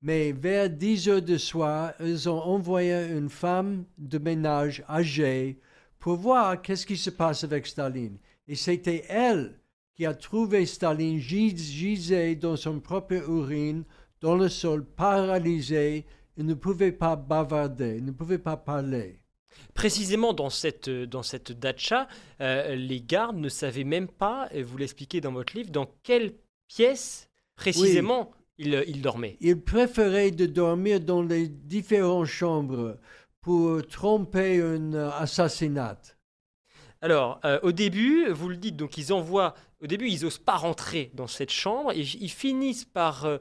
Mais 0.02 0.32
vers 0.32 0.70
10 0.70 1.10
heures 1.10 1.22
de 1.22 1.38
soir, 1.38 1.94
ils 2.00 2.30
ont 2.30 2.42
envoyé 2.42 3.10
une 3.10 3.30
femme 3.30 3.86
de 3.98 4.18
ménage 4.18 4.84
âgée 4.90 5.60
pour 6.00 6.16
voir 6.16 6.62
qu'est-ce 6.62 6.86
qui 6.86 6.98
se 6.98 7.10
passe 7.10 7.44
avec 7.44 7.68
Staline. 7.68 8.18
Et 8.48 8.56
c'était 8.56 9.06
elle 9.10 9.60
qui 9.94 10.06
a 10.06 10.14
trouvé 10.14 10.66
Staline 10.66 11.20
gisé 11.20 12.36
dans 12.36 12.56
son 12.56 12.80
propre 12.80 13.14
urine, 13.14 13.84
dans 14.22 14.36
le 14.36 14.50
sol, 14.50 14.86
paralysé. 14.86 16.06
Il 16.38 16.46
ne 16.46 16.54
pouvait 16.54 16.94
pas 16.94 17.16
bavarder, 17.16 17.98
il 17.98 18.06
ne 18.06 18.12
pouvait 18.12 18.40
pas 18.40 18.58
parler. 18.58 19.21
Précisément 19.74 20.34
dans 20.34 20.50
cette, 20.50 20.90
dans 20.90 21.24
cette 21.24 21.52
dacha, 21.52 22.08
euh, 22.42 22.76
les 22.76 23.02
gardes 23.02 23.38
ne 23.38 23.50
savaient 23.50 23.84
même 23.84 24.08
pas, 24.08 24.48
et 24.52 24.64
vous 24.64 24.78
l'expliquez 24.78 25.22
dans 25.22 25.32
votre 25.32 25.56
livre, 25.56 25.72
dans 25.72 25.90
quelle 26.04 26.34
pièce 26.68 27.30
précisément 27.56 28.32
ils, 28.58 28.84
ils, 28.88 29.02
dormaient. 29.02 29.38
Ils 29.40 29.60
préféraient 29.60 30.32
de 30.32 30.46
dormir 30.46 31.00
dans 31.00 31.22
les 31.22 31.48
différentes 31.48 32.26
chambres 32.26 32.98
pour 33.42 33.86
tromper 33.88 34.62
un 34.62 34.94
assassinat. 34.94 35.98
Alors, 37.02 37.40
euh, 37.46 37.60
au 37.64 37.72
début, 37.72 38.30
vous 38.30 38.50
le 38.50 38.58
dites, 38.58 38.76
donc 38.76 38.98
ils 38.98 39.12
envoient, 39.12 39.56
au 39.82 39.88
début, 39.88 40.08
ils 40.08 40.22
n'osent 40.22 40.38
pas 40.38 40.58
rentrer 40.58 41.12
dans 41.16 41.28
cette 41.28 41.50
chambre, 41.50 41.92
et 41.92 42.02
ils 42.02 42.30
finissent 42.30 42.86
par 42.86 43.26
euh, 43.26 43.38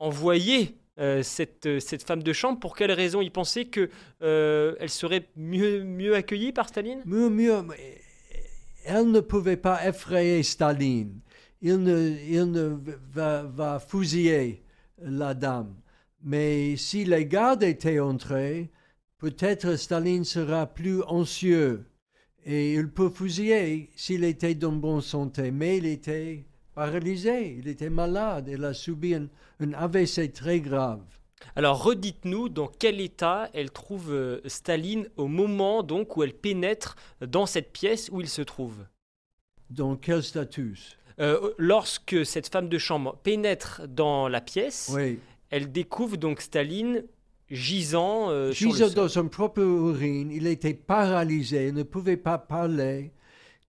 envoyer 0.00 0.79
euh, 1.00 1.22
cette, 1.22 1.64
euh, 1.64 1.80
cette, 1.80 2.02
femme 2.02 2.22
de 2.22 2.32
chambre 2.32 2.60
Pour 2.60 2.76
quelle 2.76 2.92
raison 2.92 3.22
Il 3.22 3.30
pensait 3.30 3.64
qu'elle 3.64 3.88
euh, 4.22 4.74
elle 4.80 4.90
serait 4.90 5.28
mieux, 5.34 5.82
mieux 5.82 6.14
accueillie 6.14 6.52
par 6.52 6.68
Staline? 6.68 7.00
Mieux, 7.06 7.30
mieux. 7.30 7.54
Elle 8.84 9.10
ne 9.10 9.20
pouvait 9.20 9.56
pas 9.56 9.86
effrayer 9.88 10.42
Staline. 10.42 11.20
Il 11.62 11.78
ne, 11.78 12.16
il 12.28 12.50
ne 12.50 12.76
va, 13.12 13.44
va 13.44 13.78
fusiller 13.80 14.62
la 14.98 15.32
dame. 15.32 15.74
Mais 16.22 16.76
si 16.76 17.04
les 17.04 17.24
gardes 17.24 17.62
étaient 17.62 18.00
entrés, 18.00 18.70
peut-être 19.16 19.76
Staline 19.76 20.24
sera 20.24 20.66
plus 20.66 21.02
anxieux 21.04 21.86
et 22.44 22.74
il 22.74 22.90
peut 22.90 23.10
fusiller 23.10 23.90
s'il 23.96 24.24
était 24.24 24.54
dans 24.54 24.72
bonne 24.72 25.00
santé. 25.00 25.50
Mais 25.50 25.78
il 25.78 25.86
était 25.86 26.44
paralysé, 26.80 27.56
il 27.58 27.68
était 27.68 27.90
malade, 27.90 28.48
il 28.50 28.64
a 28.64 28.72
subi 28.72 29.14
un, 29.14 29.28
AVC 29.74 30.32
très 30.32 30.60
grave. 30.60 31.02
Alors 31.54 31.82
redites-nous 31.84 32.48
dans 32.48 32.68
quel 32.68 33.02
état 33.02 33.50
elle 33.52 33.70
trouve 33.70 34.10
euh, 34.10 34.40
Staline 34.46 35.06
au 35.18 35.26
moment 35.26 35.82
donc 35.82 36.16
où 36.16 36.22
elle 36.22 36.32
pénètre 36.32 36.96
dans 37.20 37.44
cette 37.44 37.70
pièce 37.70 38.08
où 38.10 38.22
il 38.22 38.30
se 38.30 38.40
trouve. 38.40 38.78
Dans 39.68 39.94
quel 39.96 40.22
statut 40.22 40.78
Euh, 41.18 41.52
lorsque 41.58 42.24
cette 42.24 42.48
femme 42.48 42.70
de 42.70 42.78
chambre 42.78 43.18
pénètre 43.22 43.82
dans 43.86 44.26
la 44.28 44.40
pièce, 44.40 44.90
Oui. 44.94 45.18
elle 45.50 45.70
découvre 45.70 46.16
donc 46.16 46.40
Staline 46.40 47.04
gisant 47.50 48.30
euh, 48.30 48.52
sur 48.52 48.68
le 48.68 48.72
Gisant 48.72 48.86
sol. 48.86 48.94
dans 48.94 49.08
son 49.08 49.28
propre 49.28 49.60
urine, 49.60 50.30
il 50.30 50.46
était 50.46 50.72
paralysé, 50.72 51.68
il 51.68 51.74
ne 51.74 51.82
pouvait 51.82 52.16
pas 52.16 52.38
parler. 52.38 53.12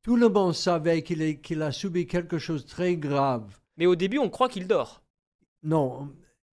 Tout 0.03 0.15
le 0.15 0.29
monde 0.29 0.53
savait 0.53 1.03
qu'il 1.03 1.61
a 1.61 1.71
subi 1.71 2.07
quelque 2.07 2.37
chose 2.39 2.65
de 2.65 2.69
très 2.69 2.95
grave. 2.97 3.59
Mais 3.77 3.85
au 3.85 3.95
début, 3.95 4.17
on 4.17 4.29
croit 4.29 4.49
qu'il 4.49 4.67
dort. 4.67 5.01
Non, 5.63 6.09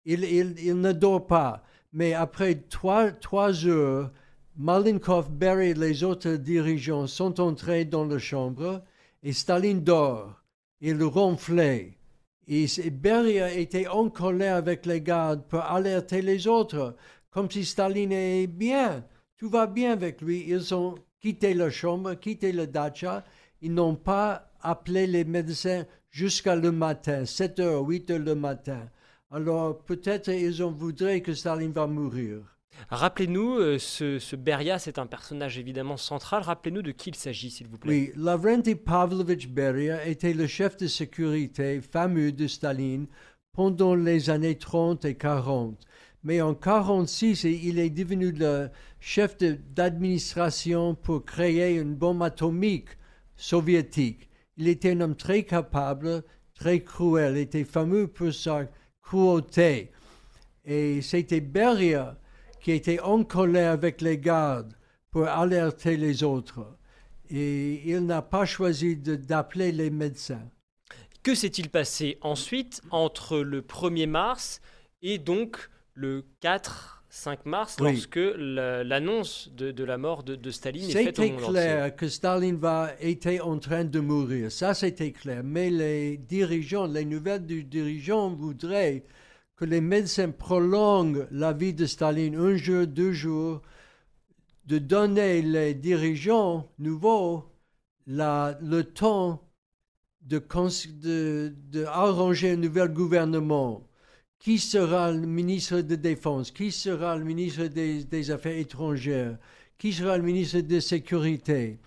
il, 0.06 0.24
il- 0.24 0.60
il 0.60 0.80
ne 0.82 0.92
dort 0.92 1.28
pas. 1.28 1.64
Mais 1.94 2.14
après 2.14 2.56
trois, 2.56 3.12
trois 3.12 3.66
heures, 3.66 4.12
Malenkov, 4.58 5.30
Berry 5.32 5.70
et 5.70 5.74
les 5.74 6.04
autres 6.04 6.32
dirigeants 6.34 7.08
sont 7.08 7.40
entrés 7.40 7.86
dans 7.86 8.06
la 8.06 8.18
chambre 8.20 8.84
et 9.24 9.32
Staline 9.34 9.82
dort. 9.84 10.44
Il 10.82 11.02
ronflait. 11.04 11.98
Et 12.50 12.68
Beria 12.92 13.54
était 13.54 13.88
en 13.88 14.10
colère 14.10 14.56
avec 14.56 14.86
les 14.86 15.02
gardes 15.02 15.44
pour 15.48 15.60
alerter 15.62 16.22
les 16.22 16.48
autres, 16.48 16.96
comme 17.30 17.50
si 17.52 17.66
Staline 17.66 18.12
est 18.14 18.48
bien. 18.48 19.06
Tout 19.38 19.50
va 19.50 19.68
bien 19.68 19.92
avec 19.92 20.22
lui. 20.22 20.46
Ils 20.48 20.74
ont 20.74 20.96
quitté 21.20 21.54
la 21.54 21.70
chambre, 21.70 22.14
quitté 22.16 22.52
le 22.52 22.68
dacha. 22.68 23.24
Ils 23.62 23.74
n'ont 23.74 23.96
pas 23.96 24.52
appelé 24.62 25.08
les 25.08 25.24
médecins 25.24 25.86
jusqu'à 26.10 26.56
le 26.56 26.72
matin, 26.72 27.26
7 27.26 27.60
heures, 27.60 27.84
8 27.84 28.12
heures 28.12 28.20
le 28.20 28.36
matin. 28.36 28.90
Alors 29.32 29.80
peut-être 29.80 30.30
ils 30.30 30.64
ont 30.64 30.72
voudrait 30.72 31.22
que 31.22 31.34
Staline 31.34 31.72
va 31.72 31.88
mourir. 31.88 32.40
Rappelez-nous, 32.90 33.58
euh, 33.58 33.80
ce, 33.80 34.20
ce 34.20 34.36
Beria, 34.36 34.80
c'est 34.80 35.00
un 35.00 35.08
personnage 35.08 35.58
évidemment 35.58 35.98
central. 35.98 36.44
Rappelez-nous 36.44 36.84
de 36.84 36.92
qui 36.92 37.10
il 37.10 37.16
s'agit, 37.16 37.50
s'il 37.50 37.68
vous 37.68 37.78
plaît. 37.78 37.90
Oui, 37.90 38.12
Lavrenti 38.16 38.76
Pavlovich 38.76 39.50
Beria 39.50 40.06
était 40.06 40.34
le 40.34 40.48
chef 40.48 40.78
de 40.78 40.88
sécurité 40.88 41.82
fameux 41.82 42.32
de 42.32 42.48
Staline 42.48 43.08
pendant 43.54 43.96
les 43.96 44.30
années 44.30 44.58
30 44.58 45.06
et 45.06 45.16
40. 45.16 45.76
Mais 46.24 46.42
en 46.42 46.54
46, 46.54 47.44
il 47.46 47.80
est 47.80 47.90
devenu 47.90 48.32
le 48.32 48.70
chef 49.00 49.38
d'administration 49.38 50.96
pour 50.96 51.26
créer 51.26 51.76
une 51.78 51.96
bombe 51.96 52.24
atomique 52.24 52.90
soviétique. 53.38 54.30
Il 54.58 54.68
était 54.68 54.92
un 54.92 55.02
homme 55.02 55.16
très 55.16 55.44
capable, 55.44 56.24
très 56.56 56.84
cruel, 56.84 57.38
il 57.38 57.42
était 57.42 57.64
fameux 57.64 58.08
pour 58.08 58.34
sa 58.34 58.68
cruauté. 59.02 59.92
Et 60.66 61.02
c'était 61.02 61.40
Beria 61.40 62.18
qui 62.60 62.72
était 62.72 63.00
en 63.00 63.24
colère 63.24 63.72
avec 63.72 64.02
les 64.02 64.18
gardes 64.18 64.74
pour 65.12 65.28
alerter 65.28 65.96
les 65.96 66.24
autres. 66.24 66.78
Et 67.30 67.90
il 67.90 68.06
n'a 68.06 68.22
pas 68.22 68.46
choisi 68.46 68.98
d'appeler 68.98 69.72
les 69.72 69.90
médecins. 69.90 70.50
Que 71.24 71.36
s'est-il 71.36 71.70
passé 71.70 72.18
ensuite 72.22 72.82
entre 72.90 73.40
le 73.40 73.62
1er 73.62 74.08
mars 74.08 74.62
et 75.02 75.18
donc 75.18 75.70
le 75.94 76.26
4-5 77.18 77.38
mars, 77.46 77.78
Oui. 77.80 77.94
lorsque 77.94 78.20
la- 78.38 78.84
l'annonce 78.84 79.50
de, 79.56 79.72
de 79.72 79.84
la 79.84 79.98
mort 79.98 80.24
de, 80.24 80.36
de 80.36 80.52
Staline 80.52 80.90
est 80.90 80.94
faite 80.94 81.20
au 81.20 81.24
C'était 81.24 81.34
monde 81.34 81.50
clair 81.52 81.96
que 81.96 82.08
Staline 82.08 82.58
va, 82.58 82.92
était 83.00 83.40
en 83.40 83.58
train 83.60 83.84
de 83.86 84.00
mourir. 84.00 84.52
Ça, 84.52 84.74
c'était 84.74 85.12
clair. 85.12 85.42
Mais 85.44 85.70
les 85.70 86.18
dirigeants, 86.18 86.86
les 86.86 87.06
nouvelles 87.06 87.46
du 87.46 87.64
dirigeant 87.64 88.30
voudraient 88.30 89.04
que 89.56 89.66
les 89.66 89.82
médecins 89.82 90.30
prolongent 90.30 91.26
la 91.32 91.54
vie 91.54 91.74
de 91.74 91.86
Staline 91.86 92.36
un 92.36 92.56
jour, 92.56 92.86
deux 92.86 93.12
jours, 93.12 93.62
de 94.66 94.78
donner 94.78 95.42
les 95.42 95.74
dirigeants 95.74 96.70
nouveaux 96.78 97.46
la- 98.06 98.58
le 98.62 98.84
temps 98.84 99.42
de, 100.22 100.40
de, 101.02 101.54
de 101.72 101.86
arranger 101.86 102.52
un 102.52 102.58
nouvel 102.58 102.90
gouvernement. 102.90 103.87
Qui 104.40 104.60
sera 104.60 105.12
le 105.12 105.26
ministre 105.26 105.82
de 105.82 105.96
Défense? 105.96 106.52
Qui 106.52 106.72
sera 106.72 107.18
le 107.18 107.26
ministre 107.26 107.66
des, 107.66 108.04
des 108.04 108.30
Affaires 108.32 108.58
étrangères? 108.58 109.38
Qui 109.78 109.94
sera 109.94 110.18
le 110.18 110.24
ministre 110.24 110.60
de 110.62 110.80
Sécurité? 110.80 111.80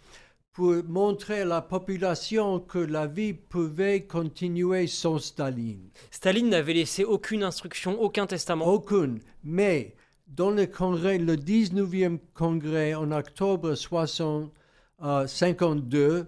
Pour 0.52 0.82
montrer 0.88 1.42
à 1.42 1.44
la 1.44 1.62
population 1.62 2.58
que 2.58 2.78
la 2.78 3.06
vie 3.06 3.34
pouvait 3.34 4.04
continuer 4.06 4.88
sans 4.88 5.18
Staline. 5.18 5.90
Staline 6.10 6.48
n'avait 6.50 6.74
laissé 6.74 7.04
aucune 7.04 7.44
instruction, 7.44 8.00
aucun 8.00 8.26
testament. 8.26 8.66
Aucune. 8.66 9.20
Mais 9.44 9.94
dans 10.26 10.50
le 10.50 10.66
congrès, 10.66 11.18
le 11.18 11.36
19e 11.36 12.18
congrès 12.34 12.94
en 12.94 13.12
octobre 13.12 13.74
1952, 13.74 16.26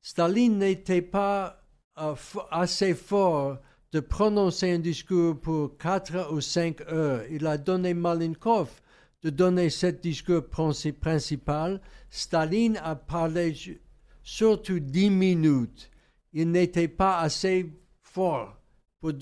Staline 0.00 0.58
n'était 0.58 1.02
pas 1.02 1.62
euh, 1.98 2.16
assez 2.50 2.94
fort 2.94 3.58
de 3.92 4.00
prononcer 4.00 4.70
un 4.70 4.78
discours 4.78 5.38
pour 5.38 5.76
4 5.76 6.32
ou 6.32 6.40
5 6.40 6.80
heures. 6.90 7.24
Il 7.30 7.46
a 7.46 7.58
donné 7.58 7.92
Malenkov 7.92 8.70
de 9.22 9.30
donner 9.30 9.68
ce 9.70 9.86
discours 9.88 10.42
princi- 10.50 10.92
principal. 10.92 11.80
Staline 12.10 12.78
a 12.82 12.96
parlé 12.96 13.54
surtout 14.22 14.80
10 14.80 15.10
minutes. 15.10 15.90
Il 16.32 16.50
n'était 16.50 16.88
pas 16.88 17.20
assez 17.20 17.70
fort 18.00 18.56
pour, 19.00 19.12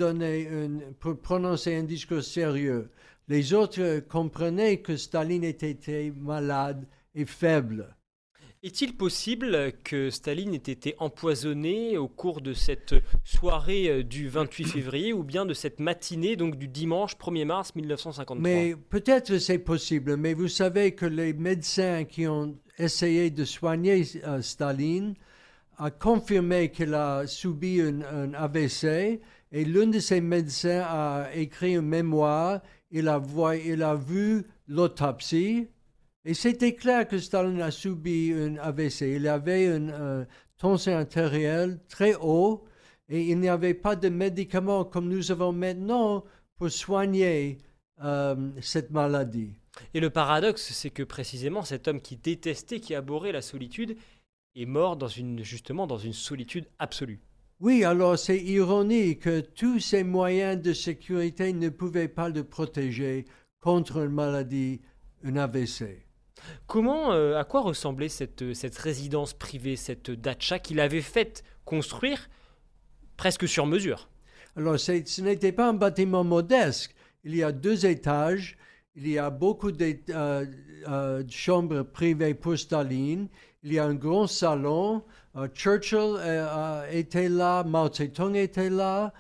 prononcer 1.20 1.74
un 1.74 1.82
discours 1.82 2.22
sérieux. 2.22 2.90
Les 3.26 3.52
autres 3.52 4.00
comprenaient 4.08 4.78
que 4.78 4.96
Staline 4.96 5.44
était 5.44 6.12
malade 6.16 6.86
et 7.14 7.24
faible. 7.24 7.94
Est-il 8.62 8.94
possible 8.94 9.72
que 9.84 10.11
Staline 10.11 10.52
ait 10.52 10.56
été 10.58 10.94
empoisonné 10.98 11.96
au 11.96 12.08
cours 12.08 12.42
de 12.42 12.52
cette 12.52 12.94
soirée 13.24 13.88
euh, 13.88 14.02
du 14.02 14.28
28 14.28 14.64
février 14.68 15.14
ou 15.14 15.22
bien 15.22 15.46
de 15.46 15.54
cette 15.54 15.80
matinée 15.80 16.36
donc 16.36 16.56
du 16.56 16.68
dimanche 16.68 17.16
1er 17.16 17.46
mars 17.46 17.74
1953 17.74 18.36
Mais 18.42 18.74
peut-être 18.90 19.38
c'est 19.38 19.58
possible, 19.58 20.18
mais 20.18 20.34
vous 20.34 20.48
savez 20.48 20.92
que 20.94 21.06
les 21.06 21.32
médecins 21.32 22.04
qui 22.04 22.26
ont 22.26 22.54
essayé 22.76 23.30
de 23.30 23.46
soigner 23.46 24.04
euh, 24.26 24.42
Staline 24.42 25.14
a 25.78 25.90
confirmé 25.90 26.70
qu'il 26.70 26.92
a 26.92 27.26
subi 27.26 27.80
un, 27.80 28.02
un 28.02 28.34
AVC 28.34 29.22
et 29.52 29.64
l'un 29.64 29.86
de 29.86 30.00
ces 30.00 30.20
médecins 30.20 30.84
a 30.86 31.30
écrit 31.34 31.76
un 31.76 31.82
mémoire, 31.82 32.61
il 32.90 33.08
a, 33.08 33.16
voi- 33.16 33.56
il 33.56 33.82
a 33.82 33.94
vu 33.94 34.44
l'autopsie 34.68 35.68
et 36.24 36.34
c'était 36.34 36.74
clair 36.74 37.08
que 37.08 37.18
Staline 37.18 37.62
a 37.62 37.70
subi 37.70 38.32
un 38.32 38.56
AVC. 38.56 39.02
Il 39.16 39.26
avait 39.26 39.66
une 39.74 39.90
euh, 39.90 40.24
tension 40.58 40.96
artérielle 40.96 41.80
très 41.88 42.14
haut 42.14 42.64
et 43.08 43.30
il 43.30 43.40
n'y 43.40 43.48
avait 43.48 43.74
pas 43.74 43.96
de 43.96 44.08
médicaments 44.10 44.84
comme 44.84 45.08
nous 45.08 45.30
avons 45.30 45.52
maintenant 45.52 46.24
pour 46.56 46.70
soigner 46.70 47.58
euh, 48.02 48.50
cette 48.60 48.90
maladie. 48.90 49.54
Et 49.94 50.00
le 50.00 50.10
paradoxe, 50.10 50.72
c'est 50.72 50.90
que 50.90 51.02
précisément 51.02 51.62
cet 51.62 51.88
homme 51.88 52.00
qui 52.02 52.16
détestait, 52.16 52.80
qui 52.80 52.94
abhorrait 52.94 53.32
la 53.32 53.40
solitude, 53.40 53.96
est 54.54 54.66
mort 54.66 54.96
dans 54.96 55.08
une, 55.08 55.42
justement 55.42 55.86
dans 55.86 55.98
une 55.98 56.12
solitude 56.12 56.66
absolue. 56.78 57.20
Oui, 57.60 57.84
alors 57.84 58.18
c'est 58.18 58.38
ironique 58.38 59.20
que 59.20 59.40
tous 59.40 59.80
ces 59.80 60.04
moyens 60.04 60.60
de 60.60 60.72
sécurité 60.72 61.52
ne 61.52 61.68
pouvaient 61.68 62.08
pas 62.08 62.28
le 62.28 62.44
protéger 62.44 63.26
contre 63.60 63.98
une 63.98 64.12
maladie, 64.12 64.80
un 65.24 65.36
AVC. 65.36 66.09
Comment, 66.66 67.12
euh, 67.12 67.38
à 67.38 67.45
quoi 67.45 67.61
ressemblait 67.61 68.09
cette, 68.09 68.55
cette 68.55 68.76
résidence 68.78 69.32
privée, 69.32 69.76
cette 69.76 70.11
dacha 70.11 70.59
qu'il 70.59 70.80
avait 70.80 71.03
faite 71.03 71.45
construire 71.64 72.28
presque 73.16 73.49
sur 73.49 73.66
mesure? 73.66 74.09
Alors 74.57 74.78
ce 74.78 75.20
n'était 75.20 75.53
pas 75.53 75.68
un 75.68 75.74
bâtiment 75.74 76.24
modeste. 76.24 76.95
Il 77.24 77.36
y 77.36 77.43
a 77.43 77.53
deux 77.53 77.86
étages, 77.86 78.57
il 78.97 79.09
y 79.09 79.18
a 79.18 79.30
beaucoup 79.30 79.72
de 79.72 79.97
euh, 80.11 80.47
euh, 80.88 81.22
chambres 81.28 81.82
privées 81.82 82.34
pour 82.34 82.59
Staline, 82.59 83.28
il 83.62 83.74
y 83.74 83.78
a 83.78 83.84
un 83.84 83.95
grand 83.95 84.26
salon, 84.26 85.05
euh, 85.36 85.47
Churchill 85.55 85.99
euh, 85.99 86.47
euh, 86.49 86.91
était 86.91 87.28
là, 87.28 87.62
Mao 87.62 87.93
Zedong 87.93 88.34
était 88.34 88.70
là, 88.70 89.07
euh, 89.07 89.11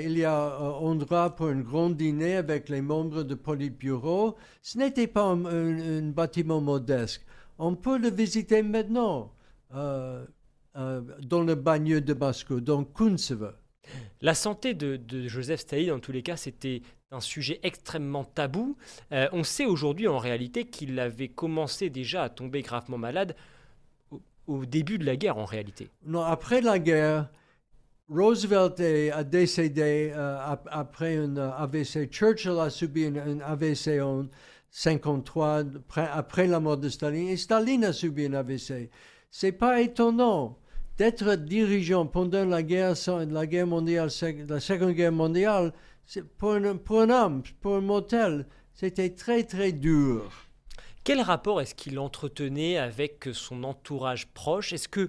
il 0.00 0.18
y 0.18 0.24
a 0.24 0.56
un 0.58 0.70
endroit 0.72 1.34
pour 1.36 1.46
un 1.46 1.60
grand 1.60 1.90
dîner 1.90 2.36
avec 2.36 2.68
les 2.68 2.80
membres 2.80 3.22
du 3.22 3.36
Politburo. 3.36 4.36
Ce 4.62 4.76
n'était 4.78 5.06
pas 5.06 5.22
un, 5.22 5.44
un- 5.44 5.98
un 5.98 6.10
bâtiment 6.10 6.60
modeste. 6.60 7.24
On 7.58 7.74
peut 7.74 7.98
le 7.98 8.10
visiter 8.10 8.62
maintenant 8.62 9.32
euh, 9.74 10.24
euh, 10.76 11.00
dans 11.22 11.42
le 11.42 11.54
banlieue 11.54 12.00
de 12.00 12.14
Moscou, 12.14 12.60
dans 12.60 12.84
Kuntsevo. 12.84 13.48
La 14.20 14.34
santé 14.34 14.74
de, 14.74 14.96
de 14.96 15.28
Joseph 15.28 15.60
Staline, 15.60 15.92
en 15.92 15.98
tous 16.00 16.12
les 16.12 16.22
cas, 16.22 16.36
c'était 16.36 16.82
un 17.10 17.20
sujet 17.20 17.58
extrêmement 17.62 18.24
tabou. 18.24 18.76
Euh, 19.12 19.28
on 19.32 19.44
sait 19.44 19.64
aujourd'hui 19.64 20.08
en 20.08 20.18
réalité 20.18 20.66
qu'il 20.66 20.98
avait 21.00 21.28
commencé 21.28 21.88
déjà 21.88 22.24
à 22.24 22.28
tomber 22.28 22.62
gravement 22.62 22.98
malade 22.98 23.34
au, 24.10 24.20
au 24.46 24.66
début 24.66 24.98
de 24.98 25.06
la 25.06 25.16
guerre 25.16 25.38
en 25.38 25.46
réalité. 25.46 25.88
Non, 26.04 26.20
après 26.22 26.60
la 26.60 26.78
guerre, 26.78 27.30
Roosevelt 28.10 28.80
a 29.12 29.22
décédé 29.24 30.12
euh, 30.14 30.38
ap- 30.40 30.68
après 30.70 31.16
un 31.16 31.36
euh, 31.36 31.50
AVC. 31.52 32.10
Churchill 32.10 32.58
a 32.58 32.70
subi 32.70 33.04
un, 33.06 33.40
AVC 33.40 34.00
en 34.00 34.26
53 34.70 35.64
après, 36.12 36.46
la 36.46 36.60
mort 36.60 36.78
de 36.78 36.88
Staline 36.88 37.28
et 37.28 37.36
Staline 37.36 37.84
a 37.84 37.92
subi 37.92 38.26
un 38.26 38.34
AVC. 38.34 38.90
C'est 39.30 39.52
pas 39.52 39.80
étonnant 39.82 40.58
d'être 40.96 41.34
dirigeant 41.36 42.06
pendant 42.06 42.44
la 42.46 42.62
guerre, 42.62 42.94
mondiale, 43.66 44.08
la 44.48 44.60
Seconde 44.60 44.92
Guerre 44.92 45.12
mondiale. 45.12 45.72
c'est- 46.06 46.24
Pour 46.24 46.52
un, 46.54 46.76
pour 46.76 47.02
un 47.02 47.10
homme, 47.10 47.42
pour 47.60 47.76
un 47.76 47.80
mortel, 47.82 48.46
c'était 48.72 49.10
très 49.10 49.44
très 49.44 49.72
dur. 49.72 50.30
Quel 51.04 51.20
rapport 51.20 51.60
est-ce 51.60 51.74
qu'il 51.74 51.98
entretenait 51.98 52.78
avec 52.78 53.28
son 53.32 53.64
entourage 53.64 54.26
proche? 54.28 54.72
Est-ce 54.72 54.88
que 54.88 55.08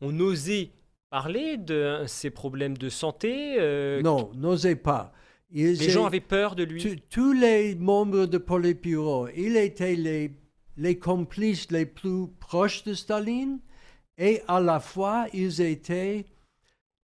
on 0.00 0.18
osait 0.20 0.70
parler 1.16 1.56
de 1.56 2.02
ses 2.06 2.28
problèmes 2.28 2.76
de 2.76 2.90
santé 2.90 3.56
euh, 3.58 4.02
Non, 4.02 4.30
n'osez 4.34 4.76
pas. 4.76 5.14
Ils 5.50 5.72
Les 5.78 5.88
gens 5.88 6.04
avaient 6.04 6.20
peur 6.20 6.54
de 6.54 6.62
lui. 6.62 7.00
Tous 7.08 7.32
les 7.32 7.74
membres 7.74 8.26
de 8.26 8.36
Politburo, 8.36 9.28
ils 9.34 9.56
étaient 9.56 9.94
les, 9.96 10.32
les 10.76 10.98
complices 10.98 11.70
les 11.70 11.86
plus 11.86 12.26
proches 12.38 12.84
de 12.84 12.92
Staline 12.92 13.60
et 14.18 14.42
à 14.46 14.60
la 14.60 14.78
fois 14.78 15.24
ils 15.32 15.62
étaient 15.62 16.26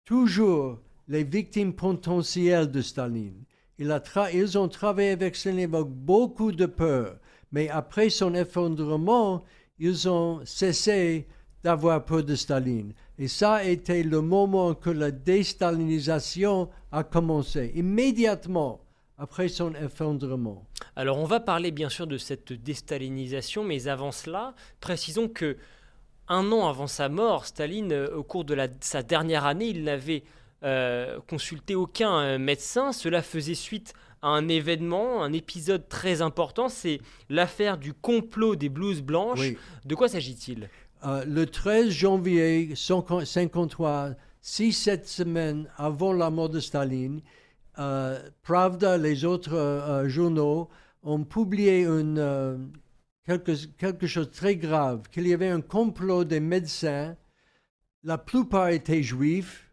toujours 0.04 0.78
les 1.08 1.24
victimes 1.24 1.72
potentielles 1.72 2.70
de 2.70 2.82
Staline. 2.82 3.42
Il 3.78 3.90
a 3.90 3.98
tra- 4.00 4.30
ils 4.34 4.58
ont 4.58 4.68
travaillé 4.68 5.12
avec 5.12 5.36
Staline 5.36 5.74
avec 5.74 5.86
beaucoup 5.86 6.52
de 6.52 6.66
peur, 6.66 7.16
mais 7.50 7.70
après 7.70 8.10
son 8.10 8.34
effondrement, 8.34 9.42
ils 9.78 10.06
ont 10.06 10.42
cessé 10.44 11.26
d'avoir 11.64 12.04
peur 12.04 12.22
de 12.24 12.34
Staline. 12.34 12.92
Et 13.18 13.28
ça 13.28 13.54
a 13.54 13.64
été 13.64 14.02
le 14.02 14.20
moment 14.20 14.74
que 14.74 14.90
la 14.90 15.10
déstalinisation 15.10 16.68
a 16.90 17.04
commencé, 17.04 17.72
immédiatement 17.74 18.80
après 19.18 19.48
son 19.48 19.74
effondrement. 19.74 20.64
Alors 20.96 21.18
on 21.18 21.24
va 21.24 21.38
parler 21.40 21.70
bien 21.70 21.88
sûr 21.88 22.06
de 22.06 22.18
cette 22.18 22.52
déstalinisation, 22.52 23.64
mais 23.64 23.86
avant 23.86 24.12
cela, 24.12 24.54
précisons 24.80 25.28
que 25.28 25.56
un 26.28 26.50
an 26.52 26.68
avant 26.68 26.86
sa 26.86 27.08
mort, 27.08 27.46
Staline, 27.46 27.92
euh, 27.92 28.16
au 28.16 28.22
cours 28.22 28.44
de 28.44 28.54
la- 28.54 28.68
sa 28.80 29.02
dernière 29.02 29.44
année, 29.44 29.68
il 29.68 29.84
n'avait 29.84 30.22
euh, 30.64 31.18
consulté 31.28 31.74
aucun 31.74 32.20
euh, 32.20 32.38
médecin. 32.38 32.92
Cela 32.92 33.22
faisait 33.22 33.54
suite 33.56 33.94
à 34.22 34.28
un 34.28 34.48
événement, 34.48 35.22
un 35.22 35.32
épisode 35.32 35.88
très 35.88 36.22
important, 36.22 36.68
c'est 36.68 37.00
l'affaire 37.28 37.76
du 37.76 37.92
complot 37.92 38.54
des 38.54 38.68
blouses 38.68 39.02
blanches. 39.02 39.40
Oui. 39.40 39.58
De 39.84 39.94
quoi 39.96 40.08
s'agit-il? 40.08 40.68
Euh, 41.04 41.24
le 41.24 41.46
13 41.46 41.90
janvier 41.90 42.66
1953, 42.66 44.10
six, 44.40 44.72
sept 44.72 45.08
semaines 45.08 45.68
avant 45.76 46.12
la 46.12 46.30
mort 46.30 46.48
de 46.48 46.60
Staline, 46.60 47.22
euh, 47.78 48.20
Pravda, 48.42 48.98
les 48.98 49.24
autres 49.24 49.54
euh, 49.54 50.08
journaux, 50.08 50.68
ont 51.02 51.24
publié 51.24 51.84
quelque, 53.26 53.52
quelque 53.76 54.06
chose 54.06 54.28
de 54.28 54.34
très 54.34 54.54
grave, 54.54 55.08
qu'il 55.10 55.26
y 55.26 55.34
avait 55.34 55.48
un 55.48 55.60
complot 55.60 56.22
des 56.22 56.38
médecins, 56.38 57.16
la 58.04 58.18
plupart 58.18 58.68
étaient 58.68 59.02
juifs, 59.02 59.68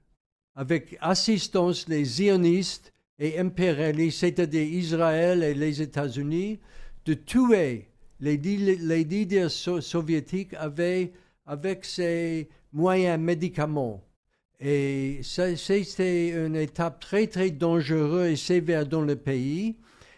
avec 0.55 0.97
assistance 0.99 1.87
des 1.87 2.03
zionistes 2.03 2.91
et 3.19 3.37
impérialistes, 3.37 4.19
c'est-à-dire 4.21 4.63
Israël 4.63 5.43
et 5.43 5.53
les 5.53 5.83
États-Unis, 5.83 6.59
de 7.05 7.13
tuer 7.13 7.88
les, 8.19 8.37
leaders 8.37 9.51
so- 9.51 9.81
soviétiques 9.81 10.53
avec, 10.55 11.13
avec 11.45 11.85
ces 11.85 12.49
moyens 12.73 13.19
médicaments. 13.19 14.03
Et 14.59 15.21
c'était 15.23 16.29
une 16.29 16.55
étape 16.55 16.99
très, 16.99 17.27
très 17.27 17.49
dangereuse 17.49 18.31
et 18.31 18.35
sévère 18.35 18.85
dans 18.85 19.01
le 19.01 19.15
pays. 19.15 19.77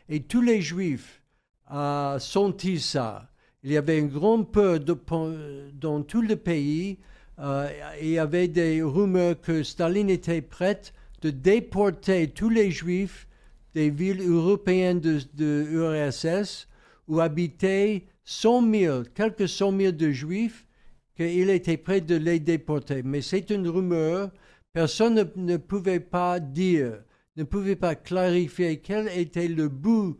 Et 0.10 0.22
tous 0.24 0.42
les 0.42 0.62
Juifs 0.62 1.22
ont 1.70 2.18
senti 2.20 2.80
ça. 2.80 3.30
Il 3.64 3.72
y 3.72 3.78
avait 3.78 4.00
une 4.00 4.10
grande 4.10 4.52
peur 4.52 4.80
dans 4.80 6.02
tout 6.02 6.22
le 6.24 6.36
pays. 6.36 6.98
Euh, 7.38 7.70
il 8.02 8.10
y 8.10 8.18
avait 8.18 8.48
des 8.48 8.82
rumeurs 8.82 9.40
que 9.40 9.62
Staline 9.62 10.10
était 10.10 10.42
prête 10.42 10.94
de 11.22 11.30
déporter 11.30 12.28
tous 12.30 12.50
les 12.50 12.72
Juifs 12.72 13.28
des 13.76 13.92
villes 13.92 14.22
européennes 14.22 15.00
de, 15.00 15.22
de 15.36 15.68
URSS 15.70 16.68
où 17.12 17.20
habitaient 17.20 18.06
100 18.24 18.72
000, 18.72 19.04
quelques 19.14 19.50
100 19.50 19.78
000 19.78 19.92
de 19.92 20.12
Juifs, 20.12 20.66
qu'il 21.14 21.50
était 21.50 21.76
prêt 21.76 22.00
de 22.00 22.16
les 22.16 22.40
déporter. 22.40 23.04
Mais 23.04 23.22
c'est 23.22 23.50
une 23.50 23.68
rumeur. 23.68 24.32
Personne 24.72 25.16
ne, 25.16 25.26
ne 25.36 25.58
pouvait 25.58 26.00
pas 26.00 26.40
dire, 26.40 27.04
ne 27.36 27.44
pouvait 27.44 27.76
pas 27.76 27.96
clarifier 27.96 28.80
quel 28.80 29.10
était 29.10 29.50
le 29.50 29.68
but 29.68 30.16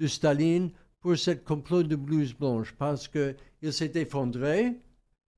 de 0.00 0.08
Staline 0.08 0.72
pour 0.98 1.16
ce 1.16 1.30
complot 1.30 1.84
de 1.84 1.94
blouse 1.94 2.34
blanche, 2.34 2.74
parce 2.76 3.06
qu'il 3.06 3.72
s'est 3.72 3.92
effondré. 3.94 4.72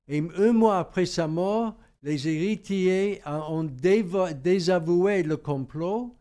Et 0.07 0.23
un 0.37 0.53
mois 0.53 0.79
après 0.79 1.05
sa 1.05 1.27
mort, 1.27 1.75
les 2.01 2.27
héritiers 2.27 3.21
ont 3.27 3.69
désavoué 4.43 5.21
le 5.21 5.37
complot. 5.37 6.15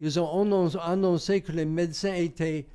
Ils 0.00 0.20
ont 0.20 0.42
annon- 0.44 0.78
annoncé 0.80 1.40
que 1.40 1.50
les 1.50 1.64
médecins 1.64 2.14
étaient 2.14 2.66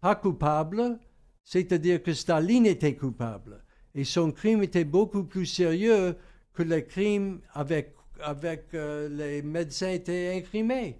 pas 0.00 0.14
coupables, 0.14 0.98
c'est-à-dire 1.44 2.02
que 2.02 2.12
Staline 2.12 2.66
était 2.66 2.94
coupable. 2.94 3.64
Et 3.94 4.04
son 4.04 4.30
crime 4.30 4.62
était 4.62 4.84
beaucoup 4.84 5.24
plus 5.24 5.46
sérieux 5.46 6.16
que 6.54 6.62
le 6.62 6.80
crime 6.80 7.40
avec, 7.52 7.94
avec 8.20 8.66
euh, 8.74 9.08
les 9.08 9.42
médecins 9.42 9.90
étaient 9.90 10.34
incrimés. 10.36 10.98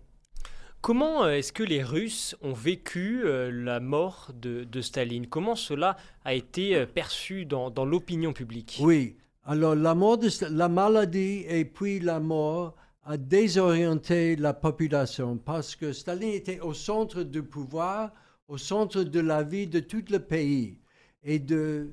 Comment 0.81 1.25
euh, 1.25 1.33
est-ce 1.33 1.53
que 1.53 1.63
les 1.63 1.83
Russes 1.83 2.35
ont 2.41 2.53
vécu 2.53 3.23
euh, 3.25 3.51
la 3.53 3.81
mort 3.81 4.33
de, 4.35 4.65
de 4.65 4.81
Staline? 4.81 5.27
Comment 5.27 5.55
cela 5.55 5.97
a 6.25 6.35
été 6.35 6.87
perçu 6.87 7.45
dans, 7.45 7.71
dans 7.71 7.85
l'opinion 7.85 8.33
publique? 8.33 8.79
Oui. 8.81 9.17
Alors, 9.45 9.75
la, 9.75 9.95
mort 9.95 10.19
de, 10.19 10.29
Sta- 10.29 10.49
la 10.49 10.69
maladie 10.69 11.45
et 11.49 11.65
puis 11.65 12.01
la 12.01 12.21
mort 12.21 12.77
a 13.05 13.17
désorienté 13.17 14.37
la 14.37 14.53
population 14.53 15.37
parce 15.37 15.77
que 15.77 15.93
Staline 15.93 16.35
était 16.35 16.61
au 16.61 16.75
centre 16.75 17.23
du 17.23 17.43
pouvoir, 17.43 18.13
au 18.51 18.59
centre 18.59 19.05
de 19.05 19.21
la 19.21 19.45
vie 19.45 19.69
de 19.69 19.79
tout 19.79 20.05
le 20.11 20.19
pays. 20.19 20.77
Et 21.23 21.39
de, 21.39 21.93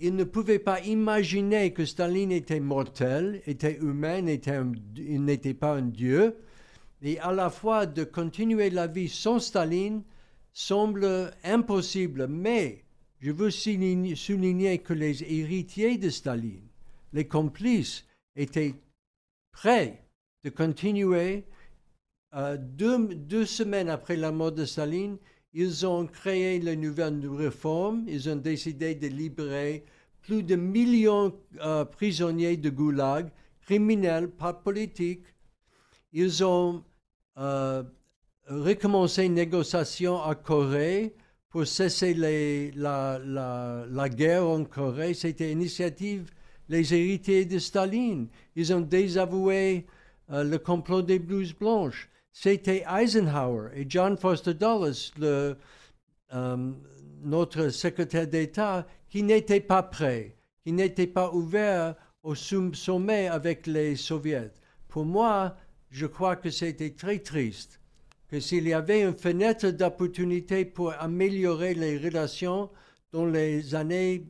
il 0.00 0.16
ne 0.16 0.24
pouvait 0.24 0.58
pas 0.58 0.80
imaginer 0.80 1.72
que 1.74 1.84
Staline 1.84 2.32
était 2.32 2.60
mortel, 2.60 3.42
était 3.46 3.76
humain, 3.78 4.22
n'était 4.22 5.54
pas 5.54 5.76
un 5.76 5.82
dieu. 5.82 6.36
Et 7.02 7.20
à 7.20 7.30
la 7.30 7.50
fois 7.50 7.84
de 7.84 8.04
continuer 8.04 8.70
la 8.70 8.86
vie 8.86 9.10
sans 9.10 9.38
Staline 9.38 10.02
semble 10.54 11.30
impossible. 11.44 12.26
Mais 12.26 12.84
je 13.20 13.30
veux 13.30 13.50
souligner, 13.50 14.78
que 14.78 14.94
les 14.94 15.22
héritiers 15.22 15.98
de 15.98 16.08
Staline, 16.08 16.68
les 17.12 17.26
complices, 17.26 18.06
étaient 18.34 18.74
prêts 19.52 20.02
de 20.42 20.48
continuer. 20.48 21.44
Euh, 22.34 22.56
deux 22.58 23.44
semaines 23.44 23.90
après 23.90 24.16
la 24.16 24.32
mort 24.32 24.52
de 24.52 24.64
Staline, 24.64 25.18
ils 25.62 25.84
ont 25.86 26.06
créé 26.06 26.60
les 26.60 26.76
nouvelles 26.76 27.26
réformes. 27.28 28.04
Ils 28.06 28.28
ont 28.30 28.36
décidé 28.36 28.94
de 28.94 29.08
libérer 29.08 29.84
plus 30.22 30.42
de 30.44 30.54
millions 30.54 31.30
de 31.52 31.84
prisonniers 31.84 32.56
de 32.56 32.70
goulag, 32.70 33.24
criminels, 33.66 34.28
pas 34.28 34.52
politiques. 34.52 35.24
Ils 36.12 36.44
ont 36.44 36.84
euh, 37.38 37.82
recommencé 38.46 39.24
une 39.24 39.34
négociation 39.34 40.22
à 40.22 40.34
Corée 40.36 41.14
pour 41.50 41.66
cesser 41.66 42.14
les- 42.14 42.70
la, 42.72 43.18
la- 43.18 43.84
la 43.90 44.08
guerre 44.08 44.46
en 44.46 44.64
Corée. 44.64 45.14
C'était 45.14 45.50
une 45.52 45.60
initiative 45.62 46.30
les 46.68 46.94
héritiers 46.94 47.46
de 47.46 47.58
Staline. 47.58 48.28
Ils 48.54 48.72
ont 48.74 48.80
désavoué 48.98 49.86
euh, 50.30 50.44
le 50.44 50.58
complot 50.58 51.02
des 51.02 51.18
blouses 51.18 51.54
blanches. 51.54 52.08
C'était 52.40 52.84
Eisenhower 52.88 53.70
et 53.74 53.84
John 53.88 54.16
Foster 54.16 54.54
Dulles, 54.54 55.10
le, 55.18 55.56
euh, 56.32 56.72
notre 57.24 57.70
secrétaire 57.70 58.28
d'État, 58.28 58.86
qui 59.08 59.24
n'étaient 59.24 59.58
pas 59.58 59.82
prêts, 59.82 60.36
qui 60.62 60.70
n'étaient 60.70 61.08
pas 61.08 61.32
ouverts 61.32 61.96
au 62.22 62.36
sommet 62.36 63.26
avec 63.26 63.66
les 63.66 63.96
soviets. 63.96 64.52
Pour 64.86 65.04
moi, 65.04 65.56
je 65.90 66.06
crois 66.06 66.36
que 66.36 66.48
c'était 66.50 66.94
très 66.94 67.18
triste 67.18 67.80
que 68.28 68.38
s'il 68.38 68.68
y 68.68 68.72
avait 68.72 69.02
une 69.02 69.16
fenêtre 69.16 69.70
d'opportunité 69.70 70.64
pour 70.64 70.92
améliorer 70.92 71.74
les 71.74 71.98
relations 71.98 72.70
dans 73.10 73.26
les 73.26 73.74
années, 73.74 74.28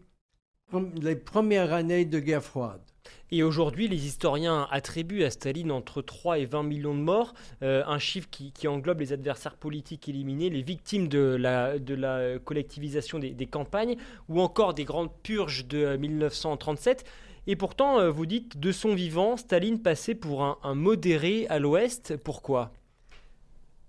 les 1.03 1.17
premières 1.17 1.75
années 1.75 2.07
de 2.07 2.21
guerre 2.21 2.43
froide. 2.43 2.88
Et 3.31 3.43
aujourd'hui, 3.43 3.89
les 3.89 4.07
historiens 4.07 4.67
attribuent 4.71 5.25
à 5.25 5.31
Staline 5.31 5.71
entre 5.71 6.01
3 6.01 6.39
et 6.39 6.47
20 6.47 6.63
millions 6.63 6.95
de 6.95 7.01
morts, 7.01 7.35
euh, 7.63 7.83
un 7.87 7.99
chiffre 7.99 8.29
qui, 8.31 8.69
englobe 8.69 9.01
les 9.01 9.13
adversaires 9.13 9.57
politiques 9.57 10.09
éliminés, 10.09 10.49
les 10.49 10.63
victimes 10.63 11.09
de 11.09 11.37
la, 11.39 12.39
collectivisation 12.45 13.19
des, 13.19 13.47
campagnes, 13.47 13.97
ou 14.29 14.41
encore 14.41 14.73
des 14.73 14.85
grandes 14.85 15.13
purges 15.23 15.67
de 15.67 15.79
euh, 15.79 15.99
1937. 15.99 17.05
Et 17.47 17.57
pourtant, 17.57 17.99
euh, 17.99 18.11
vous 18.11 18.27
dites, 18.27 18.59
de 18.59 18.73
son 18.73 18.95
vivant, 18.95 19.37
Staline 19.37 19.81
passait 19.81 20.15
pour 20.15 20.43
un, 20.43 20.59
un 20.63 20.75
modéré 20.75 21.47
à 21.49 21.59
l'Ouest. 21.59 22.17
Pourquoi? 22.17 22.73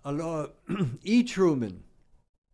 Alors, 0.04 0.48
E. 1.08 1.24
Truman, 1.26 1.76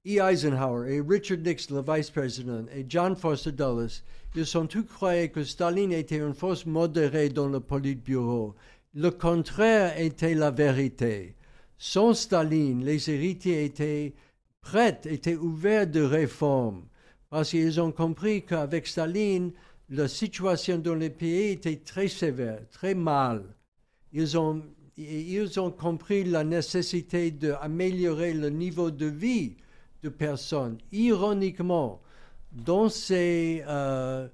E. 0.08 0.20
Eisenhower 0.20 0.88
et 0.88 1.01
Richard 1.01 1.39
Nixon, 1.39 1.78
le 1.78 1.82
vice-président, 1.82 2.66
et 2.72 2.86
John 2.88 3.16
Foster 3.16 3.51
Dulles, 3.51 4.03
ils 4.36 4.56
ont 4.56 4.68
tous 4.68 4.84
croyé 4.84 5.30
que 5.30 5.43
Staline 5.43 5.91
était 5.91 6.20
une 6.20 6.36
force 6.36 6.68
modérée 6.68 7.30
dans 7.30 7.47
le 7.47 7.60
Politburo. 7.60 8.53
Le 8.93 9.10
contraire 9.10 9.99
était 9.99 10.36
la 10.36 10.51
vérité. 10.51 11.34
Sans 11.80 12.14
Staline, 12.14 12.86
les 12.86 13.10
héritiers 13.10 13.66
étaient 13.66 14.14
prêts, 14.62 15.01
étaient 15.06 15.38
ouverts 15.38 15.88
de 15.88 16.01
réformes, 16.01 16.84
parce 17.32 17.49
qu'ils 17.49 17.82
ont 17.82 17.91
compris 17.91 18.43
qu'avec 18.43 18.86
Staline, 18.86 19.53
la 19.89 20.08
situation 20.08 20.78
dans 20.78 20.93
les 20.93 21.10
pays 21.10 21.53
était 21.53 21.78
très 21.78 22.10
sévère, 22.10 22.62
très 22.70 22.93
mal. 22.93 23.43
Ils 24.14 24.38
ont, 24.38 24.62
ils 24.97 25.60
ont 25.60 25.72
compris 25.72 26.26
la 26.26 26.43
nécessité 26.43 27.32
d'améliorer 27.32 28.36
le 28.36 28.51
niveau 28.51 28.91
de 28.91 29.08
vie 29.08 29.56
de 30.06 30.10
personnes. 30.10 30.78
Ironiquement, 30.91 31.99
euh, 32.70 34.28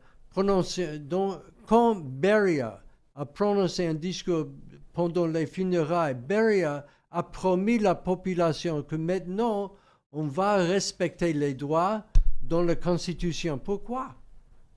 quand 1.65 1.95
Beria 1.95 2.83
a 3.15 3.25
prononcé 3.25 3.87
un 3.87 3.93
discours 3.93 4.47
pendant 4.93 5.27
les 5.27 5.45
funérailles, 5.45 6.15
Beria 6.15 6.85
a 7.09 7.23
promis 7.23 7.79
la 7.79 7.95
population 7.95 8.83
que 8.83 8.97
maintenant 8.97 9.71
on 10.11 10.27
va 10.27 10.57
respecter 10.57 11.31
les 11.33 11.53
droits 11.53 12.03
dans 12.43 12.63
la 12.63 12.75
Constitution. 12.75 13.57
Pourquoi? 13.57 14.15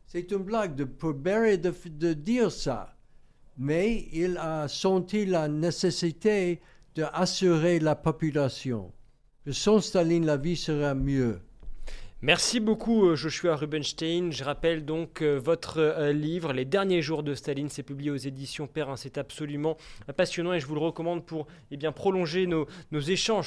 C'est 0.06 0.30
une 0.30 0.44
blague 0.44 0.76
de, 0.76 0.84
pour 0.84 1.14
Beria 1.14 1.56
de, 1.56 1.74
de 1.86 2.12
dire 2.12 2.52
ça. 2.52 2.94
Mais 3.56 4.06
il 4.12 4.36
a 4.38 4.68
senti 4.68 5.26
la 5.26 5.48
nécessité 5.48 6.60
d'assurer 6.94 7.80
la 7.80 7.96
population 7.96 8.92
sans 9.52 9.80
Staline, 9.80 10.24
la 10.24 10.36
vie 10.36 10.56
sera 10.56 10.94
mieux. 10.94 11.38
Merci 12.22 12.58
beaucoup 12.58 13.04
euh, 13.04 13.16
Joshua 13.16 13.54
Rubenstein. 13.54 14.30
Je 14.32 14.44
rappelle 14.44 14.86
donc 14.86 15.20
euh, 15.20 15.38
votre 15.38 15.76
euh, 15.76 16.10
livre 16.10 16.54
Les 16.54 16.64
derniers 16.64 17.02
jours 17.02 17.22
de 17.22 17.34
Staline, 17.34 17.68
c'est 17.68 17.82
publié 17.82 18.10
aux 18.10 18.16
éditions 18.16 18.66
Perrin. 18.66 18.96
C'est 18.96 19.18
absolument 19.18 19.76
passionnant 20.16 20.54
et 20.54 20.58
je 20.58 20.66
vous 20.66 20.74
le 20.74 20.80
recommande 20.80 21.26
pour 21.26 21.46
eh 21.70 21.76
bien, 21.76 21.92
prolonger 21.92 22.46
nos, 22.46 22.66
nos 22.92 23.00
échanges. 23.00 23.42